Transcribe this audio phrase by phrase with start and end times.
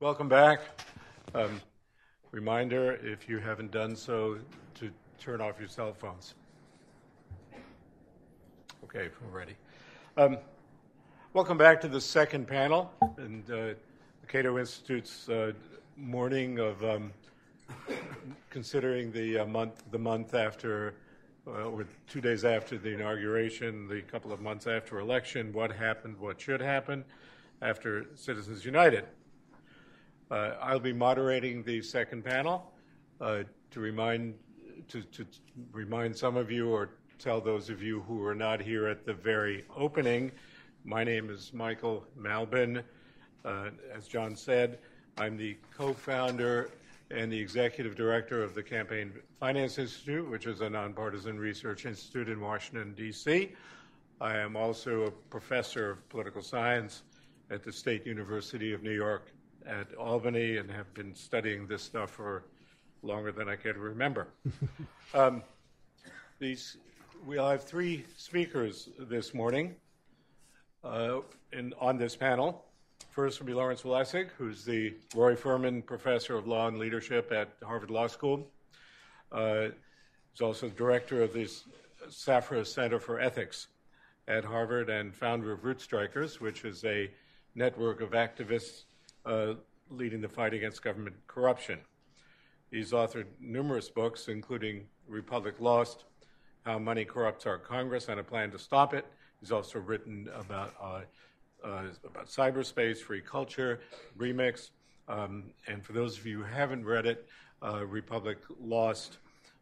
[0.00, 0.62] Welcome back.
[1.34, 1.60] Um,
[2.30, 4.38] reminder if you haven't done so,
[4.76, 6.36] to turn off your cell phones.
[8.82, 9.56] Okay, we're ready.
[10.16, 10.38] Um,
[11.34, 13.74] welcome back to the second panel and uh,
[14.22, 15.52] the Cato Institute's uh,
[15.98, 17.12] morning of um,
[18.48, 20.94] considering the uh, month the month after
[21.46, 26.18] uh, or two days after the inauguration, the couple of months after election, what happened,
[26.18, 27.04] what should happen
[27.60, 29.04] after Citizens United.
[30.30, 32.72] Uh, I'll be moderating the second panel
[33.20, 34.34] uh, to remind
[34.86, 35.26] to, to,
[35.72, 39.12] remind some of you or tell those of you who are not here at the
[39.12, 40.30] very opening.
[40.84, 42.84] My name is Michael Malbin.
[43.44, 44.78] Uh, as John said,
[45.18, 46.70] I'm the co-founder
[47.10, 52.28] and the executive director of the Campaign Finance Institute, which is a nonpartisan research institute
[52.28, 53.50] in Washington, D.C.
[54.20, 57.02] I am also a professor of political science
[57.50, 59.32] at the State University of New York
[59.66, 62.44] at Albany and have been studying this stuff for
[63.02, 64.28] longer than I can remember.
[65.14, 65.42] um,
[66.38, 66.76] these,
[67.24, 69.74] we'll have three speakers this morning
[70.84, 71.20] uh,
[71.52, 72.64] in, on this panel.
[73.10, 77.56] First will be Lawrence Lessig, who's the Roy Furman Professor of Law and Leadership at
[77.62, 78.46] Harvard Law School.
[79.32, 79.68] Uh,
[80.32, 81.50] he's also the director of the
[82.08, 83.68] Safra Center for Ethics
[84.28, 87.10] at Harvard and founder of Rootstrikers, which is a
[87.54, 88.84] network of activists
[89.26, 89.54] uh,
[89.90, 91.78] leading the fight against government corruption.
[92.70, 96.04] He's authored numerous books, including Republic Lost,
[96.64, 99.04] How Money Corrupts Our Congress, and a Plan to Stop It.
[99.40, 101.00] He's also written about, uh,
[101.64, 103.80] uh, about cyberspace, free culture,
[104.16, 104.70] remix.
[105.08, 107.26] Um, and for those of you who haven't read it,
[107.62, 109.18] uh, Republic Lost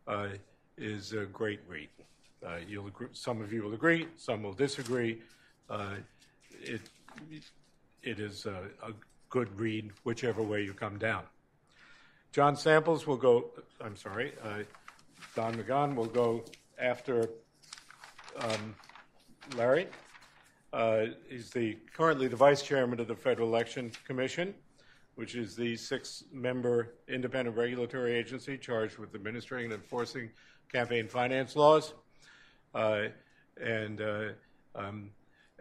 [0.06, 0.28] uh,
[0.76, 1.88] is a great read.
[2.46, 5.22] Uh, agree, some of you will agree, some will disagree.
[6.60, 6.80] it,
[8.02, 8.92] it is a, a
[9.28, 11.22] good read, whichever way you come down.
[12.32, 14.62] John Samples will go, I'm sorry, uh,
[15.34, 16.44] Don McGahn will go
[16.78, 17.30] after
[18.38, 18.74] um,
[19.56, 19.88] Larry.
[20.72, 24.54] Uh, he's the, currently the vice chairman of the Federal Election Commission,
[25.14, 30.30] which is the six member independent regulatory agency charged with administering and enforcing
[30.70, 31.94] campaign finance laws.
[32.74, 33.04] Uh,
[33.60, 34.28] and uh,
[34.74, 35.10] um,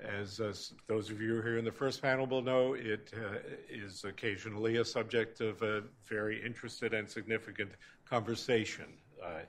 [0.04, 0.54] as uh,
[0.88, 3.38] those of you here in the first panel will know, it uh,
[3.70, 7.72] is occasionally a subject of a very interested and significant
[8.06, 8.86] conversation
[9.24, 9.40] uh,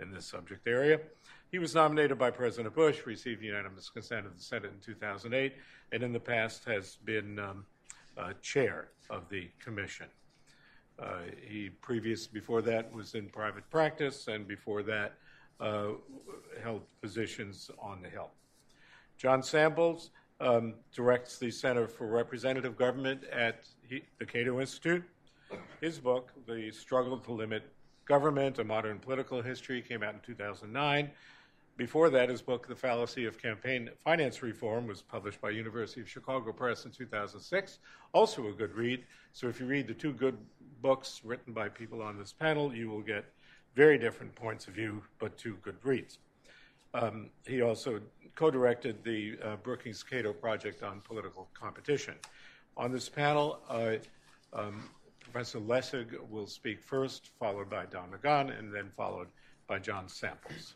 [0.00, 1.00] in this subject area.
[1.50, 5.54] He was nominated by President Bush, received unanimous consent of the Senate in 2008,
[5.92, 7.64] and in the past has been um,
[8.16, 10.06] uh, chair of the commission.
[10.98, 15.14] Uh, he previous before that was in private practice, and before that
[15.60, 15.88] uh,
[16.62, 18.30] held positions on the Hill.
[19.16, 20.10] John Samples
[20.40, 25.02] um, directs the Center for Representative Government at the Cato Institute.
[25.80, 27.62] His book, The Struggle to Limit
[28.04, 31.10] Government, A Modern Political History, came out in 2009.
[31.76, 36.08] Before that, his book, The Fallacy of Campaign Finance Reform, was published by University of
[36.08, 37.78] Chicago Press in 2006.
[38.12, 39.04] Also a good read.
[39.32, 40.38] So if you read the two good
[40.80, 43.26] books written by people on this panel, you will get
[43.74, 46.18] very different points of view, but two good reads.
[46.96, 48.00] Um, he also
[48.34, 52.14] co directed the uh, Brookings Cato Project on Political Competition.
[52.76, 53.96] On this panel, uh,
[54.52, 54.88] um,
[55.20, 59.28] Professor Lessig will speak first, followed by Don McGahn, and then followed
[59.66, 60.74] by John Samples.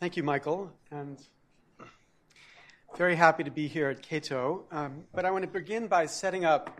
[0.00, 1.18] Thank you, Michael, and
[2.96, 4.64] very happy to be here at Cato.
[4.70, 6.78] Um, but I want to begin by setting up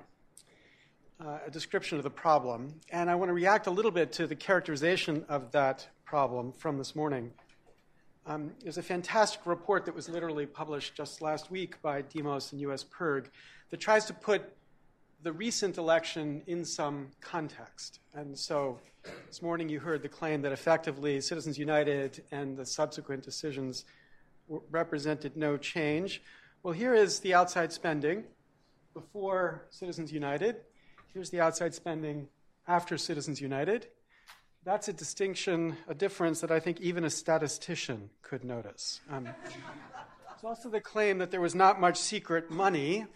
[1.25, 4.27] uh, a description of the problem, and I want to react a little bit to
[4.27, 7.33] the characterization of that problem from this morning.
[8.27, 12.61] Um, there's a fantastic report that was literally published just last week by Demos and
[12.61, 13.31] US PIRG
[13.71, 14.55] that tries to put
[15.23, 17.99] the recent election in some context.
[18.15, 18.79] And so
[19.27, 23.85] this morning you heard the claim that effectively Citizens United and the subsequent decisions
[24.71, 26.23] represented no change.
[26.63, 28.25] Well, here is the outside spending
[28.95, 30.57] before Citizens United
[31.15, 32.29] Here's the outside spending
[32.67, 33.87] after Citizens United.
[34.65, 39.01] That's a distinction, a difference that I think even a statistician could notice.
[39.11, 43.07] Um, there's also the claim that there was not much secret money.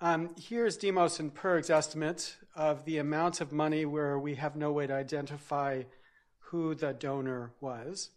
[0.00, 4.72] Um, here's Demos and PIRG's estimate of the amount of money where we have no
[4.72, 5.84] way to identify
[6.40, 8.10] who the donor was.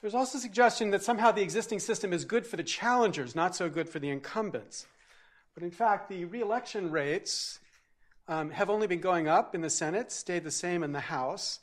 [0.00, 3.56] There's also a suggestion that somehow the existing system is good for the challengers, not
[3.56, 4.86] so good for the incumbents.
[5.54, 7.58] But in fact, the reelection rates
[8.28, 11.58] um, have only been going up in the Senate, stayed the same in the House.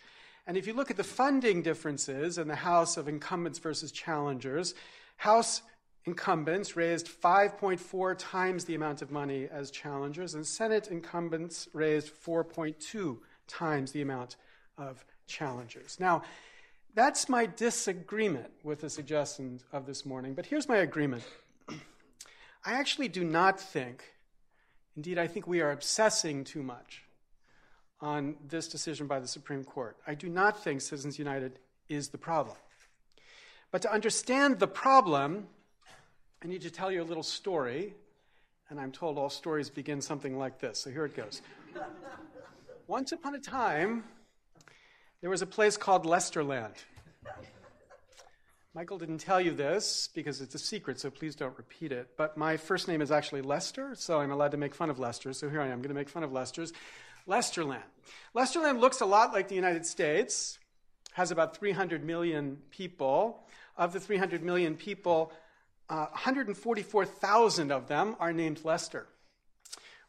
[0.47, 4.73] And if you look at the funding differences in the House of incumbents versus challengers,
[5.17, 5.61] House
[6.05, 13.17] incumbents raised 5.4 times the amount of money as challengers, and Senate incumbents raised 4.2
[13.47, 14.35] times the amount
[14.77, 15.97] of challengers.
[15.99, 16.23] Now,
[16.93, 21.23] that's my disagreement with the suggestions of this morning, but here's my agreement.
[22.65, 24.14] I actually do not think,
[24.95, 27.03] indeed, I think we are obsessing too much
[28.01, 29.97] on this decision by the Supreme Court.
[30.05, 31.59] I do not think Citizens United
[31.89, 32.57] is the problem.
[33.71, 35.47] But to understand the problem,
[36.43, 37.93] I need to tell you a little story,
[38.69, 40.79] and I'm told all stories begin something like this.
[40.79, 41.41] So here it goes.
[42.87, 44.03] Once upon a time,
[45.21, 46.75] there was a place called Lesterland.
[48.75, 52.09] Michael didn't tell you this because it's a secret, so please don't repeat it.
[52.17, 55.31] But my first name is actually Lester, so I'm allowed to make fun of Lester.
[55.31, 56.73] So here I am, going to make fun of Lester's.
[57.25, 57.83] Lesterland.
[58.35, 60.59] Lesterland looks a lot like the United States,
[61.13, 63.47] has about 300 million people.
[63.77, 65.31] Of the 300 million people,
[65.89, 69.07] uh, 144,000 of them are named Lester,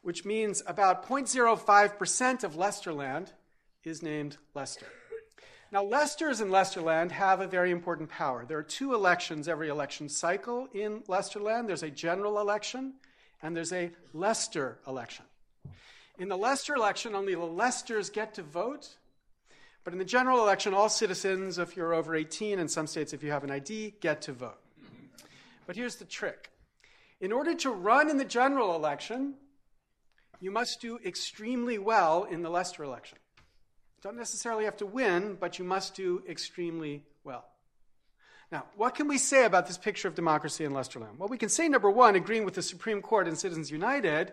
[0.02, 3.28] which means about 0.05% of Lesterland
[3.84, 4.86] is named Lester.
[5.72, 8.44] Now, Lesters in Lesterland have a very important power.
[8.46, 12.94] There are two elections every election cycle in Lesterland there's a general election,
[13.42, 15.24] and there's a Lester election.
[16.18, 18.96] In the Lester election, only the Lesters get to vote.
[19.82, 23.22] But in the general election, all citizens, if you're over 18, in some states, if
[23.22, 24.58] you have an ID, get to vote.
[25.66, 26.50] But here's the trick
[27.20, 29.34] in order to run in the general election,
[30.38, 33.18] you must do extremely well in the Lester election.
[34.06, 37.44] Don't necessarily have to win, but you must do extremely well.
[38.53, 41.19] Now, what can we say about this picture of democracy in Lesterland?
[41.19, 44.31] Well, we can say, number one, agreeing with the Supreme Court and Citizens United,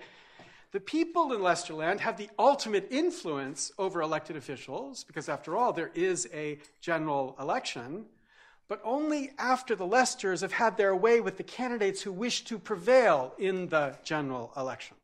[0.74, 5.90] the people in Lesterland have the ultimate influence over elected officials, because after all, there
[5.96, 8.06] is a general election,
[8.68, 12.60] but only after the Lesters have had their way with the candidates who wish to
[12.60, 14.98] prevail in the general election.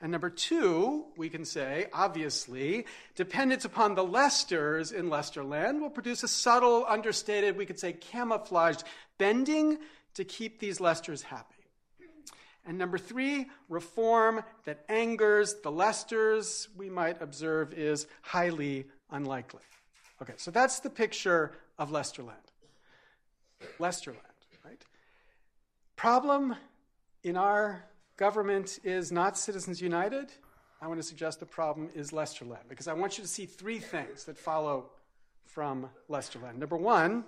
[0.00, 2.86] And number two, we can say, obviously,
[3.16, 8.84] dependence upon the Lesters in Lesterland will produce a subtle, understated, we could say camouflaged
[9.18, 9.78] bending
[10.14, 11.54] to keep these Lesters happy.
[12.64, 19.62] And number three, reform that angers the Lesters, we might observe, is highly unlikely.
[20.22, 22.34] Okay, so that's the picture of Lesterland.
[23.80, 24.16] Lesterland,
[24.64, 24.84] right?
[25.96, 26.54] Problem
[27.24, 27.84] in our
[28.18, 30.30] government is not Citizens United.
[30.82, 33.78] I want to suggest the problem is Lesterland because I want you to see three
[33.78, 34.90] things that follow
[35.46, 36.56] from Lesterland.
[36.56, 37.24] Number one,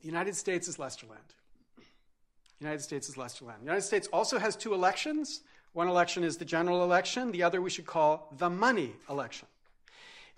[0.00, 1.36] the United States is Lesterland.
[2.60, 3.58] United States is Lesterland.
[3.58, 5.40] The United States also has two elections.
[5.72, 9.48] One election is the general election, the other we should call the money election.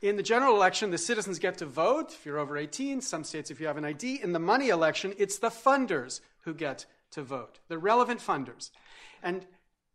[0.01, 3.51] In the general election, the citizens get to vote if you're over 18, some states
[3.51, 4.21] if you have an ID.
[4.23, 8.71] In the money election, it's the funders who get to vote, the relevant funders.
[9.25, 9.45] And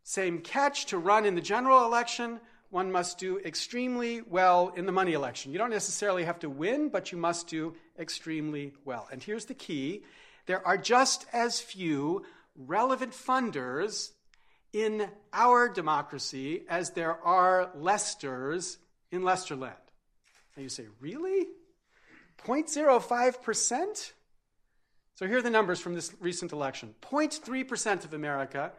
[0.02, 4.92] same catch to run in the general election, one must do extremely well in the
[4.92, 5.52] money election.
[5.52, 9.08] You don't necessarily have to win, but you must do extremely well.
[9.10, 10.02] And here's the key
[10.46, 12.24] there are just as few
[12.56, 14.10] relevant funders
[14.72, 18.78] in our democracy as there are Lesters
[19.12, 19.74] in Lesterland.
[20.56, 21.46] And you say, really?
[22.44, 24.12] 0.05%?
[25.14, 28.72] So here are the numbers from this recent election 0.3% of America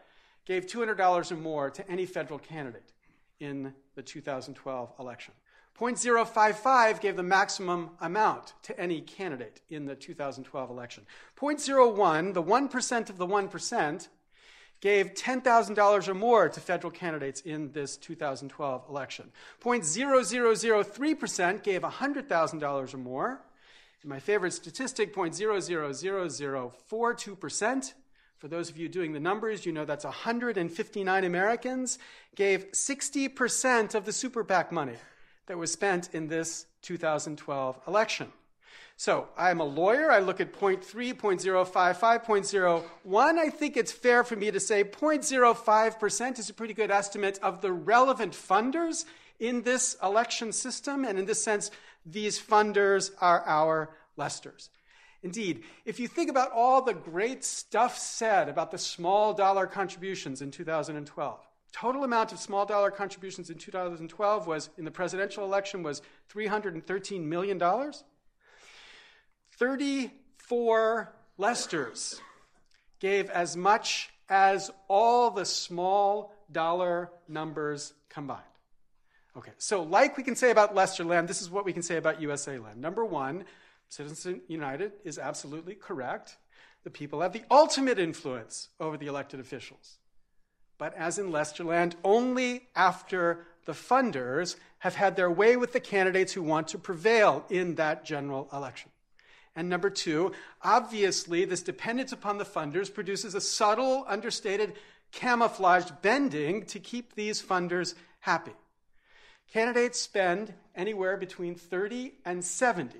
[0.45, 2.91] gave $200 or more to any federal candidate
[3.39, 5.33] in the 2012 election.
[5.79, 11.05] 0.055 gave the maximum amount to any candidate in the 2012 election.
[11.39, 14.07] 0.01, the 1% of the 1%,
[14.81, 19.31] gave $10,000 or more to federal candidates in this 2012 election.
[19.63, 23.41] 0.0003% gave $100,000 or more.
[24.01, 27.93] And my favorite statistic, 0.000042%.
[28.41, 31.99] For those of you doing the numbers, you know that's 159 Americans
[32.33, 34.95] gave 60% of the super PAC money
[35.45, 38.33] that was spent in this 2012 election.
[38.97, 40.11] So I'm a lawyer.
[40.11, 40.81] I look at 0.3,
[41.13, 43.37] 0.055, 0.01.
[43.37, 47.61] I think it's fair for me to say 0.05% is a pretty good estimate of
[47.61, 49.05] the relevant funders
[49.39, 51.05] in this election system.
[51.05, 51.69] And in this sense,
[52.07, 54.71] these funders are our Lesters.
[55.23, 60.41] Indeed, if you think about all the great stuff said about the small dollar contributions
[60.41, 61.39] in 2012,
[61.71, 66.01] Total amount of small dollar contributions in 2012 was, in the presidential election, was
[66.33, 67.61] $313 million.
[69.57, 72.21] 34 Lesters
[72.99, 78.41] gave as much as all the small dollar numbers combined.
[79.37, 82.21] Okay, so like we can say about Lesterland, this is what we can say about
[82.21, 82.81] USA Land.
[82.81, 83.45] Number one,
[83.91, 86.37] Citizens United is absolutely correct
[86.85, 89.97] the people have the ultimate influence over the elected officials.
[90.77, 96.31] But as in Lesterland, only after the funders have had their way with the candidates
[96.31, 98.91] who want to prevail in that general election.
[99.57, 100.31] And number two,
[100.61, 104.73] obviously, this dependence upon the funders produces a subtle, understated,
[105.11, 108.53] camouflaged bending to keep these funders happy.
[109.51, 112.97] Candidates spend anywhere between 30 and 70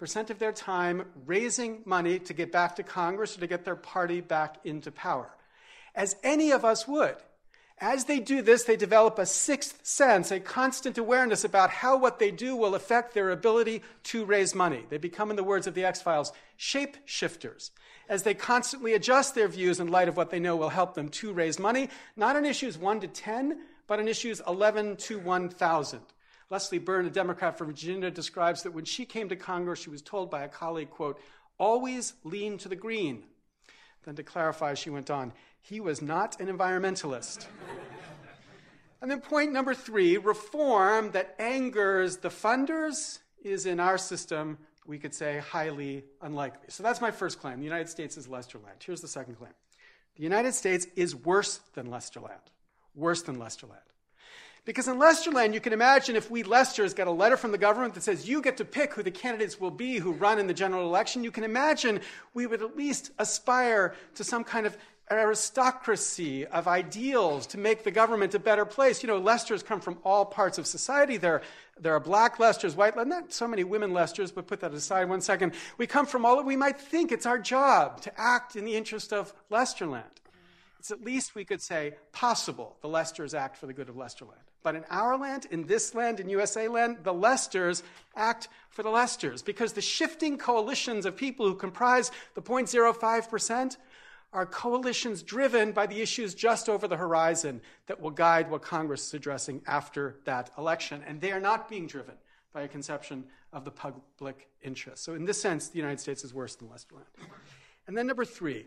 [0.00, 3.76] percent of their time raising money to get back to Congress or to get their
[3.76, 5.28] party back into power,
[5.94, 7.16] as any of us would.
[7.76, 12.18] As they do this, they develop a sixth sense, a constant awareness about how what
[12.18, 14.86] they do will affect their ability to raise money.
[14.88, 17.68] They become, in the words of the X Files, shapeshifters,
[18.08, 21.10] as they constantly adjust their views in light of what they know will help them
[21.10, 26.00] to raise money, not on issues 1 to 10, but on issues 11 to 1,000.
[26.50, 30.02] Leslie Byrne, a Democrat from Virginia, describes that when she came to Congress, she was
[30.02, 31.20] told by a colleague, quote,
[31.58, 33.22] always lean to the green.
[34.04, 37.46] Then to clarify, she went on, he was not an environmentalist.
[39.00, 44.98] and then point number three reform that angers the funders is in our system, we
[44.98, 46.66] could say, highly unlikely.
[46.68, 47.58] So that's my first claim.
[47.58, 48.82] The United States is Lesterland.
[48.84, 49.52] Here's the second claim
[50.16, 52.50] the United States is worse than Lesterland.
[52.96, 53.89] Worse than Lesterland.
[54.64, 57.94] Because in Lesterland, you can imagine if we Lesters got a letter from the government
[57.94, 60.54] that says you get to pick who the candidates will be who run in the
[60.54, 62.00] general election, you can imagine
[62.34, 64.76] we would at least aspire to some kind of
[65.10, 69.02] aristocracy of ideals to make the government a better place.
[69.02, 71.16] You know, Lesters come from all parts of society.
[71.16, 71.42] There,
[71.80, 75.20] there are black Lesters, white, not so many women Lesters, but put that aside one
[75.20, 75.54] second.
[75.78, 79.12] We come from all, we might think it's our job to act in the interest
[79.12, 80.04] of Lesterland.
[80.78, 84.49] It's at least, we could say, possible the Lesters act for the good of Lesterland.
[84.62, 87.82] But in our land, in this land, in USA land, the Lesters
[88.14, 93.76] act for the Lesters because the shifting coalitions of people who comprise the 0.05%
[94.32, 99.08] are coalitions driven by the issues just over the horizon that will guide what Congress
[99.08, 101.02] is addressing after that election.
[101.06, 102.14] And they are not being driven
[102.52, 105.02] by a conception of the public interest.
[105.02, 107.06] So, in this sense, the United States is worse than Lesterland.
[107.86, 108.66] And then, number three,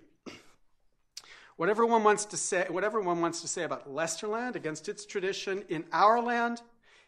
[1.57, 5.63] whatever one wants to say, whatever one wants to say about Lesterland against its tradition,
[5.69, 6.61] in our land,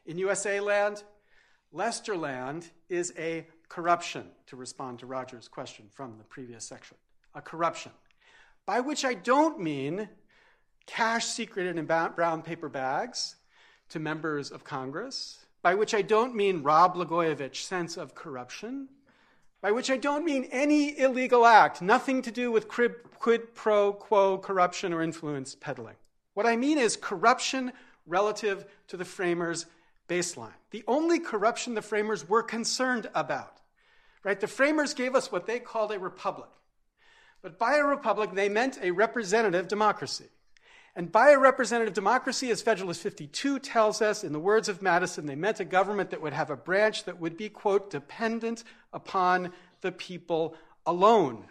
[0.06, 1.04] in USA land,
[1.74, 6.98] Lesterland is a corruption, to respond to Roger's question from the previous section.
[7.34, 7.92] A corruption
[8.66, 10.10] by which I don't mean
[10.86, 13.36] cash secreted in brown paper bags
[13.90, 18.88] to members of Congress, by which I don't mean Rod Blagojevich sense of corruption,
[19.66, 24.38] by which I don't mean any illegal act, nothing to do with quid pro quo
[24.38, 25.96] corruption or influence peddling.
[26.36, 27.74] What I mean is corruption
[28.06, 29.66] relative to the framers'
[30.08, 30.54] baseline.
[30.70, 33.60] The only corruption the framers were concerned about.
[34.24, 34.40] Right?
[34.40, 36.50] The framers gave us what they called a republic.
[37.42, 40.30] But by a republic, they meant a representative democracy.
[40.96, 45.26] And by a representative democracy, as Federalist 52 tells us, in the words of Madison,
[45.26, 49.52] they meant a government that would have a branch that would be, quote, dependent upon
[49.82, 51.46] the people alone.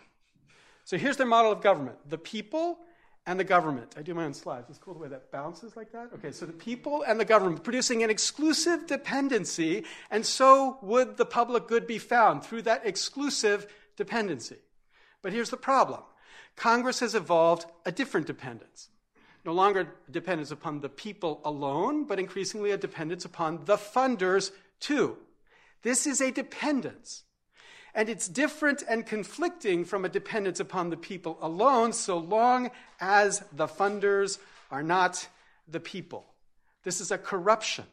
[0.84, 2.78] So here's their model of government the people
[3.26, 3.94] and the government.
[3.98, 4.68] I do my own slides.
[4.68, 6.10] It's cool the way that bounces like that.
[6.14, 11.24] Okay, so the people and the government producing an exclusive dependency, and so would the
[11.24, 14.56] public good be found through that exclusive dependency.
[15.22, 16.00] But here's the problem
[16.56, 18.88] Congress has evolved a different dependence.
[19.44, 25.18] No longer dependence upon the people alone, but increasingly a dependence upon the funders too.
[25.82, 27.24] This is a dependence.
[27.94, 32.70] And it's different and conflicting from a dependence upon the people alone, so long
[33.00, 34.38] as the funders
[34.70, 35.28] are not
[35.68, 36.26] the people.
[36.82, 37.84] This is a corruption,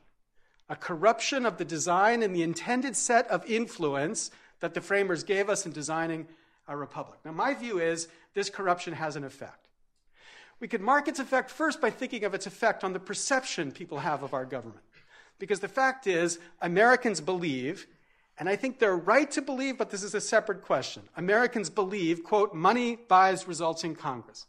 [0.70, 4.32] a corruption of the design and the intended set of influence
[4.62, 6.28] that the framers gave us in designing
[6.68, 7.20] a republic.
[7.26, 9.68] Now, my view is this corruption has an effect.
[10.62, 13.98] We could mark its effect first by thinking of its effect on the perception people
[13.98, 14.84] have of our government.
[15.40, 17.88] Because the fact is, Americans believe,
[18.38, 21.02] and I think they're right to believe, but this is a separate question.
[21.18, 24.46] Americans believe, quote, money buys results in Congress.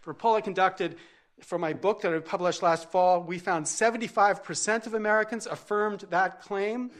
[0.00, 0.96] For a poll I conducted
[1.42, 6.40] for my book that I published last fall, we found 75% of Americans affirmed that
[6.40, 6.90] claim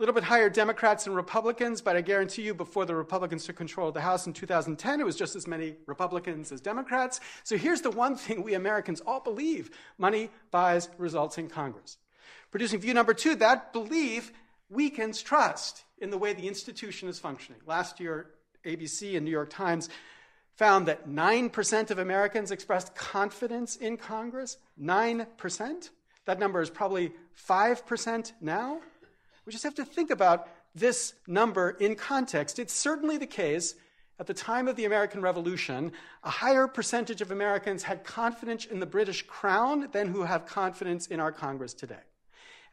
[0.00, 3.88] little bit higher Democrats and Republicans, but I guarantee you before the Republicans took control
[3.88, 7.20] of the House in 2010, it was just as many Republicans as Democrats.
[7.44, 11.98] So here's the one thing we Americans all believe money buys results in Congress.
[12.50, 14.32] Producing view number two, that belief
[14.70, 17.60] weakens trust in the way the institution is functioning.
[17.66, 18.30] Last year,
[18.64, 19.90] ABC and New York Times
[20.56, 24.56] found that 9% of Americans expressed confidence in Congress.
[24.80, 25.90] 9%?
[26.24, 27.12] That number is probably
[27.48, 28.80] 5% now.
[29.50, 32.60] We just have to think about this number in context.
[32.60, 33.74] It's certainly the case,
[34.20, 35.90] at the time of the American Revolution,
[36.22, 41.08] a higher percentage of Americans had confidence in the British crown than who have confidence
[41.08, 42.04] in our Congress today.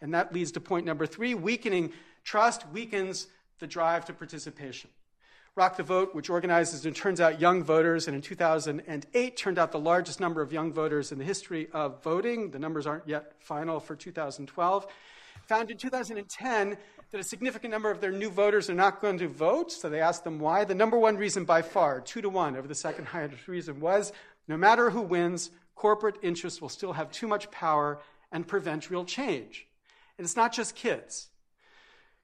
[0.01, 1.93] And that leads to point number three weakening
[2.23, 3.25] trust weakens
[3.57, 4.91] the drive to participation.
[5.55, 9.71] Rock the Vote, which organizes and turns out young voters, and in 2008 turned out
[9.71, 12.51] the largest number of young voters in the history of voting.
[12.51, 14.85] The numbers aren't yet final for 2012.
[15.47, 16.77] Found in 2010
[17.11, 20.01] that a significant number of their new voters are not going to vote, so they
[20.01, 20.65] asked them why.
[20.65, 24.11] The number one reason by far, two to one over the second highest reason, was
[24.49, 27.99] no matter who wins, corporate interests will still have too much power
[28.29, 29.67] and prevent real change.
[30.17, 31.29] And it's not just kids.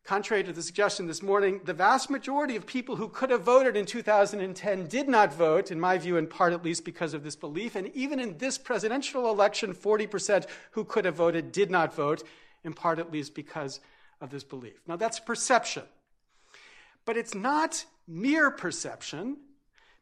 [0.03, 3.77] Contrary to the suggestion this morning, the vast majority of people who could have voted
[3.77, 7.37] in 2010 did not vote, in my view, in part at least because of this
[7.37, 7.77] belief.
[7.77, 12.23] And even in this presidential election, 40% who could have voted did not vote,
[12.63, 13.79] in part at least because
[14.21, 14.81] of this belief.
[14.87, 15.83] Now, that's perception.
[17.05, 19.37] But it's not mere perception,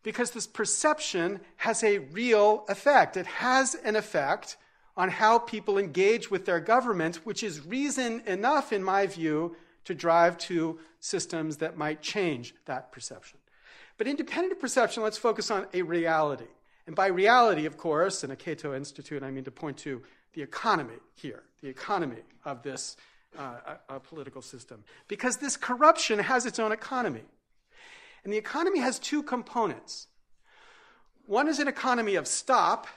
[0.03, 3.17] because this perception has a real effect.
[3.17, 4.57] It has an effect
[4.97, 9.95] on how people engage with their government, which is reason enough, in my view, to
[9.95, 13.39] drive to systems that might change that perception.
[13.97, 16.49] But independent of perception, let's focus on a reality.
[16.87, 20.01] And by reality, of course, in a Cato Institute, I mean to point to
[20.33, 22.97] the economy here, the economy of this
[23.37, 24.83] uh, political system.
[25.07, 27.23] Because this corruption has its own economy.
[28.23, 30.07] And the economy has two components
[31.27, 32.87] one is an economy of stop,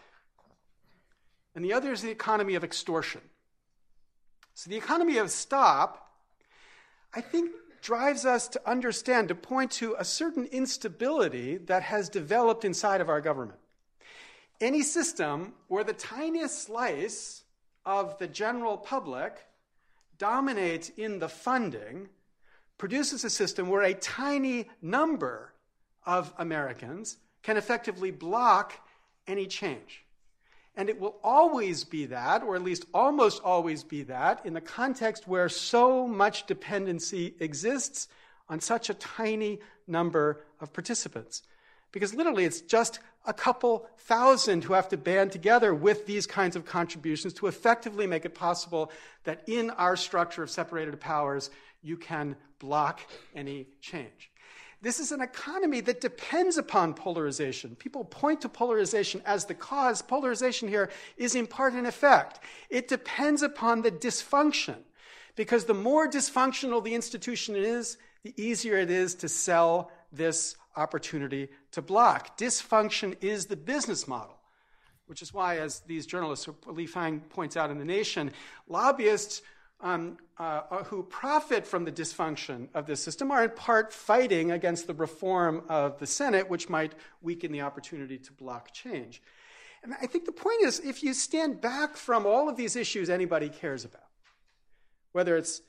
[1.54, 3.20] and the other is the economy of extortion.
[4.54, 6.04] So the economy of stop
[7.14, 12.64] I think drives us to understand, to point to a certain instability that has developed
[12.64, 13.58] inside of our government.
[14.61, 17.44] Any system where the tiniest slice
[17.84, 19.37] of the general public
[20.16, 22.08] dominates in the funding
[22.78, 25.52] produces a system where a tiny number
[26.06, 28.75] of Americans can effectively block
[29.26, 30.04] any change.
[30.76, 34.60] And it will always be that, or at least almost always be that, in the
[34.60, 38.08] context where so much dependency exists
[38.49, 41.43] on such a tiny number of participants.
[41.95, 46.57] Because literally, it's just a couple thousand who have to band together with these kinds
[46.57, 48.91] of contributions to effectively make it possible
[49.23, 51.50] that in our structure of separated powers,
[51.83, 53.00] you can block
[53.37, 54.33] any change.
[54.83, 57.76] This is an economy that depends upon polarization.
[57.76, 60.02] People point to polarization as the cause.
[60.02, 62.41] Polarization here is in part an effect.
[62.71, 64.78] It depends upon the dysfunction.
[65.37, 71.49] Because the more dysfunctional the institution is, the easier it is to sell this opportunity
[71.73, 72.37] to block.
[72.39, 74.39] Dysfunction is the business model,
[75.06, 78.32] which is why, as these journalists, Lee Fang points out in The Nation,
[78.69, 79.43] lobbyists
[79.80, 84.87] um, uh, who profit from the dysfunction of this system are in part fighting against
[84.87, 89.21] the reform of the Senate, which might weaken the opportunity to block change.
[89.82, 93.10] And I think the point is if you stand back from all of these issues
[93.10, 94.08] anybody cares about,
[95.13, 95.60] whether it's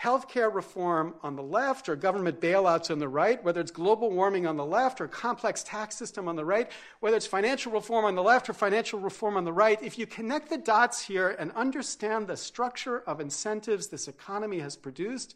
[0.00, 4.46] healthcare reform on the left or government bailouts on the right, whether it's global warming
[4.46, 8.14] on the left or complex tax system on the right, whether it's financial reform on
[8.14, 11.50] the left or financial reform on the right, if you connect the dots here and
[11.52, 15.34] understand the structure of incentives this economy has produced,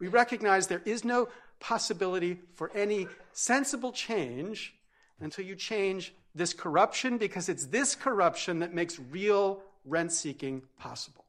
[0.00, 1.28] we recognize there is no
[1.60, 4.74] possibility for any sensible change
[5.20, 11.24] until you change this corruption because it's this corruption that makes real rent seeking possible.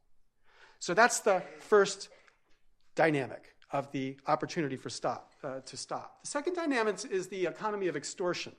[0.80, 2.08] So that's the first
[2.94, 6.22] dynamic of the opportunity for stop, uh, to stop.
[6.22, 8.52] The second dynamic is the economy of extortion.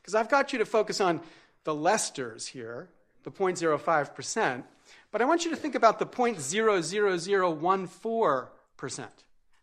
[0.00, 1.20] Because I've got you to focus on
[1.64, 2.90] the Lesters here,
[3.24, 4.64] the 0.05%,
[5.10, 9.06] but I want you to think about the 0.00014%,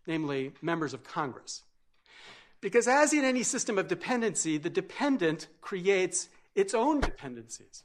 [0.08, 1.64] namely members of Congress.
[2.62, 7.84] Because as in any system of dependency, the dependent creates its own dependencies.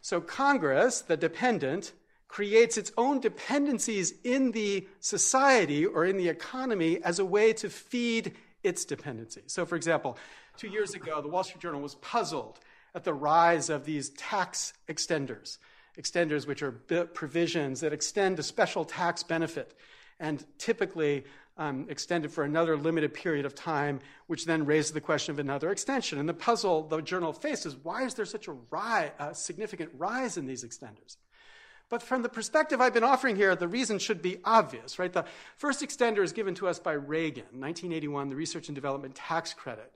[0.00, 1.92] So Congress, the dependent,
[2.30, 7.68] creates its own dependencies in the society or in the economy as a way to
[7.68, 9.42] feed its dependencies.
[9.48, 10.16] So, for example,
[10.56, 12.60] two years ago, the Wall Street Journal was puzzled
[12.94, 15.58] at the rise of these tax extenders,
[15.98, 19.74] extenders which are provisions that extend a special tax benefit
[20.20, 21.24] and typically
[21.58, 25.72] um, extended for another limited period of time, which then raises the question of another
[25.72, 26.20] extension.
[26.20, 28.54] And the puzzle the journal faces is why is there such a,
[29.18, 31.16] a significant rise in these extenders?
[31.90, 35.12] But from the perspective I've been offering here, the reason should be obvious, right?
[35.12, 35.24] The
[35.56, 39.92] first extender is given to us by Reagan, 1981, the Research and Development Tax Credit.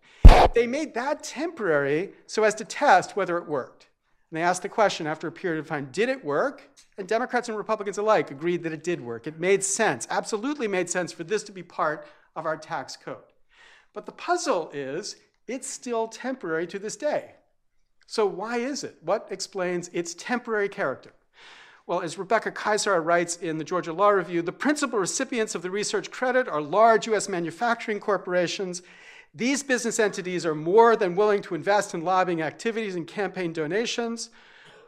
[0.54, 3.86] They made that temporary so as to test whether it worked.
[4.30, 6.68] And they asked the question after a period of time, did it work?
[6.98, 9.28] And Democrats and Republicans alike agreed that it did work.
[9.28, 13.18] It made sense, absolutely made sense for this to be part of our tax code.
[13.92, 15.14] But the puzzle is
[15.46, 17.36] it's still temporary to this day.
[18.08, 18.96] So, why is it?
[19.02, 21.12] What explains its temporary character?
[21.86, 25.70] Well, as Rebecca Kysar writes in the Georgia Law Review, the principal recipients of the
[25.70, 27.28] research credit are large U.S.
[27.28, 28.80] manufacturing corporations.
[29.34, 34.30] These business entities are more than willing to invest in lobbying activities and campaign donations.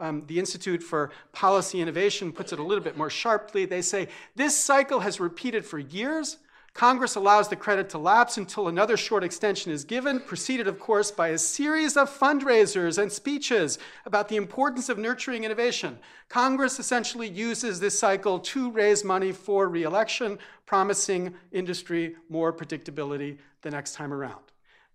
[0.00, 3.66] Um, the Institute for Policy Innovation puts it a little bit more sharply.
[3.66, 6.38] They say this cycle has repeated for years.
[6.76, 11.10] Congress allows the credit to lapse until another short extension is given, preceded, of course,
[11.10, 15.98] by a series of fundraisers and speeches about the importance of nurturing innovation.
[16.28, 23.70] Congress essentially uses this cycle to raise money for reelection, promising industry more predictability the
[23.70, 24.44] next time around.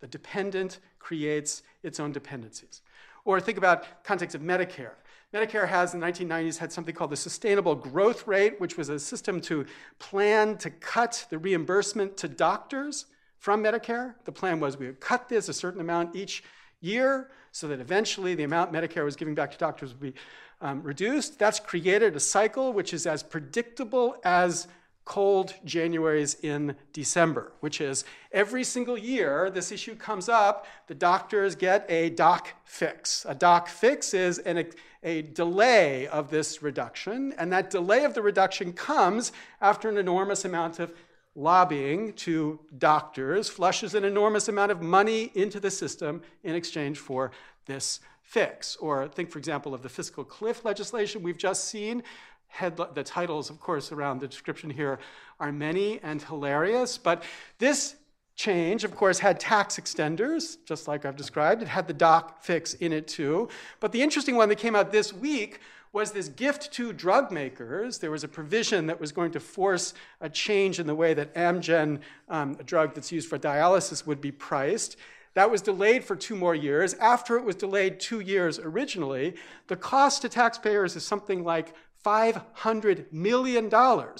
[0.02, 2.84] The dependent creates its own dependencies.
[3.26, 4.94] Or think about context of Medicare.
[5.34, 9.00] Medicare has in the 1990s had something called the sustainable growth rate, which was a
[9.00, 9.66] system to
[9.98, 13.06] plan to cut the reimbursement to doctors
[13.38, 14.16] from Medicare.
[14.26, 16.44] The plan was we would cut this a certain amount each
[16.82, 20.20] year so that eventually the amount Medicare was giving back to doctors would be
[20.60, 21.40] um, reduced.
[21.40, 24.68] That's created a cycle which is as predictable as
[25.12, 31.54] cold Januaries in December, which is every single year this issue comes up, the doctors
[31.54, 33.26] get a doc fix.
[33.28, 34.66] A doc fix is an,
[35.04, 40.46] a delay of this reduction, and that delay of the reduction comes after an enormous
[40.46, 40.94] amount of
[41.36, 47.32] lobbying to doctors, flushes an enormous amount of money into the system in exchange for
[47.66, 48.00] this
[48.32, 48.78] fix.
[48.78, 52.02] Or think, for example, of the fiscal cliff legislation we've just seen,
[52.52, 55.00] head, the titles, of course, around the description here
[55.40, 56.98] are many and hilarious.
[56.98, 57.24] But
[57.58, 57.96] this
[58.36, 61.62] change, of course, had tax extenders, just like I've described.
[61.62, 63.50] It had the doc fix in it too.
[63.80, 65.60] But the interesting one that came out this week
[65.94, 67.98] was this gift to drug makers.
[68.00, 71.34] There was a provision that was going to force a change in the way that
[71.36, 74.96] Amgen, um, a drug that's used for dialysis, would be priced.
[75.34, 76.94] That was delayed for two more years.
[76.96, 79.36] After it was delayed two years originally,
[79.68, 83.70] the cost to taxpayers is something like $500 million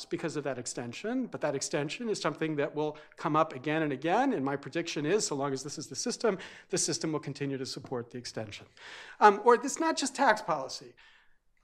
[0.10, 3.92] because of that extension, but that extension is something that will come up again and
[3.92, 6.38] again, and my prediction is, so long as this is the system,
[6.70, 8.66] the system will continue to support the extension.
[9.20, 10.94] Um, or it's not just tax policy.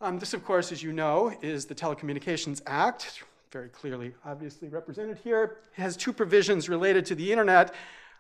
[0.01, 5.17] Um, this, of course, as you know, is the Telecommunications Act, very clearly, obviously represented
[5.23, 5.57] here.
[5.77, 7.73] It has two provisions related to the internet.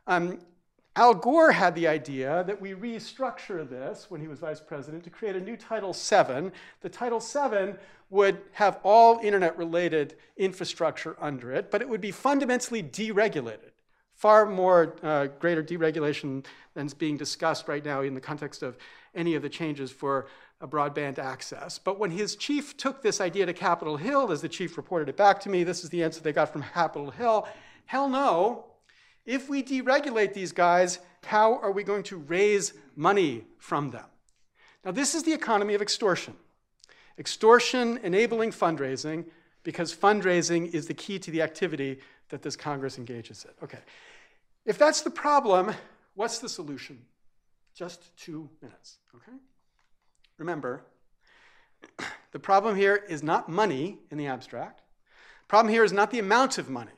[0.07, 0.39] Um,
[0.97, 5.11] Al Gore had the idea that we restructure this when he was vice president to
[5.11, 6.49] create a new Title VII.
[6.81, 7.75] The Title VII
[8.09, 13.73] would have all internet related infrastructure under it, but it would be fundamentally deregulated.
[14.15, 18.75] Far more uh, greater deregulation than is being discussed right now in the context of
[19.13, 20.25] any of the changes for
[20.63, 21.77] broadband access.
[21.77, 25.15] But when his chief took this idea to Capitol Hill, as the chief reported it
[25.15, 27.47] back to me, this is the answer they got from Capitol Hill
[27.85, 28.65] hell no,
[29.27, 34.05] if we deregulate these guys, how are we going to raise money from them?
[34.83, 36.33] Now, this is the economy of extortion.
[37.19, 39.25] Extortion enabling fundraising
[39.63, 43.51] because fundraising is the key to the activity that this Congress engages in.
[43.63, 43.79] Okay.
[44.65, 45.73] If that's the problem,
[46.15, 46.99] what's the solution?
[47.75, 49.37] Just two minutes, okay?
[50.37, 50.83] Remember,
[52.31, 54.81] the problem here is not money in the abstract.
[55.47, 56.91] Problem here is not the amount of money.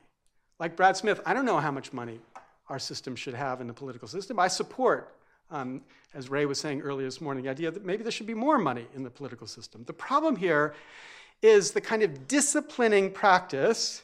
[0.60, 2.20] Like Brad Smith, I don't know how much money
[2.68, 4.38] our system should have in the political system.
[4.38, 5.16] I support,
[5.50, 5.80] um,
[6.12, 8.58] as Ray was saying earlier this morning, the idea that maybe there should be more
[8.58, 9.84] money in the political system.
[9.86, 10.74] The problem here
[11.40, 14.02] is the kind of disciplining practice,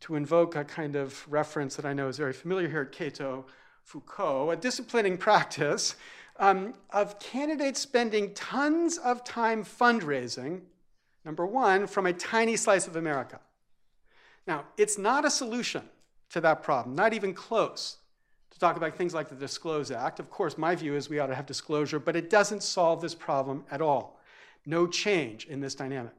[0.00, 3.46] to invoke a kind of reference that I know is very familiar here at Cato,
[3.84, 5.96] Foucault, a disciplining practice
[6.38, 10.60] um, of candidates spending tons of time fundraising,
[11.24, 13.40] number one, from a tiny slice of America.
[14.46, 15.82] Now, it's not a solution
[16.30, 17.98] to that problem, not even close,
[18.50, 20.20] to talk about things like the Disclose Act.
[20.20, 23.14] Of course, my view is we ought to have disclosure, but it doesn't solve this
[23.14, 24.20] problem at all.
[24.66, 26.14] No change in this dynamic.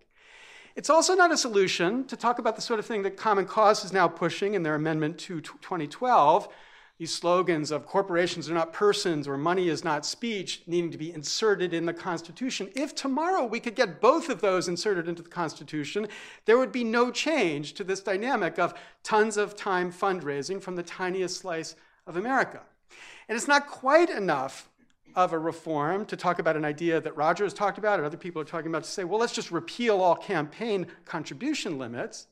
[0.75, 3.85] It's also not a solution to talk about the sort of thing that Common Cause
[3.85, 6.49] is now pushing in their amendment to 2012,
[6.97, 11.11] these slogans of corporations are not persons or money is not speech needing to be
[11.11, 12.69] inserted in the Constitution.
[12.73, 16.07] If tomorrow we could get both of those inserted into the Constitution,
[16.45, 20.83] there would be no change to this dynamic of tons of time fundraising from the
[20.83, 21.75] tiniest slice
[22.07, 22.61] of America.
[23.27, 24.69] And it's not quite enough
[25.15, 28.17] of a reform to talk about an idea that Roger has talked about and other
[28.17, 32.27] people are talking about to say, well, let's just repeal all campaign contribution limits.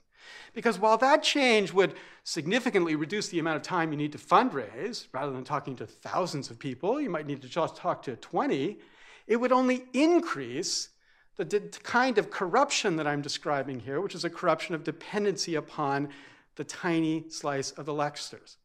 [0.53, 5.07] Because while that change would significantly reduce the amount of time you need to fundraise,
[5.11, 8.79] rather than talking to thousands of people, you might need to just talk to 20,
[9.27, 10.89] it would only increase
[11.35, 16.09] the kind of corruption that I'm describing here, which is a corruption of dependency upon
[16.55, 18.57] the tiny slice of the electors.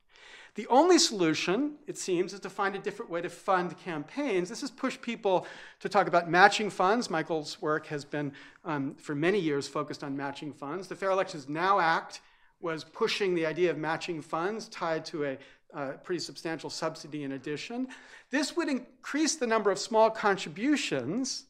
[0.58, 4.48] The only solution, it seems, is to find a different way to fund campaigns.
[4.48, 5.46] This has pushed people
[5.78, 7.08] to talk about matching funds.
[7.08, 8.32] Michael's work has been,
[8.64, 10.88] um, for many years, focused on matching funds.
[10.88, 12.22] The Fair Elections Now Act
[12.60, 15.38] was pushing the idea of matching funds tied to a
[15.74, 17.86] uh, pretty substantial subsidy in addition.
[18.30, 21.44] This would increase the number of small contributions,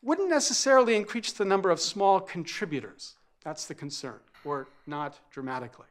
[0.00, 3.16] wouldn't necessarily increase the number of small contributors.
[3.44, 5.89] That's the concern, or not dramatically.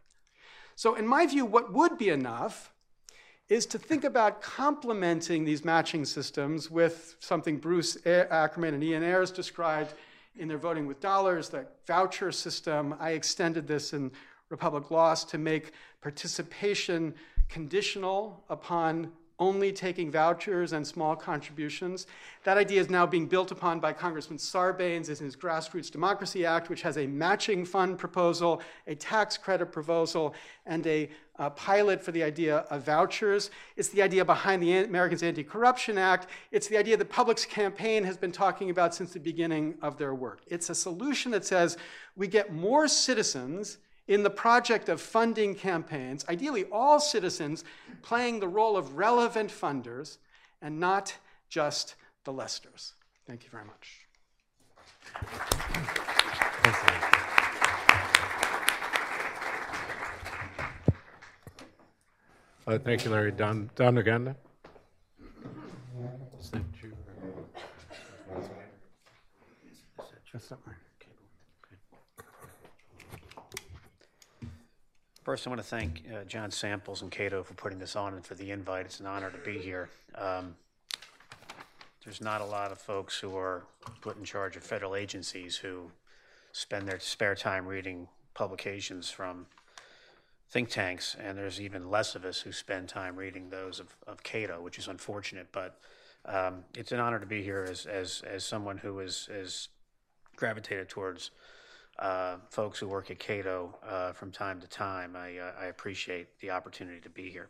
[0.79, 2.71] So, in my view, what would be enough
[3.49, 9.29] is to think about complementing these matching systems with something Bruce Ackerman and Ian Ayres
[9.29, 9.93] described
[10.37, 12.95] in their voting with dollars, the voucher system.
[12.97, 14.09] I extended this in
[14.47, 17.13] Republic Lost to make participation
[17.49, 22.07] conditional upon only taking vouchers and small contributions.
[22.43, 26.69] That idea is now being built upon by Congressman Sarbanes in his Grassroots Democracy Act,
[26.69, 32.11] which has a matching fund proposal, a tax credit proposal, and a, a pilot for
[32.11, 33.49] the idea of vouchers.
[33.77, 36.27] It's the idea behind the Americans Anti Corruption Act.
[36.51, 40.13] It's the idea that Public's campaign has been talking about since the beginning of their
[40.13, 40.41] work.
[40.47, 41.77] It's a solution that says
[42.15, 43.77] we get more citizens
[44.09, 47.63] in the project of funding campaigns, ideally all citizens
[48.01, 50.17] playing the role of relevant funders
[50.63, 51.15] and not
[51.47, 52.95] just the Lesters.
[53.27, 54.07] Thank you very much.
[62.65, 63.31] Uh, thank you, Larry.
[63.31, 64.35] Don, Don McGahn.
[70.31, 70.75] That's not mine.
[75.29, 78.25] First, I want to thank uh, John Samples and Cato for putting this on and
[78.25, 78.87] for the invite.
[78.87, 79.87] It's an honor to be here.
[80.15, 80.55] Um,
[82.03, 83.63] there's not a lot of folks who are
[84.01, 85.91] put in charge of federal agencies who
[86.51, 89.45] spend their spare time reading publications from
[90.49, 94.23] think tanks, and there's even less of us who spend time reading those of, of
[94.23, 95.49] Cato, which is unfortunate.
[95.51, 95.79] But
[96.25, 99.69] um, it's an honor to be here as, as, as someone who is, is
[100.35, 101.29] gravitated towards
[101.99, 105.15] uh, folks who work at Cato uh, from time to time.
[105.15, 107.49] I, uh, I, appreciate the opportunity to be here.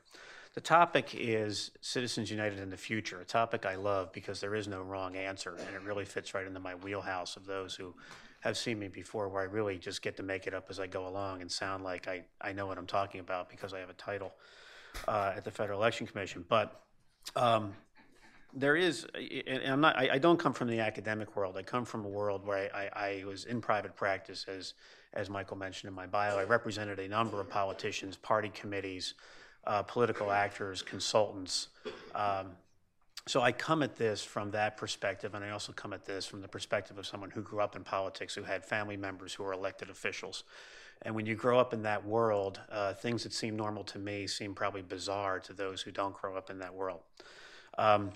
[0.55, 4.67] The topic is Citizens United in the Future, a topic I love because there is
[4.67, 7.93] no wrong answer, and it really fits right into my wheelhouse of those who
[8.39, 10.87] have seen me before, where I really just get to make it up as I
[10.87, 13.89] go along and sound like I, I know what I'm talking about because I have
[13.89, 14.33] a title
[15.07, 16.43] uh, at the Federal Election Commission.
[16.47, 16.81] But
[17.35, 17.75] um,
[18.53, 19.05] there is,
[19.47, 19.97] and I'm not.
[19.97, 21.55] I, don't come from the academic world.
[21.57, 24.73] I come from a world where I, I, I, was in private practice, as
[25.13, 26.37] as Michael mentioned in my bio.
[26.37, 29.13] I represented a number of politicians, party committees,
[29.65, 31.67] uh, political actors, consultants.
[32.15, 32.51] Um,
[33.27, 36.41] so I come at this from that perspective, and I also come at this from
[36.41, 39.53] the perspective of someone who grew up in politics, who had family members who were
[39.53, 40.43] elected officials.
[41.03, 44.25] And when you grow up in that world, uh, things that seem normal to me
[44.25, 47.01] seem probably bizarre to those who don't grow up in that world.
[47.77, 48.11] Um,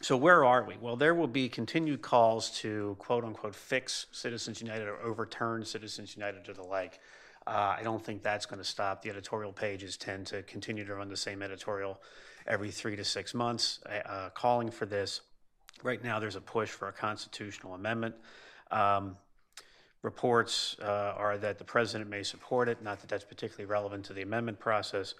[0.00, 0.76] so where are we?
[0.80, 6.14] Well, there will be continued calls to quote unquote fix Citizens United or overturn Citizens
[6.14, 7.00] United or the like.
[7.46, 9.02] Uh, I don't think that's going to stop.
[9.02, 12.00] The editorial pages tend to continue to run the same editorial
[12.46, 15.22] every three to six months, uh, uh calling for this.
[15.82, 18.14] Right now, there's a push for a constitutional amendment.
[18.70, 19.16] Um,
[20.02, 24.12] reports uh, are that the president may support it, not that that's particularly relevant to
[24.12, 25.14] the amendment process.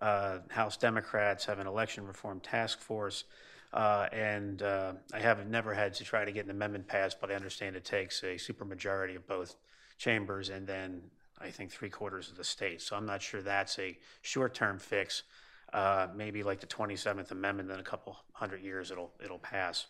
[0.00, 3.24] Uh, House Democrats have an election reform task force.
[3.72, 7.30] Uh, and uh, I have never had to try to get an amendment passed, but
[7.30, 9.56] I understand it takes a supermajority of both
[9.98, 11.02] chambers and then
[11.40, 12.80] I think three quarters of the state.
[12.80, 15.24] So I'm not sure that's a short term fix.
[15.72, 19.86] Uh, maybe like the 27th Amendment, in a couple hundred years it'll, it'll pass.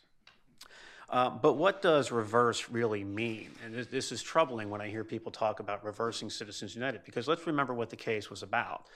[1.08, 3.50] Uh, but what does reverse really mean?
[3.64, 7.28] And this, this, is troubling when I hear people talk about reversing Citizens United, because
[7.28, 8.86] let's remember what the case was about.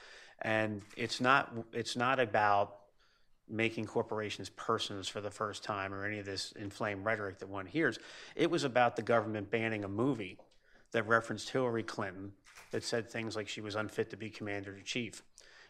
[0.42, 2.79] And it's not, it's not about
[3.50, 7.66] making corporations persons for the first time or any of this inflamed rhetoric that one
[7.66, 7.98] hears.
[8.36, 10.38] It was about the government banning a movie
[10.92, 12.32] that referenced Hillary Clinton
[12.70, 15.22] that said things like she was unfit to be commander in chief.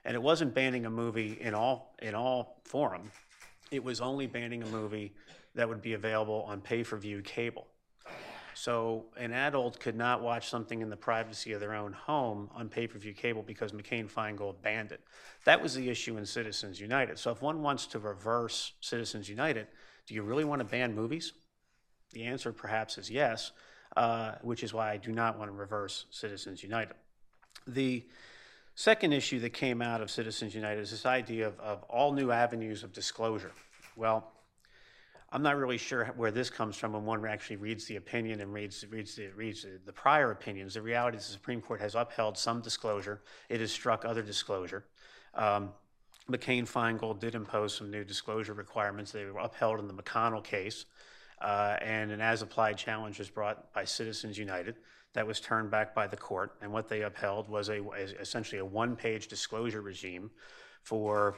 [0.04, 3.10] And it wasn't banning a movie in all in all forum.
[3.70, 5.12] It was only banning a movie
[5.54, 7.66] that would be available on pay-per-view cable.
[8.54, 12.68] So an adult could not watch something in the privacy of their own home on
[12.68, 15.00] pay per view cable because McCain Feingold banned it.
[15.44, 17.18] That was the issue in Citizens United.
[17.18, 19.66] So if one wants to reverse Citizens United,
[20.06, 21.32] do you really want to ban movies?
[22.12, 23.52] The answer perhaps is yes,
[23.96, 26.94] uh, which is why I do not want to reverse Citizens United.
[27.66, 28.04] The
[28.74, 32.30] second issue that came out of Citizens United is this idea of, of all new
[32.30, 33.52] avenues of disclosure.
[33.96, 34.32] Well,
[35.32, 38.52] I'm not really sure where this comes from when one actually reads the opinion and
[38.52, 40.74] reads, reads, the, reads the prior opinions.
[40.74, 43.22] The reality is the Supreme Court has upheld some disclosure.
[43.48, 44.86] It has struck other disclosure.
[45.34, 45.70] Um,
[46.28, 49.12] McCain Feingold did impose some new disclosure requirements.
[49.12, 50.86] They were upheld in the McConnell case,
[51.40, 54.76] uh, and an as applied challenge was brought by Citizens United
[55.12, 56.56] that was turned back by the court.
[56.60, 57.84] And what they upheld was a,
[58.20, 60.30] essentially a one page disclosure regime
[60.82, 61.36] for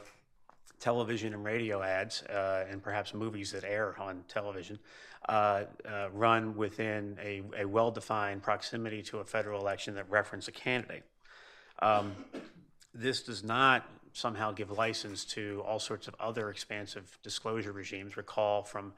[0.83, 4.77] television and radio ads uh, and perhaps movies that air on television
[5.29, 10.49] uh, uh, run within a, a well defined proximity to a federal election that reference
[10.49, 11.03] a candidate.
[11.79, 12.11] Um,
[12.93, 18.17] this does not somehow give license to all sorts of other expansive disclosure regimes.
[18.17, 18.91] Recall from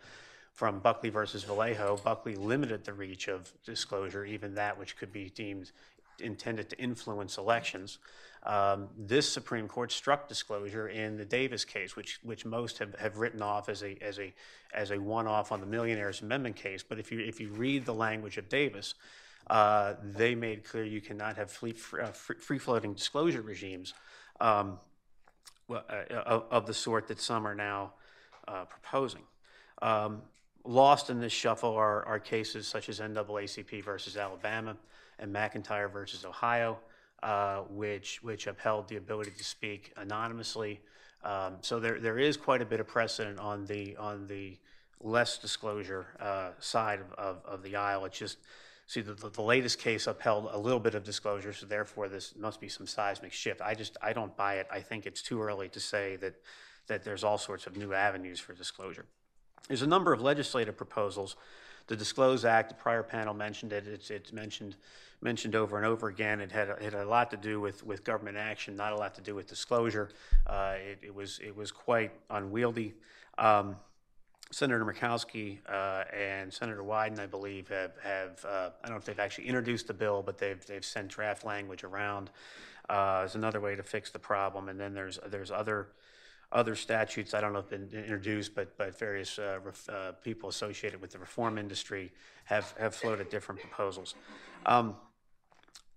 [0.53, 5.29] from Buckley versus Valeo, Buckley limited the reach of disclosure, even that which could be
[5.29, 5.71] deemed
[6.19, 7.99] intended to influence elections.
[8.45, 13.17] Um, this Supreme Court struck disclosure in the Davis case, which which most have, have
[13.17, 14.33] written off as a as a
[14.73, 16.83] as a one-off on the Millionaires Amendment case.
[16.83, 18.93] But if you if you read the language of Davis,
[19.49, 23.93] uh, they made clear you cannot have uh, free floating disclosure regimes
[24.39, 24.79] um,
[25.69, 25.81] uh,
[26.25, 27.93] of, of, the sort that some are now
[28.47, 29.21] uh, proposing.
[29.81, 30.21] Um,
[30.63, 34.77] lost in this shuffle are, are cases such as NAACP versus Alabama
[35.19, 36.77] and McIntyre versus Ohio,
[37.25, 40.79] uh, which which upheld the ability to speak anonymously.
[41.23, 44.57] Um, so there there is quite a bit of precedent on the on the
[45.01, 48.05] less disclosure uh, side of, of, of, the aisle.
[48.05, 48.37] It's just
[48.85, 52.61] see the, the latest case upheld a little bit of disclosure, so therefore this must
[52.61, 53.59] be some seismic shift.
[53.59, 54.67] I just I don't buy it.
[54.71, 56.35] I think it's too early to say that
[56.85, 59.05] that there's all sorts of new avenues for disclosure.
[59.67, 61.37] There's a number of legislative proposals.
[61.87, 63.87] The Disclose Act, the prior panel mentioned it.
[63.87, 64.75] It's, it's mentioned
[65.21, 66.41] mentioned over and over again.
[66.41, 69.15] It had, it had a lot to do with, with government action, not a lot
[69.15, 70.09] to do with disclosure.
[70.45, 72.93] Uh, it, it, was it was quite unwieldy.
[73.37, 73.75] Um,
[74.51, 79.05] Senator Murkowski uh, and Senator Wyden, I believe, have, have uh, I don't know if
[79.05, 82.29] they've actually introduced the bill, but they've, they've sent draft language around
[82.89, 84.69] uh, as another way to fix the problem.
[84.69, 85.87] And then there's, there's other,
[86.51, 90.49] other statutes, I don't know if been introduced, but, but various uh, ref, uh, people
[90.49, 92.11] associated with the reform industry
[92.45, 94.13] have, have floated different proposals.
[94.65, 94.95] Um,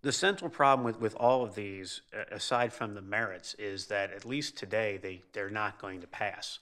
[0.03, 4.25] the central problem with, with all of these, aside from the merits, is that at
[4.25, 6.61] least today they, they're not going to pass.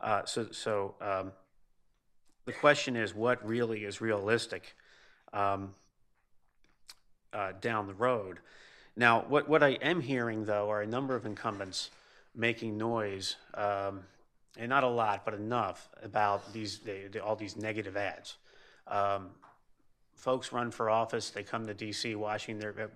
[0.00, 1.32] Uh, so, so um,
[2.46, 4.74] the question is, what really is realistic
[5.34, 5.74] um,
[7.32, 8.38] uh, down the road?
[8.96, 11.90] Now, what, what I am hearing, though, are a number of incumbents
[12.34, 14.00] making noise, um,
[14.56, 16.80] and not a lot, but enough about these
[17.22, 18.36] all these negative ads.
[20.18, 22.16] Folks run for office, they come to D.C.
[22.16, 22.90] washing their,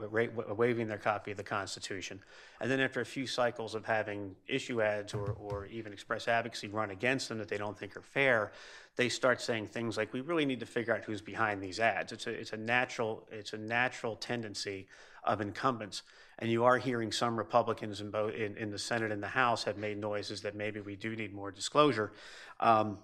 [0.56, 2.20] waving their copy of the Constitution.
[2.60, 6.66] And then after a few cycles of having issue ads or, or even express advocacy
[6.66, 8.50] run against them that they don't think are fair,
[8.96, 12.10] they start saying things like, we really need to figure out who's behind these ads.
[12.10, 14.88] It's a, it's a, natural, it's a natural tendency
[15.22, 16.02] of incumbents.
[16.40, 19.62] And you are hearing some Republicans in, both, in, in the Senate and the House
[19.62, 22.12] have made noises that maybe we do need more disclosure.
[22.58, 22.98] Um,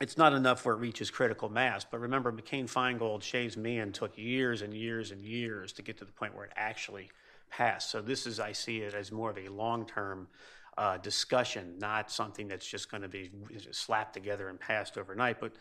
[0.00, 1.84] it's not enough where it reaches critical mass.
[1.84, 6.04] But remember, McCain Feingold, Shays Meehan took years and years and years to get to
[6.04, 7.10] the point where it actually
[7.50, 7.90] passed.
[7.90, 10.28] So this is, I see it as more of a long term
[10.76, 13.30] uh, discussion, not something that's just going to be
[13.72, 15.40] slapped together and passed overnight.
[15.40, 15.52] But,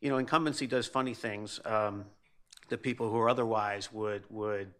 [0.00, 2.06] you know, incumbency does funny things um,
[2.82, 4.72] people who are otherwise would, would,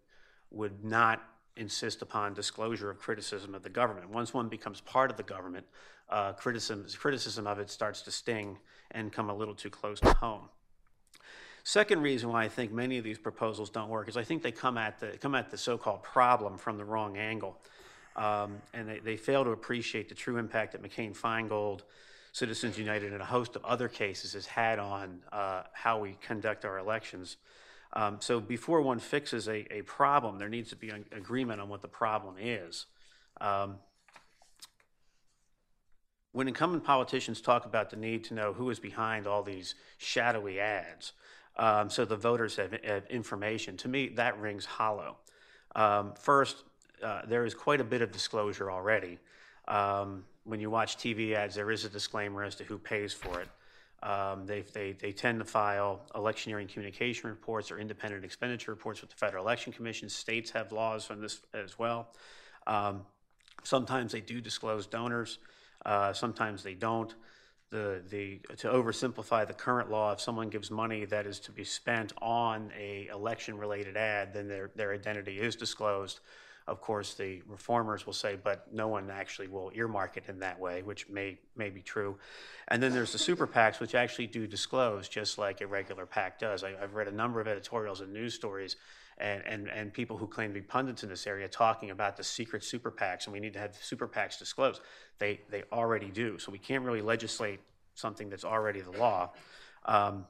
[0.50, 1.22] would not
[1.56, 4.10] insist upon disclosure of criticism of the government.
[4.10, 5.66] Once one becomes part of the government,
[6.08, 8.58] uh, criticism, criticism of it starts to sting
[8.90, 10.48] and come a little too close to home.
[11.62, 14.52] Second reason why I think many of these proposals don't work is I think they
[14.52, 17.58] come at the, come at the so-called problem from the wrong angle.
[18.16, 21.80] Um, and they, they fail to appreciate the true impact that McCain Feingold,
[22.32, 26.64] Citizens United, and a host of other cases has had on uh, how we conduct
[26.64, 27.38] our elections.
[27.94, 31.68] Um, so before one fixes a, a problem, there needs to be an agreement on
[31.68, 32.86] what the problem is.
[33.40, 33.76] Um,
[36.34, 40.58] when incumbent politicians talk about the need to know who is behind all these shadowy
[40.58, 41.12] ads,
[41.56, 45.16] um, so the voters have, have, information, to me, that rings hollow.
[45.76, 46.64] Um, first,
[47.04, 49.20] uh, there is quite a bit of disclosure already.
[49.68, 53.40] Um, when you watch TV ads, there is a disclaimer as to who pays for
[53.40, 53.48] it.
[54.02, 59.10] Um, they, they, they tend to file electioneering communication reports or independent expenditure reports with
[59.10, 60.08] the Federal Election Commission.
[60.08, 62.08] States have laws on this as well.
[62.66, 63.02] Um,
[63.62, 65.38] sometimes they do disclose donors.
[65.84, 67.14] Uh, sometimes they don't.
[67.70, 71.64] The, the, to oversimplify the current law, if someone gives money that is to be
[71.64, 76.20] spent on a election-related ad, then their, their identity is disclosed.
[76.66, 80.58] Of course, the reformers will say, but no one actually will earmark it in that
[80.58, 82.16] way, which may, may be true.
[82.68, 86.38] And then there's the super PACs, which actually do disclose, just like a regular PAC
[86.38, 86.64] does.
[86.64, 88.76] I, have read a number of editorials and news stories
[89.18, 92.24] and, and, and people who claim to be pundits in this area talking about the
[92.24, 94.80] secret super PACs, and we need to have super PACs disclosed.
[95.18, 96.38] They, they already do.
[96.38, 97.60] So we can't really legislate
[97.94, 99.30] something that's already the law.
[99.84, 100.26] Um,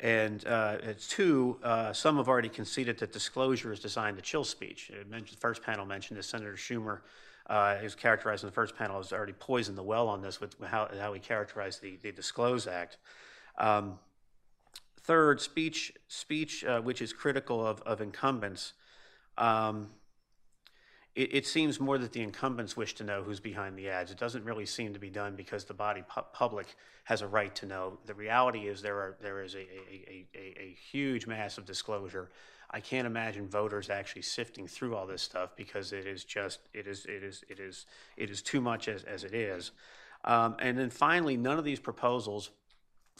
[0.00, 0.78] and uh,
[1.08, 4.90] two, uh, some have already conceded that disclosure is designed to chill speech.
[5.10, 6.26] the first panel mentioned this.
[6.26, 7.00] Senator Schumer
[7.48, 10.56] uh, is characterized in the first panel as already poisoned the well on this with
[10.64, 12.98] how, how he characterized the, the Disclose Act.
[13.58, 13.98] Um,
[15.04, 18.72] third, speech, speech uh, which is critical of, of incumbents.
[19.36, 19.90] Um,
[21.14, 24.10] it, it, seems more that the incumbents wish to know who's behind the ads.
[24.10, 26.74] It doesn't really seem to be done because the body pu- public
[27.04, 27.98] has a right to know.
[28.06, 32.30] The reality is there are there is a, a, a, a, huge mass of disclosure.
[32.70, 36.86] I can't imagine voters actually sifting through all this stuff because it is just it
[36.86, 37.86] is it is it is
[38.16, 39.70] it is too much as, as it is.
[40.24, 42.50] Um, and then finally, none of these proposals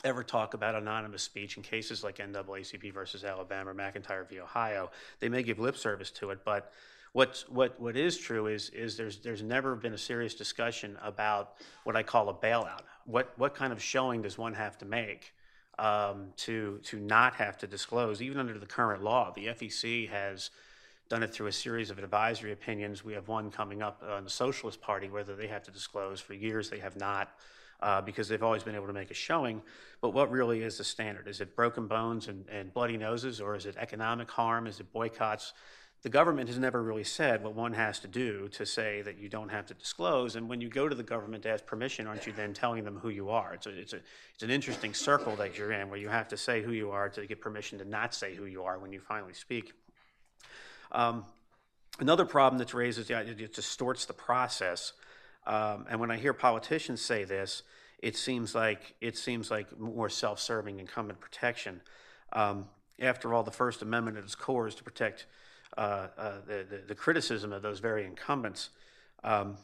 [0.05, 4.41] ever talk about anonymous speech in cases like NAACP versus Alabama or McIntyre v.
[4.41, 4.91] Ohio.
[5.21, 6.73] They may give lip service to it, but
[7.15, 11.53] What's, what, what is true is, is there's, there's never been a serious discussion about
[11.85, 12.81] what I call a bailout.
[13.05, 15.33] What, what kind of showing does one have to make
[15.79, 19.31] um, to, to not have to disclose, even under the current law?
[19.33, 20.51] The FEC has
[21.09, 23.05] done it through a series of advisory opinions.
[23.05, 26.21] We have one coming up on the Socialist Party, whether they have to disclose.
[26.21, 27.31] For years, they have not.
[27.81, 29.61] Uh, because they've always been able to make a showing.
[30.01, 31.29] But what really is the standard?
[31.29, 34.66] Is it broken bones and, and bloody noses, or is it economic harm?
[34.66, 35.53] Is it boycotts?
[36.05, 39.31] the government has never really said what one has to do to say that you
[39.31, 40.37] don't have to disclose.
[40.37, 42.99] And when you go to the government to ask permission, aren't you then telling them
[42.99, 43.55] who you are?
[43.55, 44.01] It's, a, it's, a,
[44.35, 47.09] it's an interesting circle that you're in where you have to say who you are
[47.09, 49.72] to get permission to not say who you are when you finally speak.
[50.93, 51.25] Um,
[51.99, 54.93] another problem that's raised is that it distorts the process.
[55.47, 57.63] Um, and when I hear politicians say this,
[57.99, 61.81] it seems like it seems like more self-serving incumbent protection.
[62.33, 62.67] Um,
[63.01, 65.27] after all, the First Amendment at its core is to protect
[65.77, 68.71] uh, uh, the, the, the, criticism of those very incumbents.
[69.25, 69.57] Um,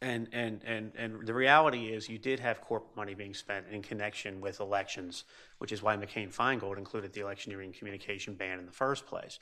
[0.00, 3.82] and, and, and, and the reality is, you did have corporate money being spent in
[3.82, 5.24] connection with elections,
[5.58, 9.38] which is why McCain Feingold included the electioneering communication ban in the first place.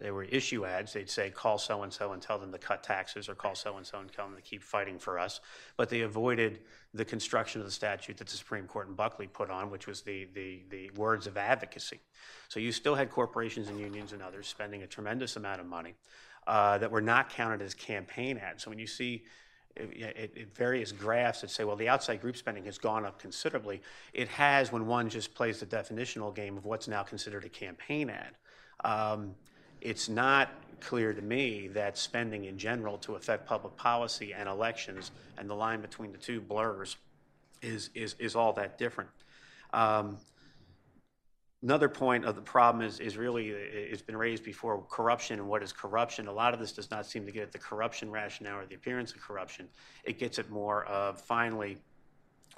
[0.00, 0.92] They were issue ads.
[0.92, 3.76] They'd say, call so and so and tell them to cut taxes, or call so
[3.76, 5.40] and so and tell them to keep fighting for us.
[5.76, 6.60] But they avoided
[6.94, 10.02] the construction of the statute that the Supreme Court in Buckley put on, which was
[10.02, 12.00] the, the, the words of advocacy.
[12.48, 15.94] So you still had corporations and unions and others spending a tremendous amount of money
[16.46, 18.64] uh, that were not counted as campaign ads.
[18.64, 19.22] So when you see
[20.54, 23.82] various graphs that say, well, the outside group spending has gone up considerably.
[24.12, 28.10] It has when one just plays the definitional game of what's now considered a campaign
[28.10, 28.36] ad.
[28.84, 29.34] Um,
[29.84, 30.48] it's not
[30.80, 35.54] clear to me that spending in general to affect public policy and elections and the
[35.54, 36.96] line between the two blurs
[37.62, 39.08] is, is, is all that different.
[39.72, 40.18] Um,
[41.62, 45.62] another point of the problem is, is really, it's been raised before, corruption and what
[45.62, 46.28] is corruption.
[46.28, 48.74] A lot of this does not seem to get at the corruption rationale or the
[48.74, 49.68] appearance of corruption.
[50.04, 51.78] It gets at more of finally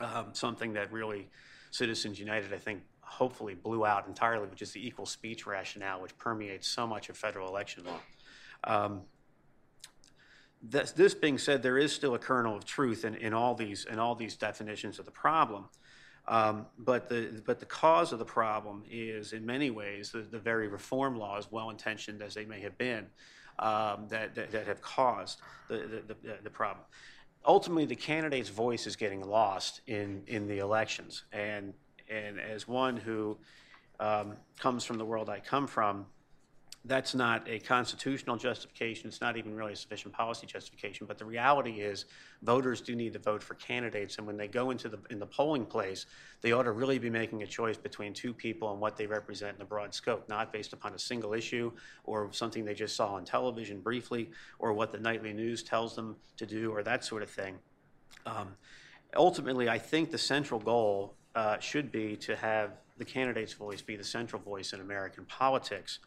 [0.01, 1.29] um, something that really
[1.71, 6.17] Citizens United, I think, hopefully blew out entirely, which is the equal speech rationale, which
[6.19, 8.01] permeates so much of federal election law.
[8.65, 9.03] Um,
[10.63, 13.85] this, this, being said, there is still a kernel of truth in, in, all, these,
[13.85, 15.67] in all these definitions of the problem.
[16.27, 20.41] Um, but, the, but the cause of the problem is, in many ways, the, the
[20.41, 23.07] very reform laws, well intentioned as they may have been,
[23.61, 26.85] um, that, that, that, have caused the, the, the, problem.
[27.47, 31.25] Ultimately, the candidate's voice is getting lost in, in the elections.
[31.33, 31.73] And
[32.09, 33.37] and as one who
[34.01, 36.07] um, comes from the world I come from,
[36.87, 39.09] that's not a constitutional justification.
[39.09, 41.07] It's not even really a sufficient policy justification.
[41.07, 42.05] But the reality is,
[42.43, 45.27] voters do need to vote for candidates, and when they go into the in the
[45.27, 46.07] polling place,
[46.43, 49.57] they ought to really be making a choice between two people and what they represent
[49.57, 51.73] in a broad scope, not based upon a single issue
[52.05, 56.17] or something they just saw on television briefly, or what the nightly news tells them
[56.37, 57.59] to do, or that sort of thing.
[58.27, 58.55] Um,
[59.17, 63.95] ultimately, I think the central goal uh, should be to have the candidate's voice be
[63.95, 66.01] the central voice in American politics.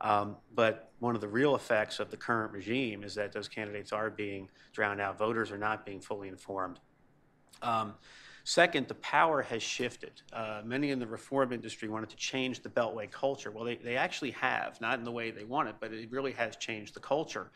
[0.00, 3.92] Um, but one of the real effects of the current regime is that those candidates
[3.92, 5.16] are being drowned out.
[5.16, 6.80] Voters are not being fully informed.
[7.62, 7.94] Um,
[8.42, 10.20] second, the power has shifted.
[10.32, 13.52] Uh, many in the reform industry wanted to change the Beltway culture.
[13.52, 16.56] Well, they, they actually have, not in the way they wanted, but it really has
[16.56, 17.52] changed the culture.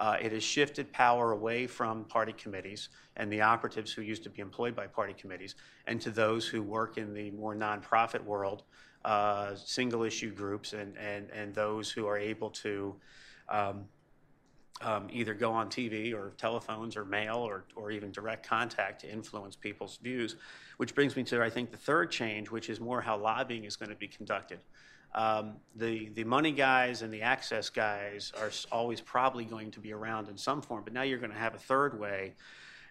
[0.00, 4.30] Uh, it has shifted power away from party committees and the operatives who used to
[4.30, 8.62] be employed by party committees and to those who work in the more nonprofit world,
[9.04, 12.96] uh, single issue groups, and, and, and those who are able to
[13.50, 13.84] um,
[14.80, 19.12] um, either go on TV or telephones or mail or, or even direct contact to
[19.12, 20.36] influence people's views.
[20.78, 23.76] Which brings me to, I think, the third change, which is more how lobbying is
[23.76, 24.60] going to be conducted.
[25.12, 29.92] Um, the, the money guys and the access guys are always probably going to be
[29.92, 32.34] around in some form, but now you're going to have a third way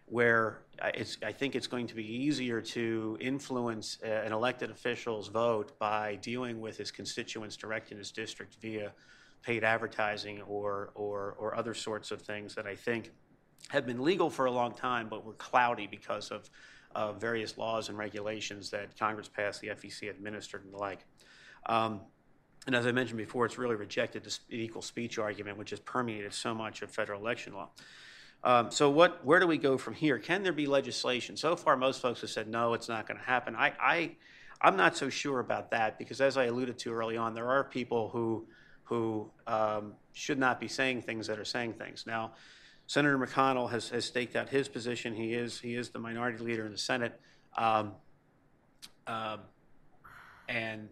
[0.06, 0.62] where
[0.96, 5.78] it's, I think it's going to be easier to influence uh, an elected official's vote
[5.80, 8.92] by dealing with his constituents direct in his district via
[9.44, 13.12] paid advertising or, or, or other sorts of things that I think
[13.70, 16.50] have been legal for a long time but were cloudy because of
[16.96, 21.06] uh, various laws and regulations that Congress passed, the FEC administered, and the like.
[21.66, 22.02] Um,
[22.68, 26.34] and as I mentioned before, it's really rejected the equal speech argument, which has permeated
[26.34, 27.70] so much of federal election law.
[28.44, 30.18] Um, so what, where do we go from here?
[30.18, 31.36] Can there be legislation?
[31.36, 33.56] So far, most folks have said, no, it's not going to happen.
[33.56, 34.12] I, I,
[34.62, 37.64] I'm not so sure about that because as I alluded to early on, there are
[37.64, 38.48] people who,
[38.84, 42.06] who um, should not be saying things that are saying things.
[42.08, 42.34] Now,
[42.88, 45.14] Senator McConnell has, has staked out his position.
[45.14, 47.20] He is, he is the minority leader in the Senate.
[47.58, 47.94] Um,
[49.08, 49.40] um
[50.48, 50.90] and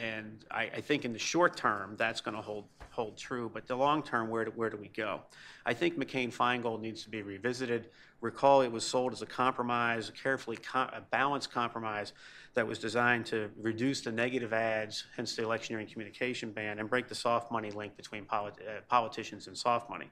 [0.00, 3.50] and I, I, think in the short term that's going to hold hold true.
[3.52, 5.22] But the long term, where do, where do we go?
[5.64, 7.88] I think McCain-Feingold needs to be revisited.
[8.20, 12.12] Recall it was sold as a compromise, a carefully a balanced compromise
[12.54, 17.08] that was designed to reduce the negative ads, hence the electioneering communication ban, and break
[17.08, 20.10] the soft money link between polit- uh, politicians and soft money.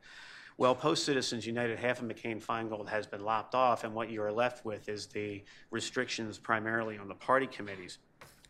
[0.57, 4.23] Well, post Citizens United, half of McCain Feingold has been lopped off, and what you
[4.23, 7.99] are left with is the restrictions primarily on the party committees.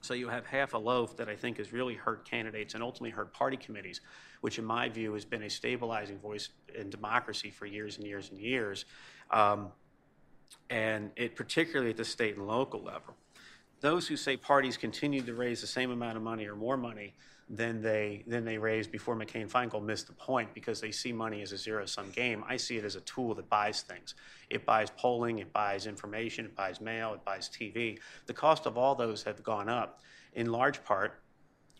[0.00, 3.10] So you have half a loaf that I think has really hurt candidates and ultimately
[3.10, 4.00] hurt party committees,
[4.40, 8.30] which in my view has been a stabilizing voice in democracy for years and years
[8.30, 8.86] and years,
[9.30, 9.68] um,
[10.70, 13.14] and it particularly at the state and local level.
[13.80, 17.14] Those who say parties continue to raise the same amount of money or more money
[17.52, 21.42] than they than they raised before McCain Feingold missed the point because they see money
[21.42, 22.44] as a zero sum game.
[22.48, 24.14] I see it as a tool that buys things.
[24.48, 27.98] It buys polling, it buys information, it buys mail, it buys TV.
[28.26, 30.00] The cost of all those have gone up
[30.34, 31.20] in large part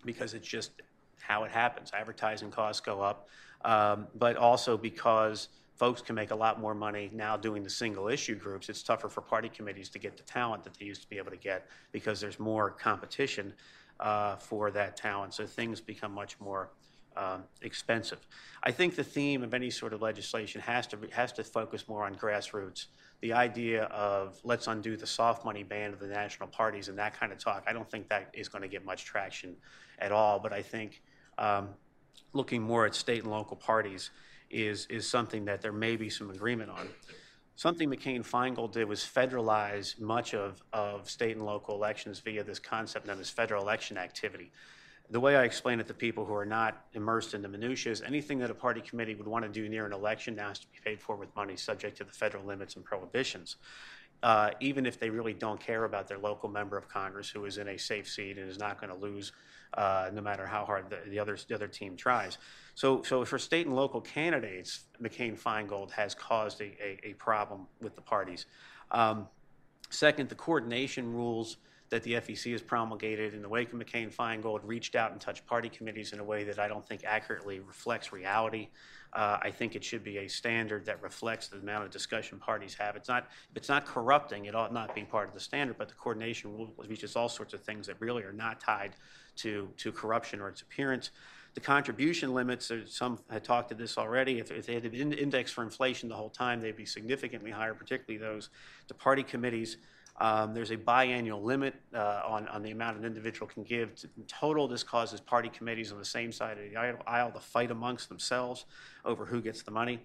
[0.04, 0.72] because it's just
[1.20, 1.92] how it happens.
[1.92, 3.28] Advertising costs go up,
[3.64, 8.08] um, but also because folks can make a lot more money now doing the single
[8.08, 8.68] issue groups.
[8.68, 11.30] It's tougher for party committees to get the talent that they used to be able
[11.30, 13.54] to get because there's more competition
[14.00, 15.34] uh, for that talent.
[15.34, 16.70] So things become much more
[17.16, 18.26] um, expensive.
[18.62, 22.04] I think the theme of any sort of legislation has to has to focus more
[22.04, 22.86] on grassroots.
[23.20, 27.18] The idea of let's undo the soft money ban of the national parties and that
[27.18, 27.64] kind of talk.
[27.66, 29.56] I don't think that is going to get much traction
[29.98, 30.38] at all.
[30.38, 31.02] But I think
[31.36, 31.70] um,
[32.32, 34.10] looking more at state and local parties
[34.50, 36.88] is is something that there may be some agreement on.
[37.60, 42.58] Something McCain Feingold did was federalize much of, of state and local elections via this
[42.58, 44.50] concept known as federal election activity.
[45.10, 48.00] The way I explain it to people who are not immersed in the minutiae is
[48.00, 50.68] anything that a party committee would want to do near an election now has to
[50.68, 53.56] be paid for with money subject to the federal limits and prohibitions.
[54.22, 57.58] Uh, even if they really don't care about their local member of Congress who is
[57.58, 59.32] in a safe seat and is not going to lose
[59.74, 62.38] uh, no matter how hard the, the, other, the other team tries.
[62.74, 67.66] So, so for state and local candidates, McCain Feingold has caused a, a, a problem
[67.80, 68.46] with the parties.
[68.90, 69.28] Um,
[69.90, 71.56] second, the coordination rules
[71.90, 75.44] that the FEC has promulgated in the wake of McCain Feingold reached out and touched
[75.46, 78.68] party committees in a way that I don't think accurately reflects reality.
[79.12, 82.74] Uh, I think it should be a standard that reflects the amount of discussion parties
[82.74, 82.94] have.
[82.94, 85.94] It's not, it's not corrupting, it ought not be part of the standard, but the
[85.94, 88.94] coordination rule reaches all sorts of things that really are not tied
[89.42, 91.10] to, to corruption or its appearance.
[91.54, 94.38] The contribution limits, some had talked to this already.
[94.38, 97.74] If, if they had been indexed for inflation the whole time, they'd be significantly higher,
[97.74, 98.50] particularly those
[98.88, 99.76] to party committees.
[100.20, 103.90] Um, there's a biannual limit uh, on, on the amount an individual can give.
[104.16, 106.76] In total, this causes party committees on the same side of the
[107.06, 108.66] aisle to fight amongst themselves
[109.04, 110.00] over who gets the money.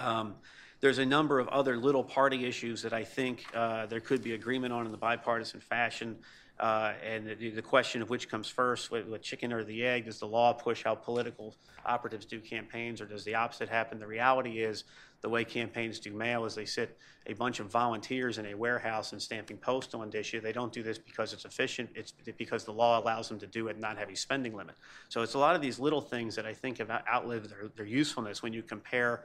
[0.00, 0.34] Um,
[0.80, 4.34] there's a number of other little party issues that I think uh, there could be
[4.34, 6.18] agreement on in the bipartisan fashion.
[6.60, 10.06] Uh, and the, the, question of which comes first, with, what, chicken or the egg,
[10.06, 11.54] does the law push how political
[11.86, 14.00] operatives do campaigns, or does the opposite happen?
[14.00, 14.82] The reality is,
[15.20, 16.96] the way campaigns do mail is they sit
[17.26, 20.40] a bunch of volunteers in a warehouse and stamping post postal indicia.
[20.40, 21.90] They don't do this because it's efficient.
[21.94, 24.76] It's because the law allows them to do it and not have a spending limit.
[25.08, 27.86] So it's a lot of these little things that I think have outlived their, their
[27.86, 29.24] usefulness when you compare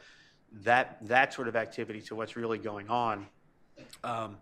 [0.63, 3.25] that that sort of activity to what's really going on.
[4.03, 4.37] Um,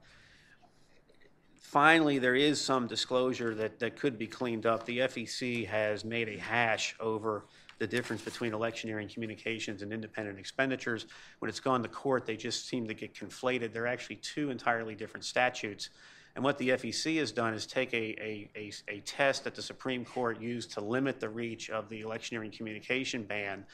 [1.72, 4.86] finally, there is some disclosure that, that could be cleaned up.
[4.86, 7.45] The FEC has made a hash over
[7.80, 11.05] the difference between electioneering communications and independent expenditures.
[11.39, 13.72] When it's gone to court, they just seem to get conflated.
[13.72, 15.91] They're actually two entirely different statutes.
[16.36, 19.61] And what the FEC has done is take a, a, a, a, test that the
[19.61, 23.65] Supreme Court used to limit the reach of the electioneering communication ban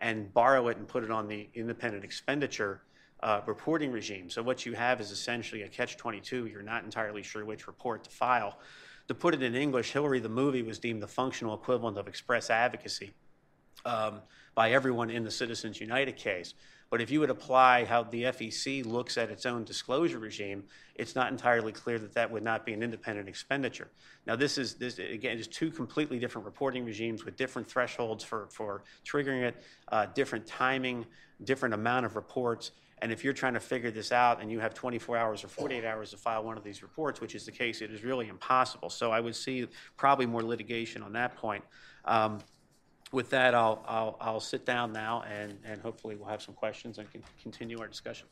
[0.00, 2.80] and borrow it and put it on the independent expenditure
[3.22, 4.28] uh, reporting regime.
[4.28, 6.50] So what you have is essentially a catch-22.
[6.50, 8.58] You're not entirely sure which report to file.
[9.08, 12.50] To put it in English, Hillary the movie was deemed the functional equivalent of express
[12.50, 13.12] advocacy
[13.84, 14.20] um,
[14.54, 16.54] by everyone in the Citizens United case.
[16.90, 21.14] But if you would apply how the FEC looks at its own disclosure regime, it's
[21.16, 23.90] not entirely clear that that would not be an independent expenditure.
[24.26, 28.48] Now, this is this again is two completely different reporting regimes with different thresholds for
[28.52, 31.04] for triggering it, uh, different timing,
[31.42, 32.70] different amount of reports.
[33.02, 35.84] And if you're trying to figure this out and you have 24 hours or 48
[35.84, 38.88] hours to file one of these reports, which is the case, it is really impossible.
[38.88, 39.66] So I would see
[39.96, 41.64] probably more litigation on that point.
[42.04, 42.38] Um,
[43.12, 46.98] with that, I'll, I'll, I'll sit down now and, and hopefully we'll have some questions
[46.98, 48.26] and can continue our discussion.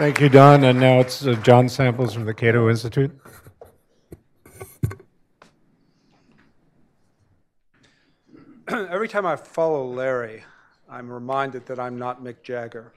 [0.00, 0.64] Thank you, Don.
[0.64, 3.10] And now it's uh, John Samples from the Cato Institute.
[8.68, 10.44] Every time I follow Larry,
[10.90, 12.92] I'm reminded that I'm not Mick Jagger.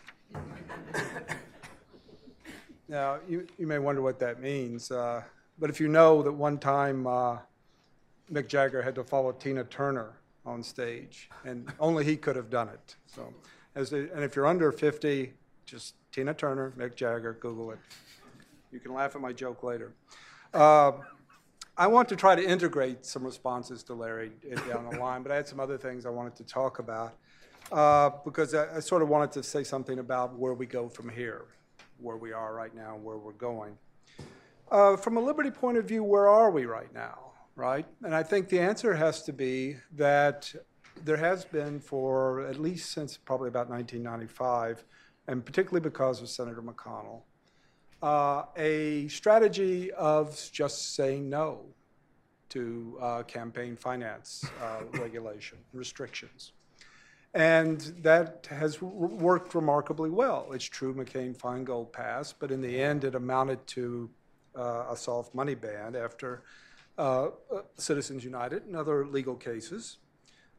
[2.90, 5.22] now, you, you may wonder what that means, uh,
[5.60, 7.38] but if you know that one time uh,
[8.32, 10.14] Mick Jagger had to follow Tina Turner
[10.44, 12.96] on stage, and only he could have done it.
[13.06, 13.32] So,
[13.76, 15.32] as a, and if you're under 50,
[15.68, 17.80] just Tina Turner, Mick Jagger, Google it.
[18.72, 19.94] You can laugh at my joke later.
[20.52, 20.94] Uh,
[21.78, 24.32] I want to try to integrate some responses to Larry
[24.68, 27.14] down the line, but I had some other things I wanted to talk about
[27.74, 31.10] uh, because I, I, sort of wanted to say something about where we go from
[31.10, 31.46] here,
[32.00, 33.78] where we are right now, and where we're going.
[34.72, 37.34] Uh, from a liberty point of view, where are we right now?
[37.56, 37.86] right?
[38.04, 40.54] And I think the answer has to be that
[41.04, 44.84] there has been for at least since probably about 1995,
[45.28, 47.22] and particularly because of Senator McConnell,
[48.02, 51.66] uh, a strategy of just saying no
[52.50, 56.54] to uh, campaign finance uh, regulation restrictions.
[57.34, 60.50] And that has worked remarkably well.
[60.54, 64.10] It's true McCain Feingold passed, but in the end, it amounted to
[64.56, 66.44] uh, a soft money ban after
[66.98, 69.98] uh, uh, Citizens United and other legal cases,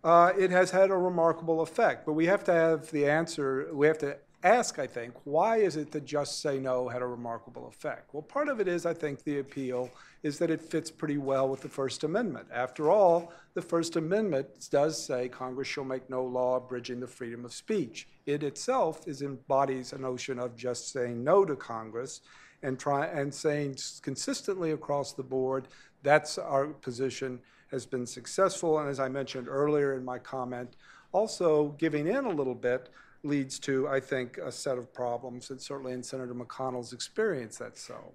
[0.02, 2.04] uh, it has had a remarkable effect.
[2.04, 5.76] But we have to have the answer, we have to ask, I think, why is
[5.76, 8.12] it that just say no had a remarkable effect?
[8.12, 9.90] Well, part of it is, I think, the appeal
[10.24, 12.48] is that it fits pretty well with the First Amendment.
[12.52, 17.44] After all, the First Amendment does say Congress shall make no law abridging the freedom
[17.44, 18.08] of speech.
[18.26, 22.22] It itself is embodies a notion of just saying no to Congress
[22.62, 25.68] and try and saying consistently across the board
[26.02, 28.78] that's our position has been successful.
[28.78, 30.76] And as I mentioned earlier in my comment,
[31.12, 32.90] also giving in a little bit
[33.24, 35.50] leads to, I think, a set of problems.
[35.50, 38.12] And certainly in Senator McConnell's experience, that's so.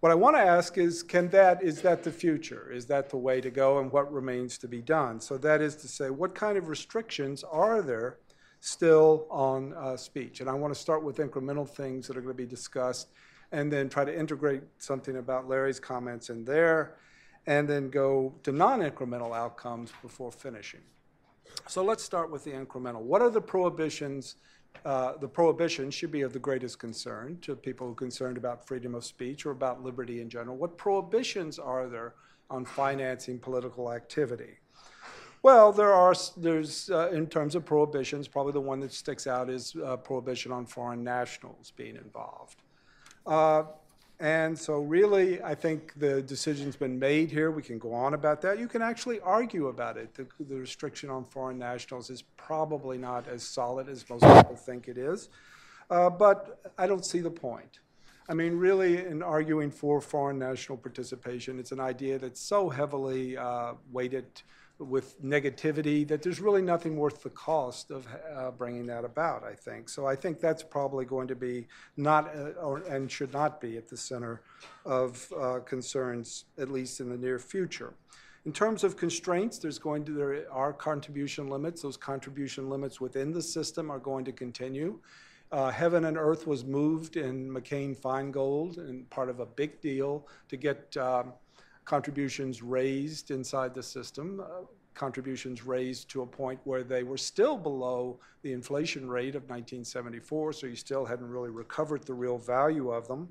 [0.00, 2.70] What I want to ask is, can that, is that the future?
[2.70, 3.78] Is that the way to go?
[3.78, 5.20] And what remains to be done?
[5.20, 8.18] So that is to say, what kind of restrictions are there
[8.60, 10.40] still on uh, speech?
[10.40, 13.08] And I want to start with incremental things that are going to be discussed
[13.52, 16.96] and then try to integrate something about Larry's comments in there,
[17.46, 20.80] and then go to non incremental outcomes before finishing.
[21.68, 23.00] So let's start with the incremental.
[23.00, 24.34] What are the prohibitions?
[24.84, 29.04] Uh, the prohibition should be of the greatest concern to people concerned about freedom of
[29.04, 30.56] speech or about liberty in general.
[30.56, 32.14] What prohibitions are there
[32.50, 34.58] on financing political activity?
[35.42, 36.14] Well, there are.
[36.36, 40.50] There's uh, in terms of prohibitions, probably the one that sticks out is uh, prohibition
[40.50, 42.62] on foreign nationals being involved.
[44.18, 47.50] And so, really, I think the decision's been made here.
[47.50, 48.58] We can go on about that.
[48.58, 50.14] You can actually argue about it.
[50.14, 54.88] The, the, restriction on foreign nationals is probably not as solid as most people think
[54.88, 55.28] it is.
[55.90, 57.80] Uh, but I don't see the point.
[58.28, 63.36] I mean, really, in arguing for foreign national participation, it's an idea that's so heavily
[63.36, 64.26] uh, weighted
[64.78, 69.54] with negativity that there's really nothing worth the cost of uh, bringing that about, I
[69.54, 69.88] think.
[69.88, 71.66] So I think that's probably going to be
[71.96, 74.42] not uh, or, and should not be at the center
[74.84, 77.94] of uh, concerns, at least in the near future.
[78.44, 81.82] In terms of constraints, there's going to there are contribution limits.
[81.82, 85.00] Those contribution limits within the system are going to continue.
[85.52, 90.26] Uh, heaven and earth was moved in McCain Feingold and part of a big deal
[90.48, 91.32] to get um,
[91.86, 97.56] contributions raised inside the system, uh, contributions raised to a point where they were still
[97.56, 102.90] below the inflation rate of 1974, so you still hadn't really recovered the real value
[102.90, 103.28] of them.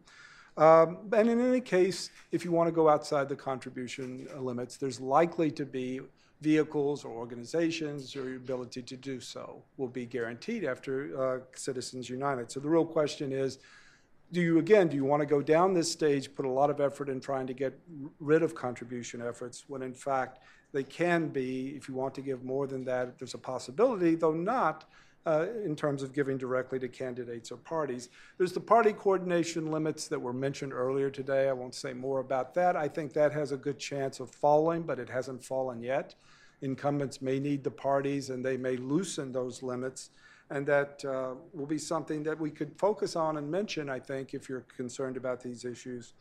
[0.58, 5.02] Um, and in any case, if you want to go outside the contribution limits, there's
[5.02, 6.00] likely to be
[6.42, 12.10] vehicles or organizations or your ability to do so will be guaranteed after uh, Citizens
[12.10, 12.52] United.
[12.52, 13.60] So the real question is,
[14.32, 16.82] do you, again, do you want to go down this stage, put a lot of
[16.82, 17.80] effort in trying to get
[18.20, 20.40] rid of contribution efforts, when in fact
[20.74, 24.34] they can be, if you want to give more than that, there's a possibility, though
[24.34, 24.86] not
[25.26, 28.10] uh, in terms of giving directly to candidates or parties.
[28.38, 31.50] There's the party coordination limits that were mentioned earlier today.
[31.50, 32.76] I won't say more about that.
[32.76, 36.16] I think that has a good chance of falling, but it hasn't fallen yet.
[36.62, 40.12] Incumbents may need the parties and they may loosen those limits.
[40.50, 44.34] And that uh, will be something that we could focus on and mention, I think,
[44.34, 46.14] if you're concerned about these issues.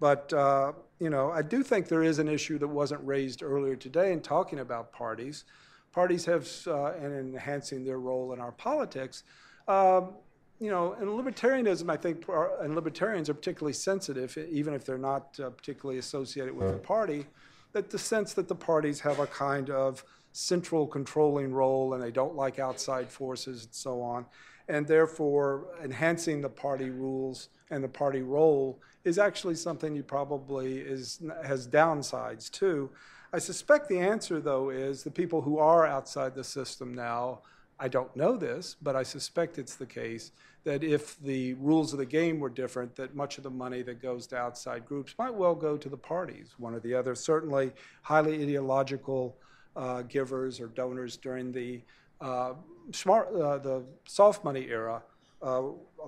[0.00, 3.76] But, uh, you know, I do think there is an issue that wasn't raised earlier
[3.76, 5.44] today in talking about parties
[5.92, 9.24] parties have, uh, and enhancing their role in our politics.
[9.66, 10.14] Um,
[10.58, 12.26] you know, and libertarianism, I think,
[12.60, 17.26] and libertarians are particularly sensitive, even if they're not uh, particularly associated with the party,
[17.72, 22.10] that the sense that the parties have a kind of central controlling role and they
[22.10, 24.26] don't like outside forces and so on.
[24.68, 30.78] And therefore, enhancing the party rules and the party role is actually something you probably
[30.78, 32.90] is, has downsides too.
[33.32, 37.40] I suspect the answer, though, is the people who are outside the system now.
[37.78, 40.32] I don't know this, but I suspect it's the case
[40.64, 44.02] that if the rules of the game were different, that much of the money that
[44.02, 47.14] goes to outside groups might well go to the parties, one or the other.
[47.14, 47.72] Certainly,
[48.02, 49.36] highly ideological
[49.76, 51.80] uh, givers or donors during the
[52.20, 52.54] uh,
[52.92, 55.02] smart, uh, the soft money era
[55.42, 55.62] uh,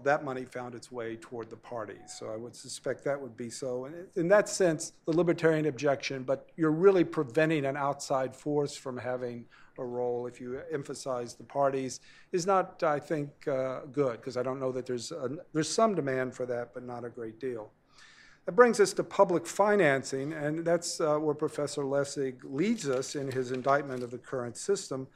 [0.05, 2.15] that money found its way toward the parties.
[2.19, 3.87] So I would suspect that would be so.
[3.87, 8.99] And in that sense, the libertarian objection, but you're really preventing an outside force from
[8.99, 9.47] having
[9.79, 12.01] a role if you emphasize the parties,
[12.33, 15.95] is not, I think, uh, good, because I don't know that there's, a, there's some
[15.95, 17.71] demand for that, but not a great deal.
[18.45, 23.31] That brings us to public financing, and that's uh, where Professor Lessig leads us in
[23.31, 25.07] his indictment of the current system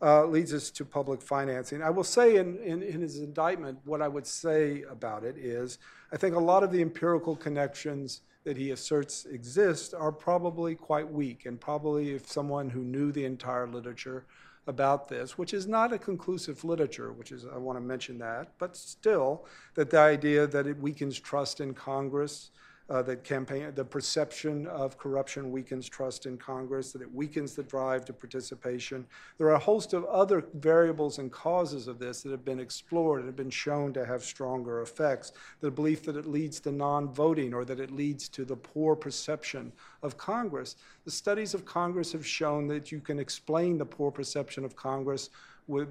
[0.00, 1.82] uh, leads us to public financing.
[1.82, 5.78] I will say in, in, in, his indictment, what I would say about it is
[6.12, 11.08] I think a lot of the empirical connections that he asserts exist are probably quite
[11.08, 14.24] weak, and probably if someone who knew the entire literature
[14.66, 18.52] about this, which is not a conclusive literature, which is, I want to mention that,
[18.58, 19.44] but still,
[19.74, 22.50] that the idea that it weakens trust in Congress,
[22.92, 27.62] uh, that campaign, the perception of corruption weakens trust in Congress, that it weakens the
[27.62, 29.06] drive to participation.
[29.38, 33.20] There are a host of other variables and causes of this that have been explored
[33.20, 35.32] and have been shown to have stronger effects.
[35.60, 38.94] The belief that it leads to non voting or that it leads to the poor
[38.94, 39.72] perception
[40.02, 40.76] of Congress.
[41.06, 45.30] The studies of Congress have shown that you can explain the poor perception of Congress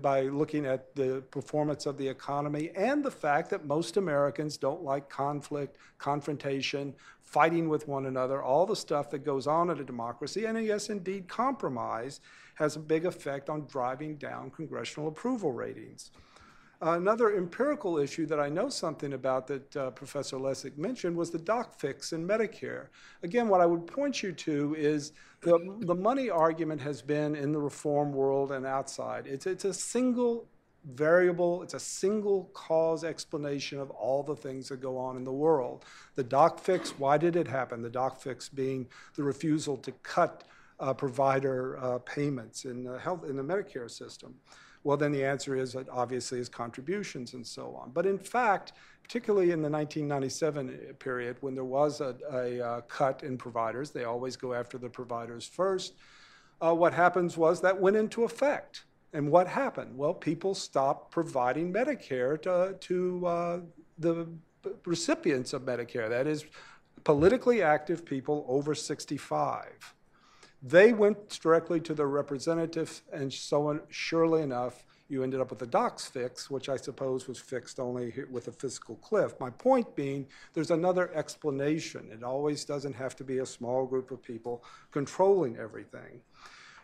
[0.02, 4.84] by looking at the performance of the economy and the fact that most Americans don't
[4.84, 9.84] like conflict, confrontation, fighting with one another, all the stuff that goes on in a
[9.84, 10.46] democracy.
[10.46, 12.20] And yes, indeed, compromise
[12.56, 16.12] has a big effect on driving down congressional approval ratings.
[16.84, 21.38] Another empirical issue that I know something about that uh, Professor Lessig mentioned was the
[21.38, 22.88] doc fix in Medicare.
[23.22, 25.12] Again, what I would point you to is
[25.42, 29.28] the, the money argument has been in the reform world and outside.
[29.28, 30.48] It's, it's a single
[30.84, 35.32] variable, it's a single cause explanation of all the things that go on in the
[35.32, 35.86] world.
[36.16, 37.84] The doc fix, why did it happen?
[37.84, 40.46] The doc fix being the refusal to cut
[40.80, 44.34] uh, provider uh, payments in the health in the Medicare system.
[44.84, 47.92] Well, then the answer is obviously is contributions and so on.
[47.92, 48.74] But in fact,
[49.04, 54.06] particularly in the 1997 period when there was a, a uh, cut in providers, they
[54.06, 55.94] always go after the providers first.
[56.62, 58.86] Uh, what happens was that went into effect.
[59.14, 59.98] And what happened?
[59.98, 63.60] Well, people stopped providing Medicare to, to uh,
[64.00, 64.28] the
[64.86, 66.46] recipients of Medicare, that is,
[67.04, 69.96] politically active people over 65.
[70.64, 75.62] They went directly to their representative, and so on, surely enough, you ended up with
[75.64, 79.34] a docs fix, which I suppose was fixed only with a fiscal cliff.
[79.40, 82.10] My point being, there's another explanation.
[82.12, 86.22] It always doesn't have to be a small group of people controlling everything.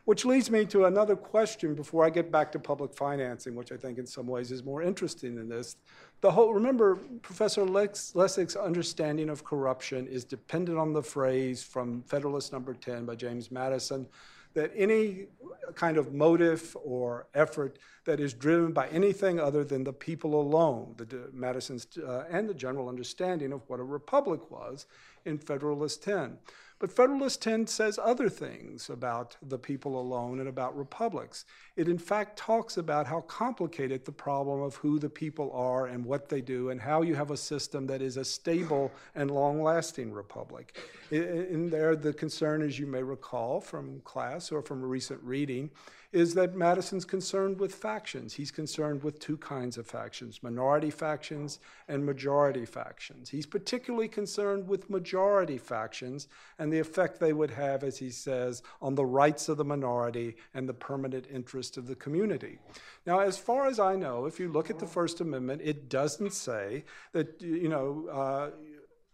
[0.05, 3.77] Which leads me to another question before I get back to public financing, which I
[3.77, 5.75] think in some ways is more interesting than this.
[6.21, 12.01] The whole, remember, Professor Lex, Lessig's understanding of corruption is dependent on the phrase from
[12.03, 14.07] Federalist Number 10 by James Madison
[14.55, 15.27] that any
[15.75, 20.95] kind of motive or effort that is driven by anything other than the people alone,
[20.97, 24.87] the Madison's uh, and the general understanding of what a republic was
[25.25, 26.37] in Federalist 10.
[26.79, 31.43] But Federalist 10 says other things about the people alone and about republics.
[31.75, 36.05] It, in fact, talks about how complicated the problem of who the people are and
[36.05, 39.63] what they do, and how you have a system that is a stable and long
[39.63, 40.77] lasting republic.
[41.09, 45.71] In there, the concern, as you may recall from class or from a recent reading,
[46.13, 48.33] is that Madison's concerned with factions.
[48.33, 53.29] He's concerned with two kinds of factions minority factions and majority factions.
[53.29, 56.27] He's particularly concerned with majority factions
[56.59, 60.37] and the effect they would have, as he says, on the rights of the minority
[60.53, 62.59] and the permanent interest of the community.
[63.05, 66.33] Now, as far as I know, if you look at the First Amendment, it doesn't
[66.33, 68.49] say that, you know, uh,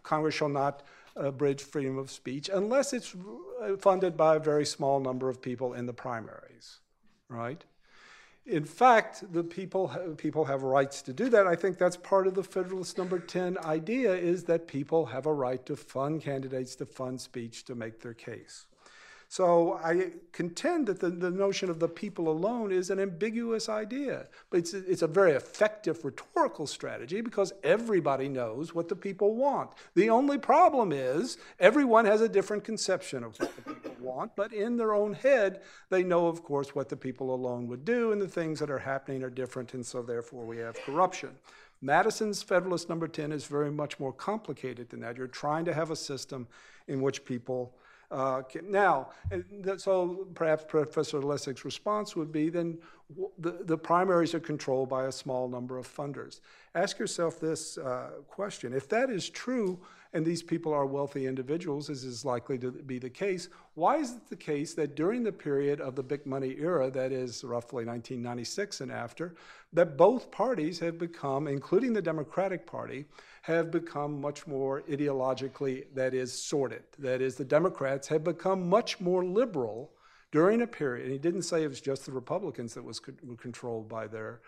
[0.03, 0.83] Congress shall not
[1.15, 3.15] abridge freedom of speech unless it's
[3.79, 6.79] funded by a very small number of people in the primaries
[7.33, 7.63] right?
[8.45, 11.47] In fact, the people people have rights to do that.
[11.47, 15.33] I think that's part of the Federalist Number Ten idea is that people have a
[15.33, 18.65] right to fund candidates, to fund speech, to make their case.
[19.33, 24.27] So I contend that the, the notion of the people alone is an ambiguous idea,
[24.51, 29.71] but it's, it's a very effective rhetorical strategy because everybody knows what the people want.
[29.95, 34.53] The only problem is everyone has a different conception of what the people want, but
[34.53, 38.21] in their own head, they know, of course, what the people alone would do, and
[38.21, 41.31] the things that are happening are different, and so therefore we have corruption.
[41.81, 45.17] Madison's Federalist number 10 is very much more complicated than that.
[45.17, 46.47] You're trying to have a system
[46.87, 47.73] in which people
[48.13, 49.09] uh, now,
[49.77, 52.77] so perhaps Professor Lessig's response would be then
[53.37, 56.39] the, the primaries are controlled by a small number of funders.
[56.75, 58.73] Ask yourself this uh, question.
[58.73, 59.79] If that is true,
[60.13, 64.11] and these people are wealthy individuals, as is likely to be the case, why is
[64.11, 67.83] it the case that during the period of the big money era, that is roughly
[67.83, 69.33] 1996 and after,
[69.73, 73.05] that both parties have become, including the Democratic Party,
[73.41, 76.83] have become much more ideologically, that is, sorted.
[76.99, 79.92] That is, the Democrats have become much more liberal
[80.33, 83.13] during a period, and he didn't say it was just the Republicans that was co-
[83.37, 84.41] controlled by their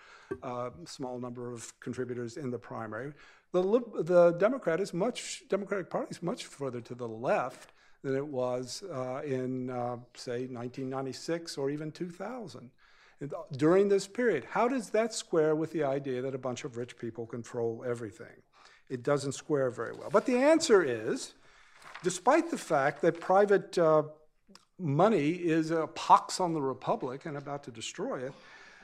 [0.43, 3.13] uh, small number of contributors in the primary.
[3.53, 3.61] The,
[4.01, 7.71] the Democrat is much, Democratic Party is much further to the left
[8.03, 12.69] than it was uh, in, uh, say, 1996 or even 2000.
[13.21, 16.75] And during this period, how does that square with the idea that a bunch of
[16.75, 18.43] rich people control everything?
[18.89, 20.09] it doesn't square very well.
[20.11, 21.33] But the answer is
[22.03, 24.03] despite the fact that private uh,
[24.79, 28.33] money is a pox on the republic and about to destroy it,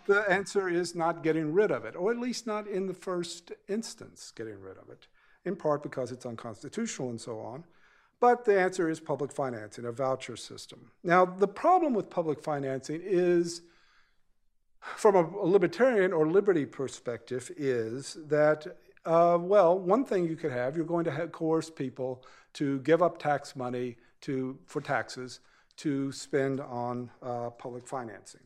[0.08, 3.52] the answer is not getting rid of it, or at least not in the first
[3.68, 5.08] instance getting rid of it,
[5.46, 7.64] in part because it's unconstitutional and so on.
[8.20, 10.92] But the answer is public financing, a voucher system.
[11.04, 13.62] Now, the problem with public financing is,
[14.80, 20.76] from a libertarian or liberty perspective, is that uh, well, one thing you could have,
[20.76, 22.24] you're going to coerce people
[22.54, 25.40] to give up tax money to, for taxes
[25.78, 28.42] to spend on uh, public financing.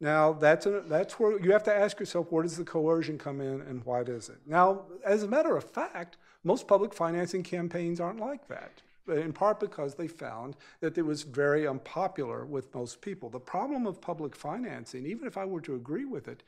[0.00, 3.40] Now, that's, a, that's where you have to ask yourself where does the coercion come
[3.40, 4.38] in and why does it?
[4.46, 9.60] Now, as a matter of fact, most public financing campaigns aren't like that, in part
[9.60, 13.30] because they found that it was very unpopular with most people.
[13.30, 16.42] The problem of public financing, even if I were to agree with it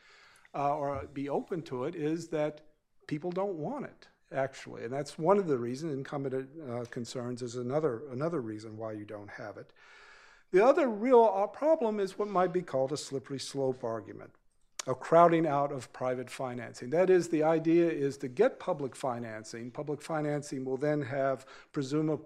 [0.54, 2.60] uh, or be open to it, is that
[3.06, 5.94] people don't want it actually, and that's one of the reasons.
[5.94, 9.70] Incumbent uh, concerns is another another reason why you don't have it.
[10.52, 14.30] The other real uh, problem is what might be called a slippery slope argument,
[14.86, 16.90] a crowding out of private financing.
[16.90, 19.70] That is, the idea is to get public financing.
[19.70, 22.24] Public financing will then have presumably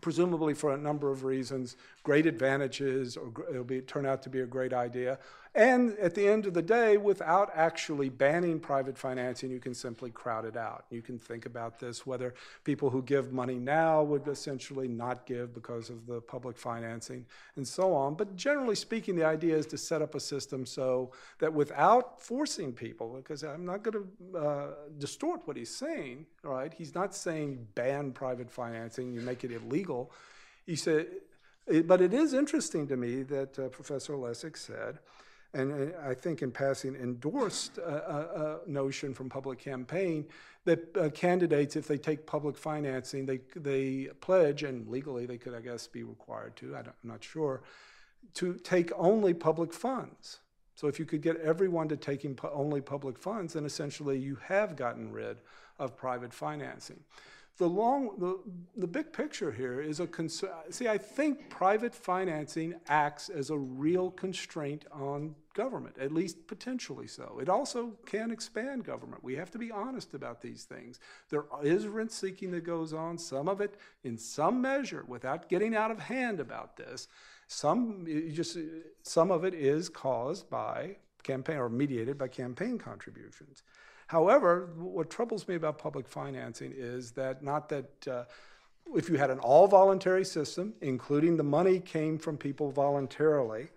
[0.00, 4.40] presumably for a number of reasons, great advantages, or it'll be, turn out to be
[4.40, 5.18] a great idea,
[5.56, 10.10] and at the end of the day, without actually banning private financing, you can simply
[10.10, 10.84] crowd it out.
[10.90, 12.34] You can think about this whether
[12.64, 17.24] people who give money now would essentially not give because of the public financing
[17.54, 18.16] and so on.
[18.16, 22.72] But generally speaking, the idea is to set up a system so that without forcing
[22.72, 24.66] people, because I'm not going to uh,
[24.98, 26.74] distort what he's saying, right?
[26.74, 30.10] He's not saying ban private financing, you make it illegal.
[30.66, 31.06] He said,
[31.84, 34.98] but it is interesting to me that uh, Professor Lessig said
[35.54, 40.26] and uh, I think in passing endorsed a, a notion from public campaign
[40.64, 45.54] that uh, candidates, if they take public financing, they, they pledge, and legally they could,
[45.54, 47.62] I guess, be required to, I am not sure,
[48.34, 50.40] to take only public funds.
[50.74, 54.36] So if you could get everyone to taking pu- only public funds, then essentially you
[54.36, 55.38] have gotten rid
[55.78, 57.00] of private financing
[57.58, 58.38] the long the,
[58.76, 63.56] the big picture here is a concern see i think private financing acts as a
[63.56, 67.38] real constraint on government at least potentially so.
[67.40, 69.24] It also can expand government.
[69.24, 70.98] We have to be honest about these things.
[71.30, 75.74] There is rent seeking that goes on some of it in some measure without getting
[75.74, 77.08] out of hand about this.
[77.46, 78.58] Some just
[79.02, 83.62] some of it is caused by campaign or mediated by campaign contributions
[84.14, 88.24] However, what troubles me about public financing is that not that uh,
[88.94, 93.70] if you had an all voluntary system, including the money came from people voluntarily,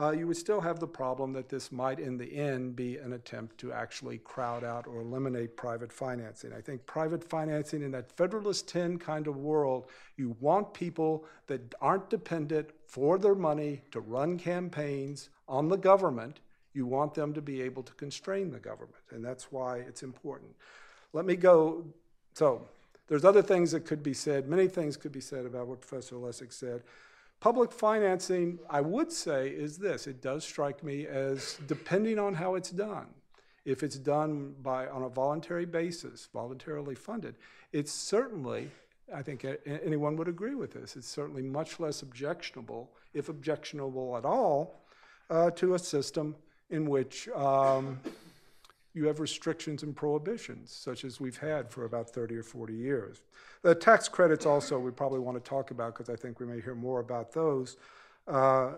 [0.00, 3.12] uh, you would still have the problem that this might, in the end, be an
[3.12, 6.54] attempt to actually crowd out or eliminate private financing.
[6.54, 11.74] I think private financing in that Federalist 10 kind of world, you want people that
[11.82, 16.40] aren't dependent for their money to run campaigns on the government.
[16.74, 20.50] You want them to be able to constrain the government, and that's why it's important.
[21.12, 21.84] Let me go.
[22.34, 22.66] So,
[23.06, 24.48] there's other things that could be said.
[24.48, 26.82] Many things could be said about what Professor Lessig said.
[27.40, 30.06] Public financing, I would say, is this.
[30.06, 33.06] It does strike me as depending on how it's done.
[33.64, 37.34] If it's done by on a voluntary basis, voluntarily funded,
[37.72, 38.70] it's certainly,
[39.14, 44.24] I think anyone would agree with this, it's certainly much less objectionable, if objectionable at
[44.24, 44.82] all,
[45.30, 46.34] uh, to a system
[46.74, 48.00] in which um,
[48.94, 53.22] you have restrictions and prohibitions, such as we've had for about 30 or 40 years.
[53.62, 56.60] The tax credits also we probably want to talk about because I think we may
[56.60, 57.76] hear more about those.
[58.26, 58.72] Uh,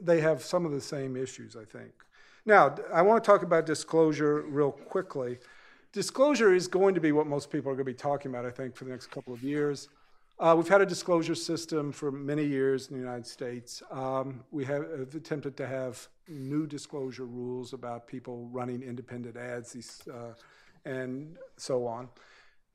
[0.00, 1.92] they have some of the same issues, I think.
[2.46, 5.38] Now, I want to talk about disclosure real quickly.
[5.92, 8.50] Disclosure is going to be what most people are going to be talking about, I
[8.50, 9.88] think, for the next couple of years.
[10.38, 13.82] Uh, we've had a disclosure system for many years in the United States.
[13.90, 14.82] Um, we have
[15.14, 20.34] attempted to have new disclosure rules about people running independent ads these, uh,
[20.84, 22.08] and so on.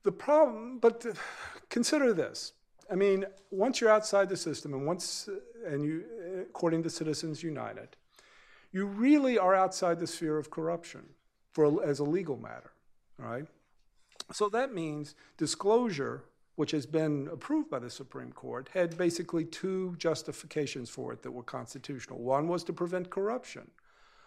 [0.03, 1.05] The problem, but
[1.69, 2.53] consider this.
[2.89, 5.27] I mean, once you're outside the system, and once,
[5.65, 6.03] and you,
[6.41, 7.89] according to Citizens United,
[8.71, 11.03] you really are outside the sphere of corruption
[11.51, 12.71] for as a legal matter,
[13.17, 13.45] right?
[14.31, 16.23] So that means disclosure
[16.57, 21.31] which has been approved by the Supreme Court, had basically two justifications for it that
[21.31, 22.17] were constitutional.
[22.17, 23.69] One was to prevent corruption.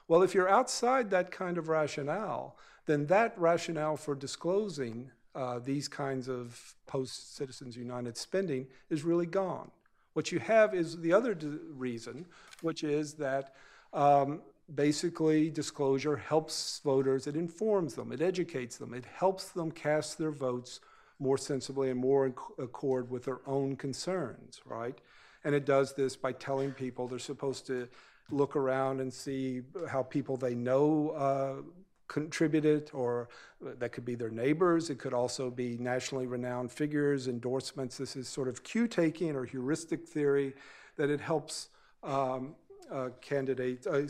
[0.07, 2.57] Well, if you're outside that kind of rationale,
[2.87, 9.27] then that rationale for disclosing uh, these kinds of post Citizens United spending is really
[9.27, 9.73] gone.
[10.13, 11.37] What you have is the other
[11.73, 12.27] reason,
[12.63, 13.55] which is that
[13.93, 20.17] um, basically disclosure helps voters, it informs them, it educates them, it helps them cast
[20.17, 20.79] their votes
[21.21, 24.99] more sensibly and more in accord with their own concerns, right?
[25.45, 27.89] And it does this by telling people they're supposed to
[28.31, 31.63] look around and see how people they know uh,
[32.09, 33.29] contributed, or
[33.61, 34.91] that could be their neighbors.
[34.91, 37.97] It could also be nationally renowned figures, endorsements.
[37.97, 40.55] This is sort of cue taking or heuristic theory
[40.97, 41.69] that it helps
[42.03, 42.55] um,
[42.91, 44.07] uh, candidates, uh,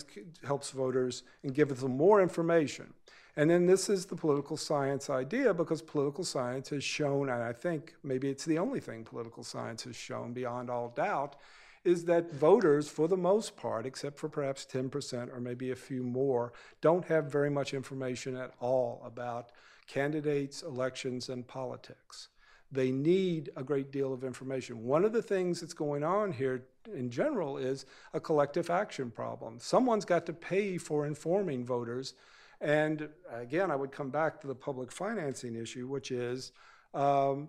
[0.46, 2.92] helps voters and gives them more information.
[3.40, 7.54] And then this is the political science idea because political science has shown, and I
[7.54, 11.36] think maybe it's the only thing political science has shown beyond all doubt,
[11.82, 16.02] is that voters, for the most part, except for perhaps 10% or maybe a few
[16.02, 19.52] more, don't have very much information at all about
[19.86, 22.28] candidates, elections, and politics.
[22.70, 24.84] They need a great deal of information.
[24.84, 29.56] One of the things that's going on here in general is a collective action problem.
[29.60, 32.12] Someone's got to pay for informing voters
[32.60, 36.52] and again, I would come back to the public financing issue, which is
[36.94, 37.48] um,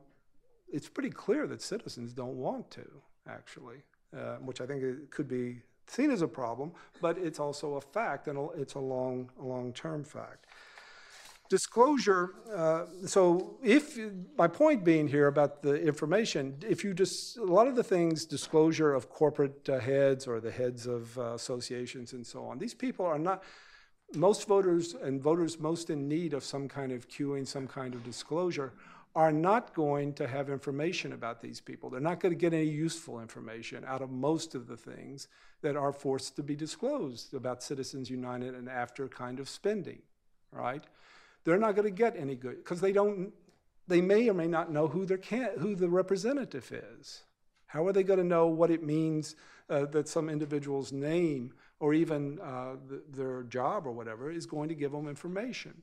[0.71, 2.89] it's pretty clear that citizens don't want to,
[3.27, 3.77] actually,
[4.17, 8.27] uh, which I think could be seen as a problem, but it's also a fact,
[8.27, 10.45] and it's a long, long-term fact.
[11.49, 12.35] Disclosure.
[12.55, 13.99] Uh, so, if
[14.37, 18.23] my point being here about the information, if you just a lot of the things,
[18.23, 22.73] disclosure of corporate uh, heads or the heads of uh, associations and so on, these
[22.73, 23.43] people are not
[24.15, 28.03] most voters and voters most in need of some kind of cueing, some kind of
[28.03, 28.73] disclosure,
[29.15, 31.89] are not going to have information about these people.
[31.89, 35.27] They're not going to get any useful information out of most of the things
[35.61, 40.01] that are forced to be disclosed about Citizens United and after kind of spending,
[40.51, 40.83] right?
[41.43, 43.33] They're not going to get any good because they don't.
[43.87, 47.23] They may or may not know who their can, who the representative is.
[47.65, 49.35] How are they going to know what it means
[49.69, 54.69] uh, that some individual's name or even uh, the, their job or whatever is going
[54.69, 55.73] to give them information.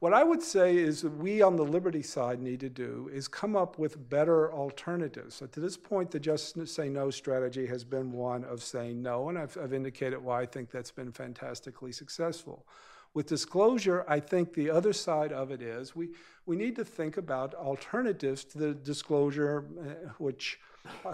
[0.00, 3.28] What I would say is that we on the liberty side need to do is
[3.28, 5.36] come up with better alternatives.
[5.36, 9.28] So to this point, the just say no strategy has been one of saying no,
[9.28, 12.66] and I've, I've indicated why I think that's been fantastically successful.
[13.14, 16.10] With disclosure, I think the other side of it is we,
[16.46, 20.60] we need to think about alternatives to the disclosure, uh, which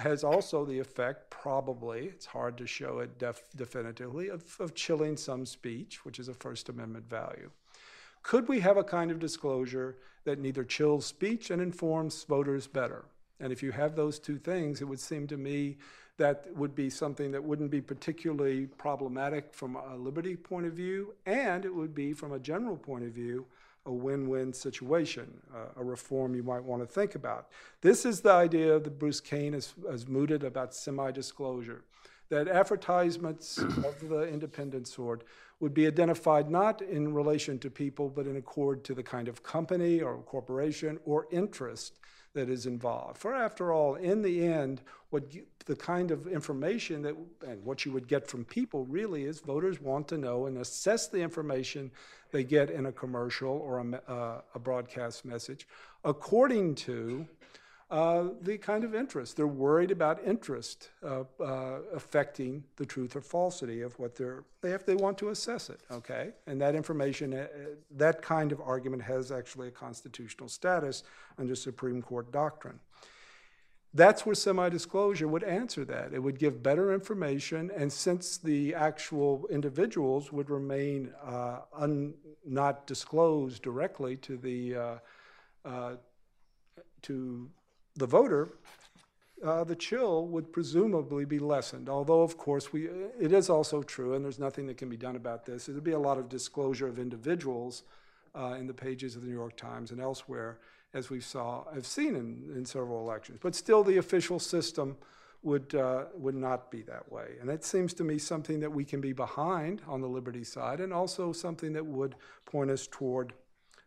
[0.00, 5.16] has also the effect, probably, it's hard to show it def- definitively, of, of chilling
[5.16, 7.50] some speech, which is a First Amendment value.
[8.22, 13.04] Could we have a kind of disclosure that neither chills speech and informs voters better?
[13.40, 15.76] And if you have those two things, it would seem to me
[16.16, 21.14] that would be something that wouldn't be particularly problematic from a liberty point of view,
[21.26, 23.44] and it would be, from a general point of view,
[23.86, 27.48] a win-win situation, uh, a reform you might want to think about.
[27.80, 31.84] This is the idea that Bruce Cain has, has mooted about semi-disclosure,
[32.30, 35.24] that advertisements of the independent sort
[35.60, 39.42] would be identified not in relation to people, but in accord to the kind of
[39.42, 41.94] company or corporation or interest
[42.34, 43.18] that is involved.
[43.18, 47.16] For after all, in the end, what you, the kind of information that
[47.46, 51.08] and what you would get from people really is voters want to know and assess
[51.08, 51.90] the information
[52.32, 55.66] they get in a commercial or a, uh, a broadcast message
[56.04, 57.26] according to
[57.94, 59.36] uh, the kind of interest.
[59.36, 64.70] They're worried about interest uh, uh, affecting the truth or falsity of what they're, they
[64.70, 66.32] have, they want to assess it, okay?
[66.48, 67.46] And that information, uh,
[67.92, 71.04] that kind of argument has actually a constitutional status
[71.38, 72.80] under Supreme Court doctrine.
[73.96, 76.12] That's where semi disclosure would answer that.
[76.12, 82.14] It would give better information, and since the actual individuals would remain uh, un,
[82.44, 84.98] not disclosed directly to the uh,
[85.64, 85.94] uh,
[87.02, 87.48] to
[87.96, 88.48] the voter,
[89.44, 91.88] uh, the chill would presumably be lessened.
[91.88, 92.86] Although, of course, we,
[93.20, 95.66] it is also true, and there's nothing that can be done about this.
[95.66, 97.82] There'd be a lot of disclosure of individuals
[98.34, 100.58] uh, in the pages of the New York Times and elsewhere,
[100.92, 103.38] as we saw, have seen in, in several elections.
[103.42, 104.96] But still, the official system
[105.42, 108.82] would uh, would not be that way, and it seems to me something that we
[108.82, 112.14] can be behind on the liberty side, and also something that would
[112.46, 113.34] point us toward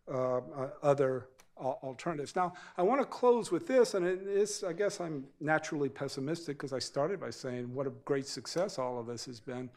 [0.07, 1.29] uh, uh, other
[1.59, 2.35] alternatives.
[2.35, 6.57] Now, I want to close with this, and it is, I guess I'm naturally pessimistic
[6.57, 9.69] because I started by saying what a great success all of this has been.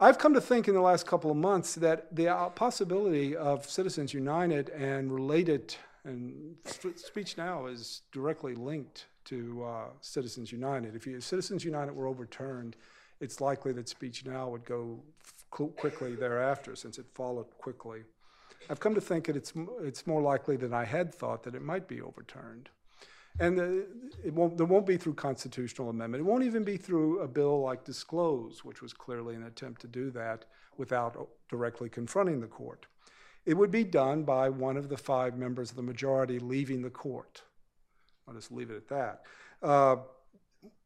[0.00, 4.12] I've come to think in the last couple of months that the possibility of Citizens
[4.12, 6.56] United and related, and
[6.96, 10.96] Speech Now is directly linked to uh, Citizens United.
[10.96, 12.76] If, you, if Citizens United were overturned,
[13.20, 15.00] it's likely that Speech Now would go
[15.50, 18.02] quickly thereafter, since it followed quickly.
[18.70, 19.52] I've come to think that it's,
[19.82, 22.70] it's more likely than I had thought that it might be overturned.
[23.40, 23.58] And
[24.24, 26.20] it won't, there won't be through constitutional amendment.
[26.20, 29.88] It won't even be through a bill like Disclose, which was clearly an attempt to
[29.88, 30.44] do that
[30.76, 32.86] without directly confronting the court.
[33.44, 36.90] It would be done by one of the five members of the majority leaving the
[36.90, 37.42] court.
[38.26, 39.22] I'll just leave it at that.
[39.62, 39.96] Uh,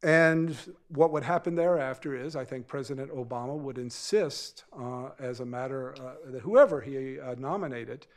[0.01, 0.55] and
[0.87, 5.93] what would happen thereafter is, I think President Obama would insist, uh, as a matter
[5.99, 8.07] uh, that whoever he uh, nominated,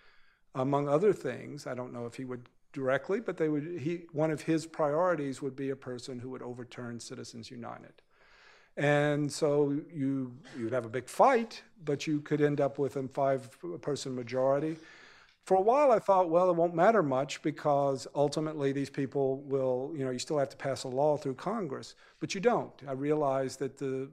[0.55, 3.81] among other things, I don't know if he would directly, but they would.
[3.81, 7.93] He one of his priorities would be a person who would overturn Citizens United,
[8.77, 13.09] and so you you'd have a big fight, but you could end up with a
[13.09, 14.77] five-person majority
[15.45, 19.93] for a while I thought, well, it won't matter much because ultimately these people will,
[19.97, 22.73] you know, you still have to pass a law through Congress, but you don't.
[22.87, 24.09] I realized that the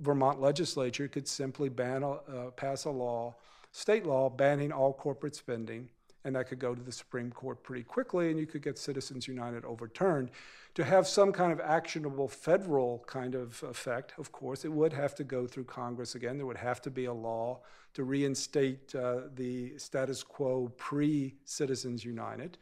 [0.00, 3.34] Vermont legislature could simply ban a, uh, pass a law,
[3.70, 5.90] state law, banning all corporate spending,
[6.24, 9.26] and that could go to the Supreme Court pretty quickly, and you could get Citizens
[9.26, 10.30] United overturned.
[10.74, 15.14] To have some kind of actionable federal kind of effect, of course, it would have
[15.16, 16.38] to go through Congress again.
[16.38, 17.60] There would have to be a law
[17.94, 22.56] to reinstate uh, the status quo pre Citizens United.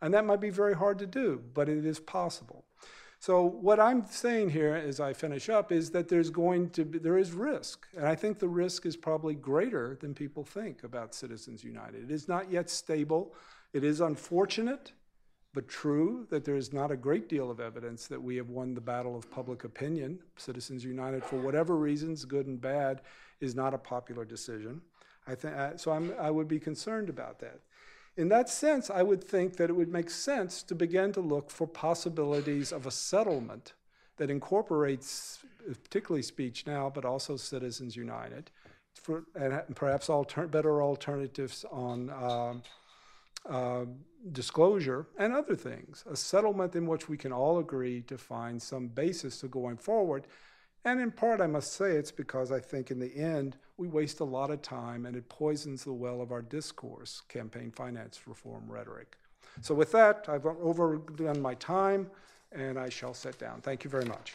[0.00, 2.65] And that might be very hard to do, but it is possible.
[3.26, 7.00] So what I'm saying here as I finish up is that there's going to be
[7.00, 7.88] there is risk.
[7.96, 12.04] And I think the risk is probably greater than people think about Citizens United.
[12.04, 13.34] It is not yet stable.
[13.72, 14.92] It is unfortunate
[15.54, 18.74] but true that there is not a great deal of evidence that we have won
[18.74, 20.20] the battle of public opinion.
[20.36, 23.00] Citizens United, for whatever reasons, good and bad,
[23.40, 24.80] is not a popular decision.
[25.26, 25.90] I think uh, so.
[25.90, 27.58] I'm, I would be concerned about that.
[28.16, 31.50] In that sense, I would think that it would make sense to begin to look
[31.50, 33.74] for possibilities of a settlement
[34.16, 35.40] that incorporates,
[35.84, 38.50] particularly Speech Now, but also Citizens United,
[38.94, 42.62] for, and perhaps alter, better alternatives on.
[43.48, 43.84] Uh,
[44.32, 46.04] disclosure, and other things.
[46.10, 50.26] A settlement in which we can all agree to find some basis to going forward.
[50.84, 54.20] And in part, I must say it's because I think in the end, we waste
[54.20, 58.64] a lot of time and it poisons the well of our discourse, campaign finance reform
[58.68, 59.16] rhetoric.
[59.60, 62.10] So, with that, I've overdone my time
[62.52, 63.60] and I shall sit down.
[63.60, 64.34] Thank you very much.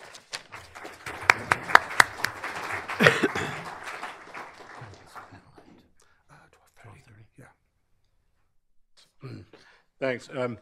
[9.99, 10.30] Thanks.
[10.35, 10.57] Um,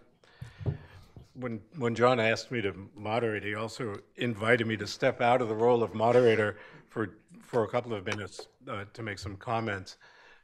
[1.34, 5.48] when, when John asked me to moderate, he also invited me to step out of
[5.48, 6.58] the role of moderator
[6.90, 7.12] for,
[7.50, 9.98] for a couple of minutes uh, to make some comments.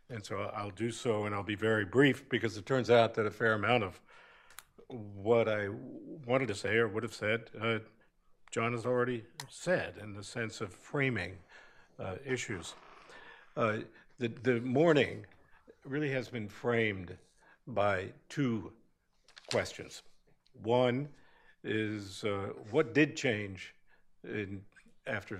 [0.09, 3.27] And so I'll do so, and I'll be very brief because it turns out that
[3.27, 4.01] a fair amount of
[4.87, 5.67] what I
[6.25, 7.79] wanted to say or would have said, uh,
[8.49, 11.33] John has already said in the sense of framing
[11.99, 12.73] uh, issues.
[13.55, 13.77] Uh,
[14.17, 15.25] the, the morning
[15.85, 17.15] really has been framed
[17.67, 18.71] by two
[19.51, 20.01] questions.
[20.63, 21.07] One
[21.63, 23.75] is uh, what did change
[24.23, 24.61] in
[25.07, 25.39] after,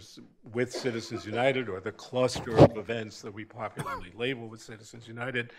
[0.53, 5.51] with Citizens United, or the cluster of events that we popularly label with Citizens United,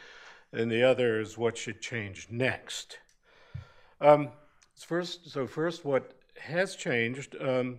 [0.52, 2.98] and the other is what should change next.
[4.00, 4.30] Um,
[4.78, 7.78] First, so first, what has changed, um,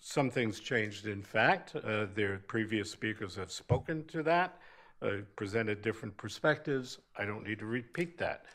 [0.00, 1.76] some things changed, in fact.
[1.76, 4.58] Uh, Their previous speakers have spoken to that,
[5.02, 6.98] uh, presented different perspectives.
[7.16, 8.46] I don't need to repeat that.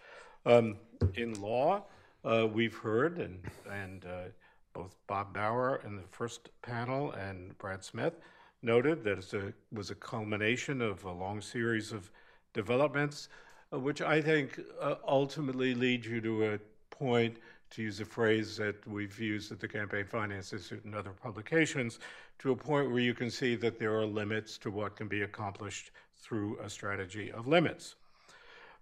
[0.45, 0.76] Um,
[1.14, 1.86] In law,
[2.26, 3.40] uh, we've heard, and,
[3.72, 4.30] and uh,
[4.76, 8.19] both Bob Bauer in the first panel and Brad Smith
[8.61, 12.11] noted that it was a culmination of a long series of
[12.53, 13.30] developments,
[13.72, 17.38] uh, which I think uh, ultimately lead you to a point,
[17.72, 21.99] to use a phrase that we've used at the Campaign Finance Institute and other publications,
[22.39, 25.22] to a point where you can see that there are limits to what can be
[25.22, 27.95] accomplished through a strategy of limits.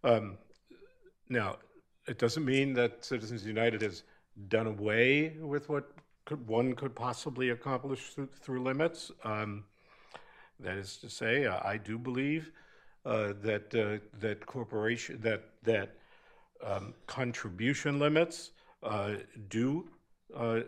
[0.03, 0.37] Um,
[1.29, 1.57] now,
[2.07, 4.03] it doesn't mean that Citizens United has
[4.47, 5.91] done away with what
[6.25, 9.11] could, one could possibly accomplish through, through limits.
[9.23, 9.65] Um,
[10.59, 12.51] that is to say, uh, I do believe
[13.05, 15.97] uh, that uh, that corporation that that
[16.65, 18.51] um, contribution limits
[18.81, 19.15] uh,
[19.49, 19.89] do
[20.35, 20.61] uh,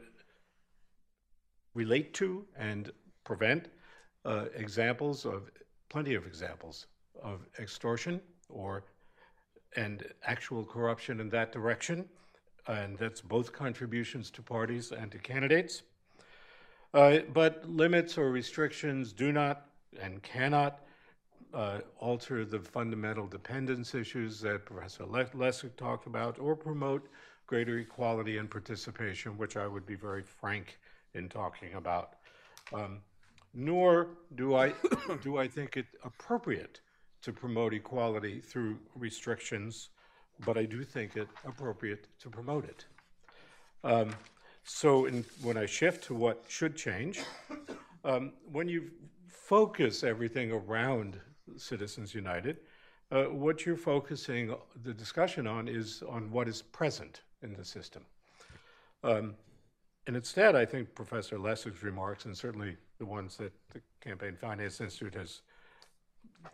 [1.73, 2.91] relate to and
[3.23, 3.69] prevent
[4.25, 5.49] uh, examples of
[5.89, 6.87] plenty of examples
[7.23, 8.19] of extortion
[8.49, 8.83] or
[9.75, 12.07] and actual corruption in that direction,
[12.67, 15.83] and that's both contributions to parties and to candidates.
[16.93, 19.67] Uh, but limits or restrictions do not
[20.01, 20.81] and cannot
[21.53, 27.07] uh, alter the fundamental dependence issues that Professor Le- Lessig talked about or promote
[27.47, 30.79] greater equality and participation, which I would be very frank
[31.13, 32.15] in talking about.
[32.73, 32.99] Um,
[33.53, 34.73] nor do I,
[35.21, 36.81] do I think it appropriate
[37.21, 39.89] to promote equality through restrictions,
[40.45, 42.85] but I do think it appropriate to promote it.
[43.83, 44.15] Um,
[44.63, 47.21] so in, when I shift to what should change,
[48.03, 48.91] um, when you
[49.27, 51.19] focus everything around
[51.57, 52.57] Citizens United,
[53.11, 58.03] uh, what you're focusing the discussion on is on what is present in the system.
[59.03, 59.35] Um,
[60.07, 64.81] and instead, I think Professor Lessig's remarks, and certainly the ones that the Campaign Finance
[64.81, 65.41] Institute has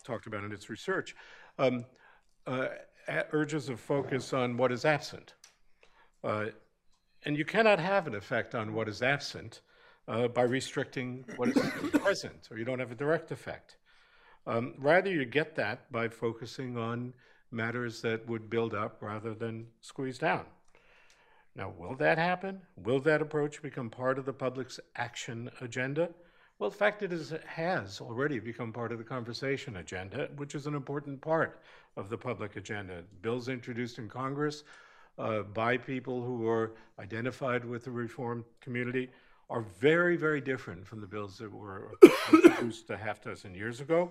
[0.04, 1.16] talked about in its research,
[1.58, 1.86] um,
[2.48, 2.68] uh,
[3.32, 5.34] urges a focus on what is absent.
[6.24, 6.46] Uh,
[7.24, 9.62] and you cannot have an effect on what is absent
[10.08, 11.58] uh, by restricting what is
[11.94, 13.78] present, or you don't have a direct effect.
[14.48, 17.14] Um, rather, you get that by focusing on
[17.52, 20.46] matters that would build up rather than squeeze down.
[21.56, 22.62] Now, will that happen?
[22.78, 26.10] Will that approach become part of the public's action agenda?
[26.58, 30.56] Well, the fact it is, it has already become part of the conversation agenda, which
[30.56, 31.60] is an important part
[31.98, 33.04] of the public agenda.
[33.22, 34.64] Bills introduced in Congress
[35.18, 39.10] uh, by people who are identified with the reform community
[39.50, 41.92] are very, very different from the bills that were
[42.34, 44.10] introduced a half dozen years ago.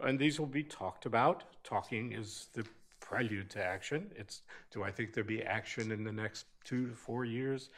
[0.00, 1.44] And these will be talked about.
[1.64, 2.64] Talking is the
[3.00, 4.10] prelude to action.
[4.14, 7.70] It's, do I think there'll be action in the next two to four years?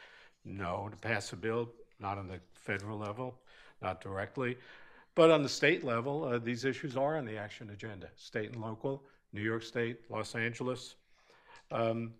[0.43, 3.35] No, to pass a bill, not on the federal level,
[3.81, 4.57] not directly.
[5.15, 8.61] But on the state level, uh, these issues are on the action agenda, state and
[8.61, 9.03] local,
[9.33, 10.95] New York State, Los Angeles.
[11.71, 12.13] Um,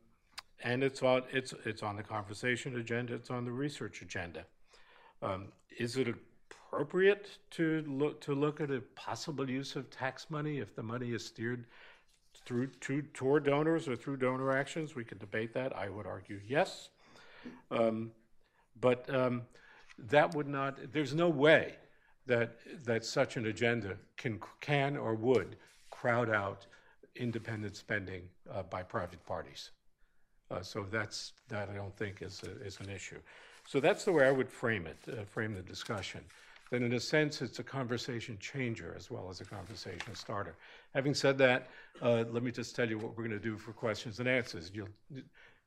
[0.63, 4.45] and it's on, it's, it's on the conversation agenda, it's on the research agenda.
[5.21, 5.47] Um,
[5.77, 10.75] is it appropriate to look, to look at a possible use of tax money if
[10.75, 11.65] the money is steered
[12.45, 14.95] through to, toward donors or through donor actions?
[14.95, 15.75] We could debate that.
[15.75, 16.89] I would argue yes.
[17.71, 18.11] Um,
[18.79, 19.43] but um,
[19.97, 21.75] that would not, there's no way
[22.27, 25.57] that, that such an agenda can, can or would
[25.89, 26.65] crowd out
[27.15, 29.71] independent spending uh, by private parties.
[30.49, 33.19] Uh, so that's, that I don't think is, a, is an issue.
[33.67, 36.21] So that's the way I would frame it, uh, frame the discussion.
[36.71, 40.55] Then in a sense, it's a conversation changer as well as a conversation starter.
[40.93, 41.69] Having said that,
[42.01, 44.71] uh, let me just tell you what we're going to do for questions and answers.
[44.73, 44.87] You'll,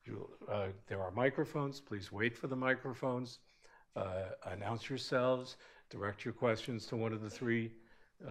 [0.04, 1.80] you'll, uh, there are microphones.
[1.80, 3.38] Please wait for the microphones.
[3.96, 5.56] Uh, announce yourselves.
[5.90, 7.70] Direct your questions to one of the three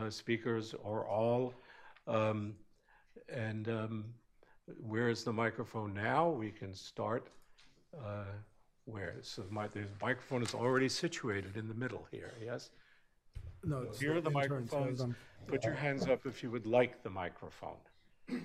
[0.09, 1.53] speakers or all.
[2.07, 2.55] Um,
[3.29, 4.05] and um,
[4.87, 6.29] where is the microphone now?
[6.29, 7.27] We can start
[7.97, 8.23] uh,
[8.85, 9.15] where?
[9.21, 12.69] So my, the microphone is already situated in the middle here, yes?
[13.63, 15.01] No, it's Here are the intern, so microphones.
[15.01, 15.15] I'm-
[15.45, 17.75] Put your hands up if you would like the microphone.
[18.29, 18.39] Um,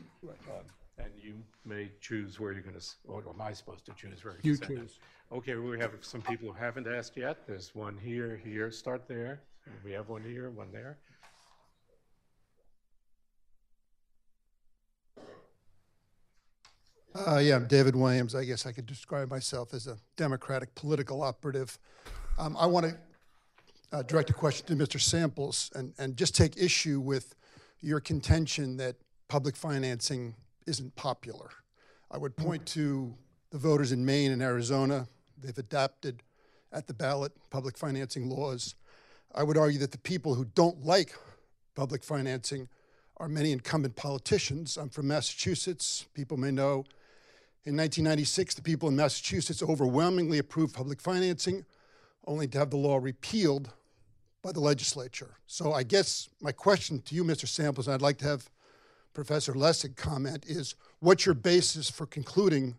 [0.99, 1.35] And you
[1.65, 4.66] may choose where you're going to, or am I supposed to choose where You to
[4.66, 4.81] send it?
[4.81, 4.99] choose.
[5.31, 7.47] Okay, we have some people who haven't asked yet.
[7.47, 9.43] There's one here, here, start there.
[9.85, 10.99] We have one here, one there.
[17.27, 18.36] Uh, yeah, I'm David Williams.
[18.36, 21.77] I guess I could describe myself as a Democratic political operative.
[22.39, 22.97] Um, I want to
[23.90, 25.01] uh, direct a question to Mr.
[25.01, 27.35] Samples and, and just take issue with
[27.81, 28.97] your contention that
[29.27, 30.36] public financing
[30.69, 31.51] isn't popular.
[32.09, 33.12] I would point to
[33.51, 35.09] the voters in Maine and Arizona.
[35.36, 36.23] They've adopted
[36.73, 38.77] at the ballot public financing laws.
[39.35, 41.15] I would argue that the people who don't like
[41.74, 42.69] public financing
[43.16, 44.77] are many incumbent politicians.
[44.77, 46.07] I'm from Massachusetts.
[46.15, 46.85] People may know
[47.69, 51.66] in 1996, the people in Massachusetts overwhelmingly approved public financing,
[52.27, 53.70] only to have the law repealed
[54.40, 55.36] by the legislature.
[55.47, 57.47] So I guess my question to you, Mr.
[57.47, 58.49] Samples, and I'd like to have
[59.12, 62.77] Professor Lessig comment, is what's your basis for concluding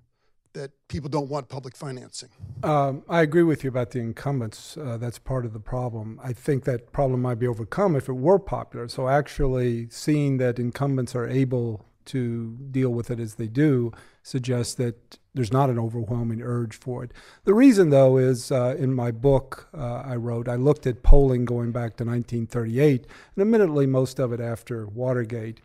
[0.54, 2.30] that people don't want public financing?
[2.64, 4.76] Um, I agree with you about the incumbents.
[4.76, 6.20] Uh, that's part of the problem.
[6.24, 8.88] I think that problem might be overcome if it were popular.
[8.88, 13.92] So actually seeing that incumbents are able to deal with it as they do
[14.30, 17.12] suggests that there's not an overwhelming urge for it.
[17.44, 21.46] The reason, though, is uh, in my book uh, I wrote, I looked at polling
[21.46, 25.62] going back to 1938, and admittedly, most of it after Watergate.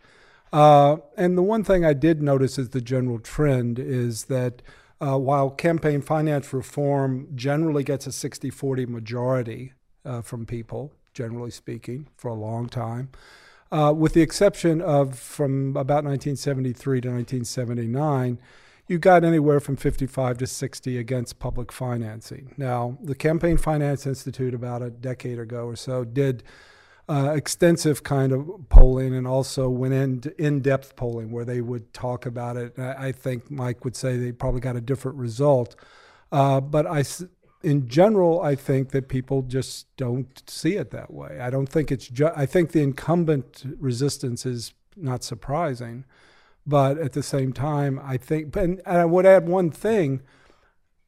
[0.53, 4.63] Uh, and the one thing I did notice as the general trend is that
[5.01, 9.73] uh, while campaign finance reform generally gets a 60 40 majority
[10.05, 13.11] uh, from people, generally speaking, for a long time,
[13.75, 18.39] uh, with the exception of from about 1973 to 1979,
[18.87, 22.55] you got anywhere from 55 to 60 against public financing.
[22.57, 26.45] Now, the Campaign Finance Institute, about a decade ago or so, did
[27.09, 32.27] uh, extensive kind of polling and also went into in-depth polling where they would talk
[32.27, 32.79] about it.
[32.79, 35.75] I, I think Mike would say they probably got a different result.
[36.31, 37.03] Uh, but I,
[37.65, 41.41] in general, I think that people just don't see it that way.
[41.41, 46.05] I don't think it's I think the incumbent resistance is not surprising.
[46.67, 50.23] But at the same time, I think, and, and I would add one thing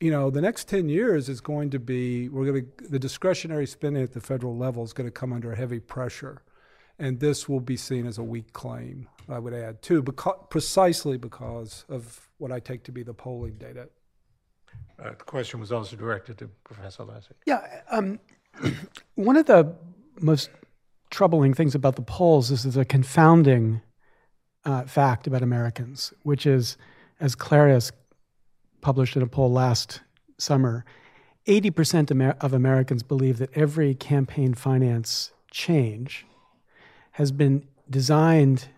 [0.00, 3.66] you know, the next 10 years is going to be, we're going to, the discretionary
[3.66, 6.42] spending at the federal level is going to come under heavy pressure.
[6.98, 11.18] And this will be seen as a weak claim, I would add, too, because, precisely
[11.18, 13.88] because of what I take to be the polling data.
[14.98, 17.32] Uh, the question was also directed to Professor Lessig.
[17.46, 18.18] Yeah, um,
[19.14, 19.74] one of the
[20.20, 20.50] most
[21.10, 23.80] troubling things about the polls is there's a confounding
[24.64, 26.76] uh, fact about Americans, which is,
[27.20, 27.92] as Clarus
[28.80, 30.00] published in a poll last
[30.38, 30.84] summer,
[31.46, 36.26] 80% of Americans believe that every campaign finance change
[37.12, 38.68] has been designed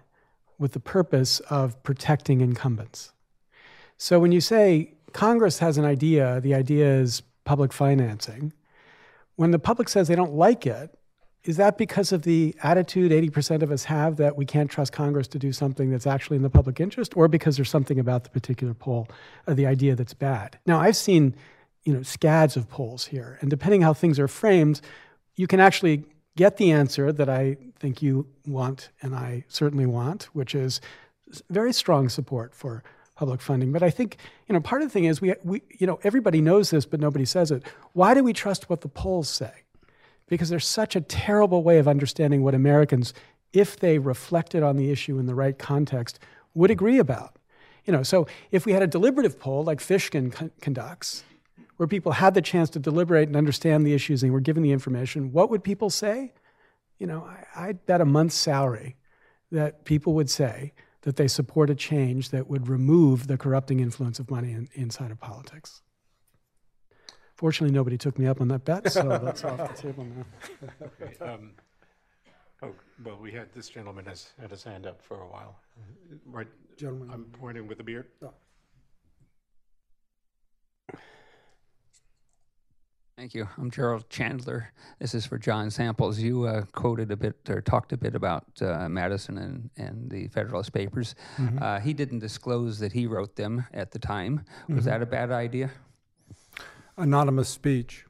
[0.59, 3.13] with the purpose of protecting incumbents.
[3.97, 8.53] So when you say Congress has an idea, the idea is public financing,
[9.37, 10.99] when the public says they don't like it,
[11.45, 15.29] is that because of the attitude 80% of us have that we can't trust Congress
[15.29, 18.31] to do something that's actually in the public interest, or because there's something about the
[18.31, 19.09] particular poll
[19.47, 20.59] or the idea that's bad?
[20.67, 21.35] Now, I've seen
[21.85, 24.81] you know, scads of polls here, and depending how things are framed,
[25.37, 26.05] you can actually
[26.37, 30.81] get the answer that I think you want and I certainly want, which is
[31.49, 32.83] very strong support for
[33.19, 33.73] public funding.
[33.73, 34.17] But I think
[34.49, 37.01] you know part of the thing is we, we you know everybody knows this, but
[37.01, 37.63] nobody says it.
[37.93, 39.53] Why do we trust what the polls say?
[40.29, 43.15] because there's such a terrible way of understanding what Americans,
[43.53, 46.19] if they reflected on the issue in the right context,
[46.55, 47.37] would agree about.
[47.85, 51.25] You know, so if we had a deliberative poll like Fishkin con- conducts,
[51.79, 54.73] where people had the chance to deliberate and understand the issues and were given the
[54.73, 56.33] information, what would people say?
[56.99, 58.97] You know, I, I'd bet a month's salary
[59.51, 60.73] that people would say
[61.03, 65.11] that they support a change that would remove the corrupting influence of money in, inside
[65.11, 65.83] of politics.
[67.37, 71.33] Fortunately, nobody took me up on that bet, so that's off the table now.
[71.33, 71.53] Um,
[72.63, 75.61] oh, well, we had, this gentleman has had his hand up for a while.
[76.27, 77.11] Right, Gentleman.
[77.13, 78.07] I'm pointing with the beard.
[83.19, 83.49] Thank you.
[83.59, 84.73] I'm Gerald Chandler.
[85.01, 86.21] This is for John Samples.
[86.21, 90.29] You uh, quoted a bit or talked a bit about uh, Madison and, and the
[90.29, 91.17] Federalist Papers.
[91.61, 94.45] Uh, he didn't disclose that he wrote them at the time.
[94.69, 95.73] Was that a bad idea?
[96.97, 98.05] Anonymous speech.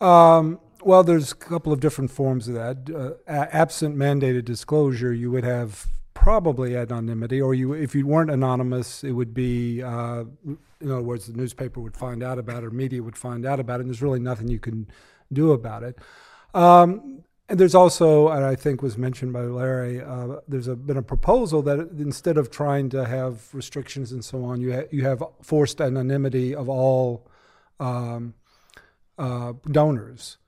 [0.00, 2.88] Um, well, there's a couple of different forms of that.
[2.88, 8.30] Uh, a- absent mandated disclosure, you would have probably anonymity, or you, if you weren't
[8.30, 10.22] anonymous, it would be, uh,
[10.80, 13.60] in other words, the newspaper would find out about it, or media would find out
[13.60, 14.86] about it, and there's really nothing you can
[15.32, 15.98] do about it.
[16.54, 20.96] Um, and there's also, and I think was mentioned by Larry, uh, there's a, been
[20.96, 25.04] a proposal that instead of trying to have restrictions and so on, you ha- you
[25.04, 27.28] have forced anonymity of all
[27.78, 28.34] um,
[29.16, 30.38] uh, donors.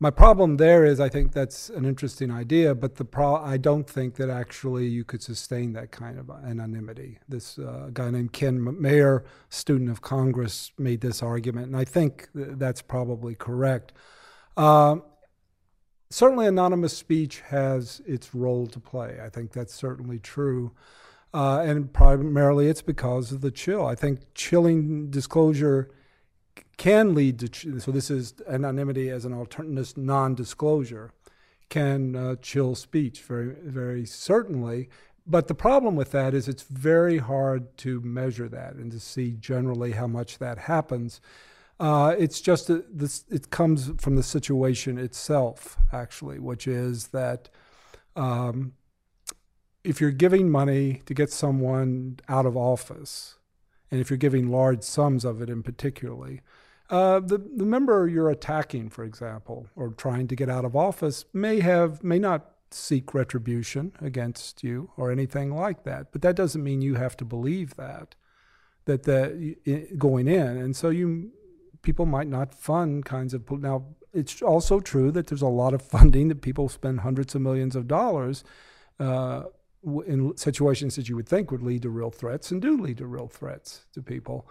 [0.00, 3.88] My problem there is I think that's an interesting idea, but the pro- I don't
[3.88, 7.18] think that actually you could sustain that kind of anonymity.
[7.28, 12.28] This uh, guy named Ken Mayer, student of Congress, made this argument, and I think
[12.34, 13.92] th- that's probably correct.
[14.56, 15.02] Um,
[16.10, 19.20] certainly anonymous speech has its role to play.
[19.24, 20.72] I think that's certainly true.
[21.32, 23.84] Uh, and primarily it's because of the chill.
[23.84, 25.90] I think chilling disclosure
[26.76, 31.10] can lead to, so this is anonymity as an alternative non disclosure,
[31.68, 34.88] can uh, chill speech very, very certainly.
[35.26, 39.32] But the problem with that is it's very hard to measure that and to see
[39.32, 41.20] generally how much that happens.
[41.80, 47.48] Uh, it's just a, this, it comes from the situation itself, actually, which is that
[48.14, 48.74] um,
[49.82, 53.36] if you're giving money to get someone out of office,
[53.94, 56.40] and if you're giving large sums of it in particularly,
[56.90, 61.26] uh, the, the member you're attacking, for example, or trying to get out of office
[61.32, 66.10] may have may not seek retribution against you or anything like that.
[66.10, 68.16] But that doesn't mean you have to believe that
[68.86, 69.54] that the
[69.96, 71.30] going in, and so you
[71.82, 73.84] people might not fund kinds of now.
[74.12, 77.76] It's also true that there's a lot of funding that people spend hundreds of millions
[77.76, 78.42] of dollars
[78.98, 79.44] uh,
[80.06, 83.06] in situations that you would think would lead to real threats and do lead to
[83.06, 84.48] real threats to people.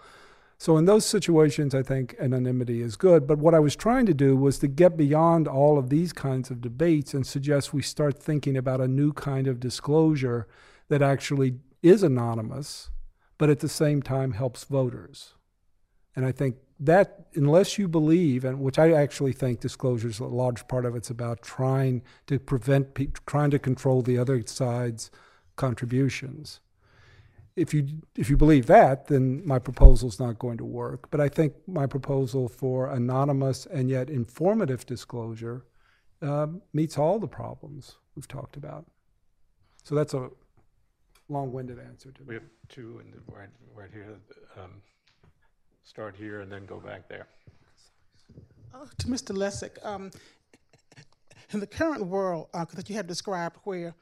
[0.58, 3.26] So in those situations, I think anonymity is good.
[3.26, 6.50] But what I was trying to do was to get beyond all of these kinds
[6.50, 10.46] of debates and suggest we start thinking about a new kind of disclosure
[10.88, 12.90] that actually is anonymous,
[13.36, 15.34] but at the same time helps voters.
[16.16, 20.26] And I think that, unless you believe, and which I actually think disclosure is a
[20.26, 25.10] large part of it's about trying to prevent, trying to control the other side's
[25.56, 26.60] contributions
[27.56, 27.86] if you
[28.16, 31.10] if you believe that, then my proposal is not going to work.
[31.10, 35.64] But I think my proposal for anonymous and yet informative disclosure
[36.20, 38.86] uh, meets all the problems we've talked about.
[39.84, 40.30] So that's a
[41.28, 44.18] long-winded answer to We have two in the, right, right here.
[44.56, 44.82] Um,
[45.84, 47.26] start here and then go back there.
[48.74, 49.36] Uh, to Mr.
[49.36, 50.10] Lessig, um,
[51.52, 53.94] in the current world uh, that you have described, where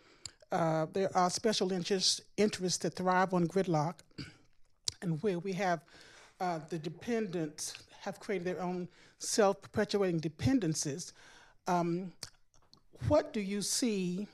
[0.53, 3.97] uh, there are special interests, interests that thrive on gridlock,
[5.03, 5.81] and where we have
[6.41, 8.89] uh, the dependents have created their own
[9.19, 11.13] self-perpetuating dependencies.
[11.67, 12.13] Um,
[13.09, 14.27] what do you see,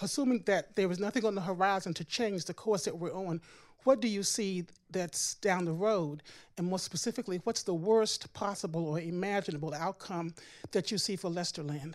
[0.00, 3.40] assuming that there is nothing on the horizon to change the course that we're on,
[3.84, 6.22] what do you see that's down the road?
[6.56, 10.34] And more specifically, what's the worst possible or imaginable outcome
[10.72, 11.94] that you see for Lesterland?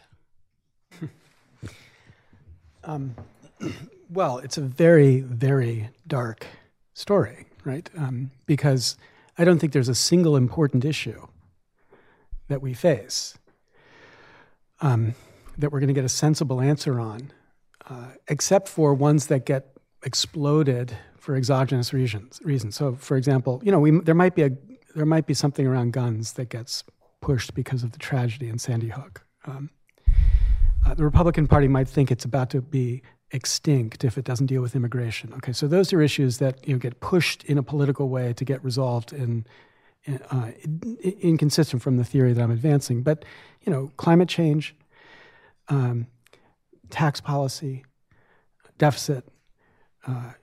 [2.86, 3.16] Um,
[4.10, 6.46] well, it's a very, very dark
[6.94, 7.90] story, right?
[7.98, 8.98] Um, because
[9.38, 11.28] I don't think there's a single important issue
[12.48, 13.38] that we face
[14.82, 15.16] um,
[15.58, 17.32] that we're going to get a sensible answer on,
[17.90, 22.42] uh, except for ones that get exploded for exogenous reasons.
[22.44, 22.76] Reasons.
[22.76, 24.52] So, for example, you know, we, there might be a
[24.94, 26.84] there might be something around guns that gets
[27.22, 29.26] pushed because of the tragedy in Sandy Hook.
[29.46, 29.70] Um,
[30.86, 33.02] uh, the Republican Party might think it's about to be
[33.32, 35.32] extinct if it doesn't deal with immigration.
[35.36, 38.44] Okay, so those are issues that you know get pushed in a political way to
[38.44, 39.46] get resolved in,
[40.30, 40.52] uh,
[41.02, 43.02] inconsistent from the theory that I'm advancing.
[43.02, 43.24] But
[43.62, 44.76] you know, climate change,
[45.70, 46.08] um,
[46.90, 47.86] tax policy,
[48.78, 49.24] deficit,
[50.06, 50.34] uh,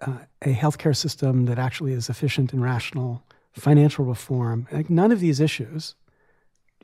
[0.00, 4.66] uh, a healthcare system that actually is efficient and rational, financial reform.
[4.70, 5.94] Like none of these issues,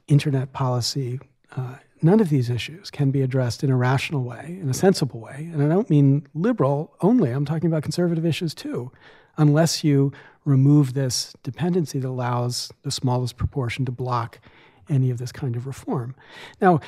[0.08, 1.20] internet policy.
[1.56, 5.20] Uh, none of these issues can be addressed in a rational way, in a sensible
[5.20, 5.50] way.
[5.52, 8.90] And I don't mean liberal only, I'm talking about conservative issues too,
[9.36, 10.12] unless you
[10.44, 14.40] remove this dependency that allows the smallest proportion to block
[14.88, 16.14] any of this kind of reform.
[16.60, 16.80] Now,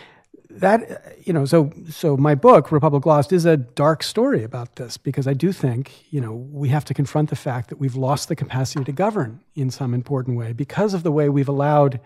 [0.50, 4.96] that you know so so my book republic lost is a dark story about this
[4.96, 8.28] because i do think you know we have to confront the fact that we've lost
[8.28, 11.98] the capacity to govern in some important way because of the way we've allowed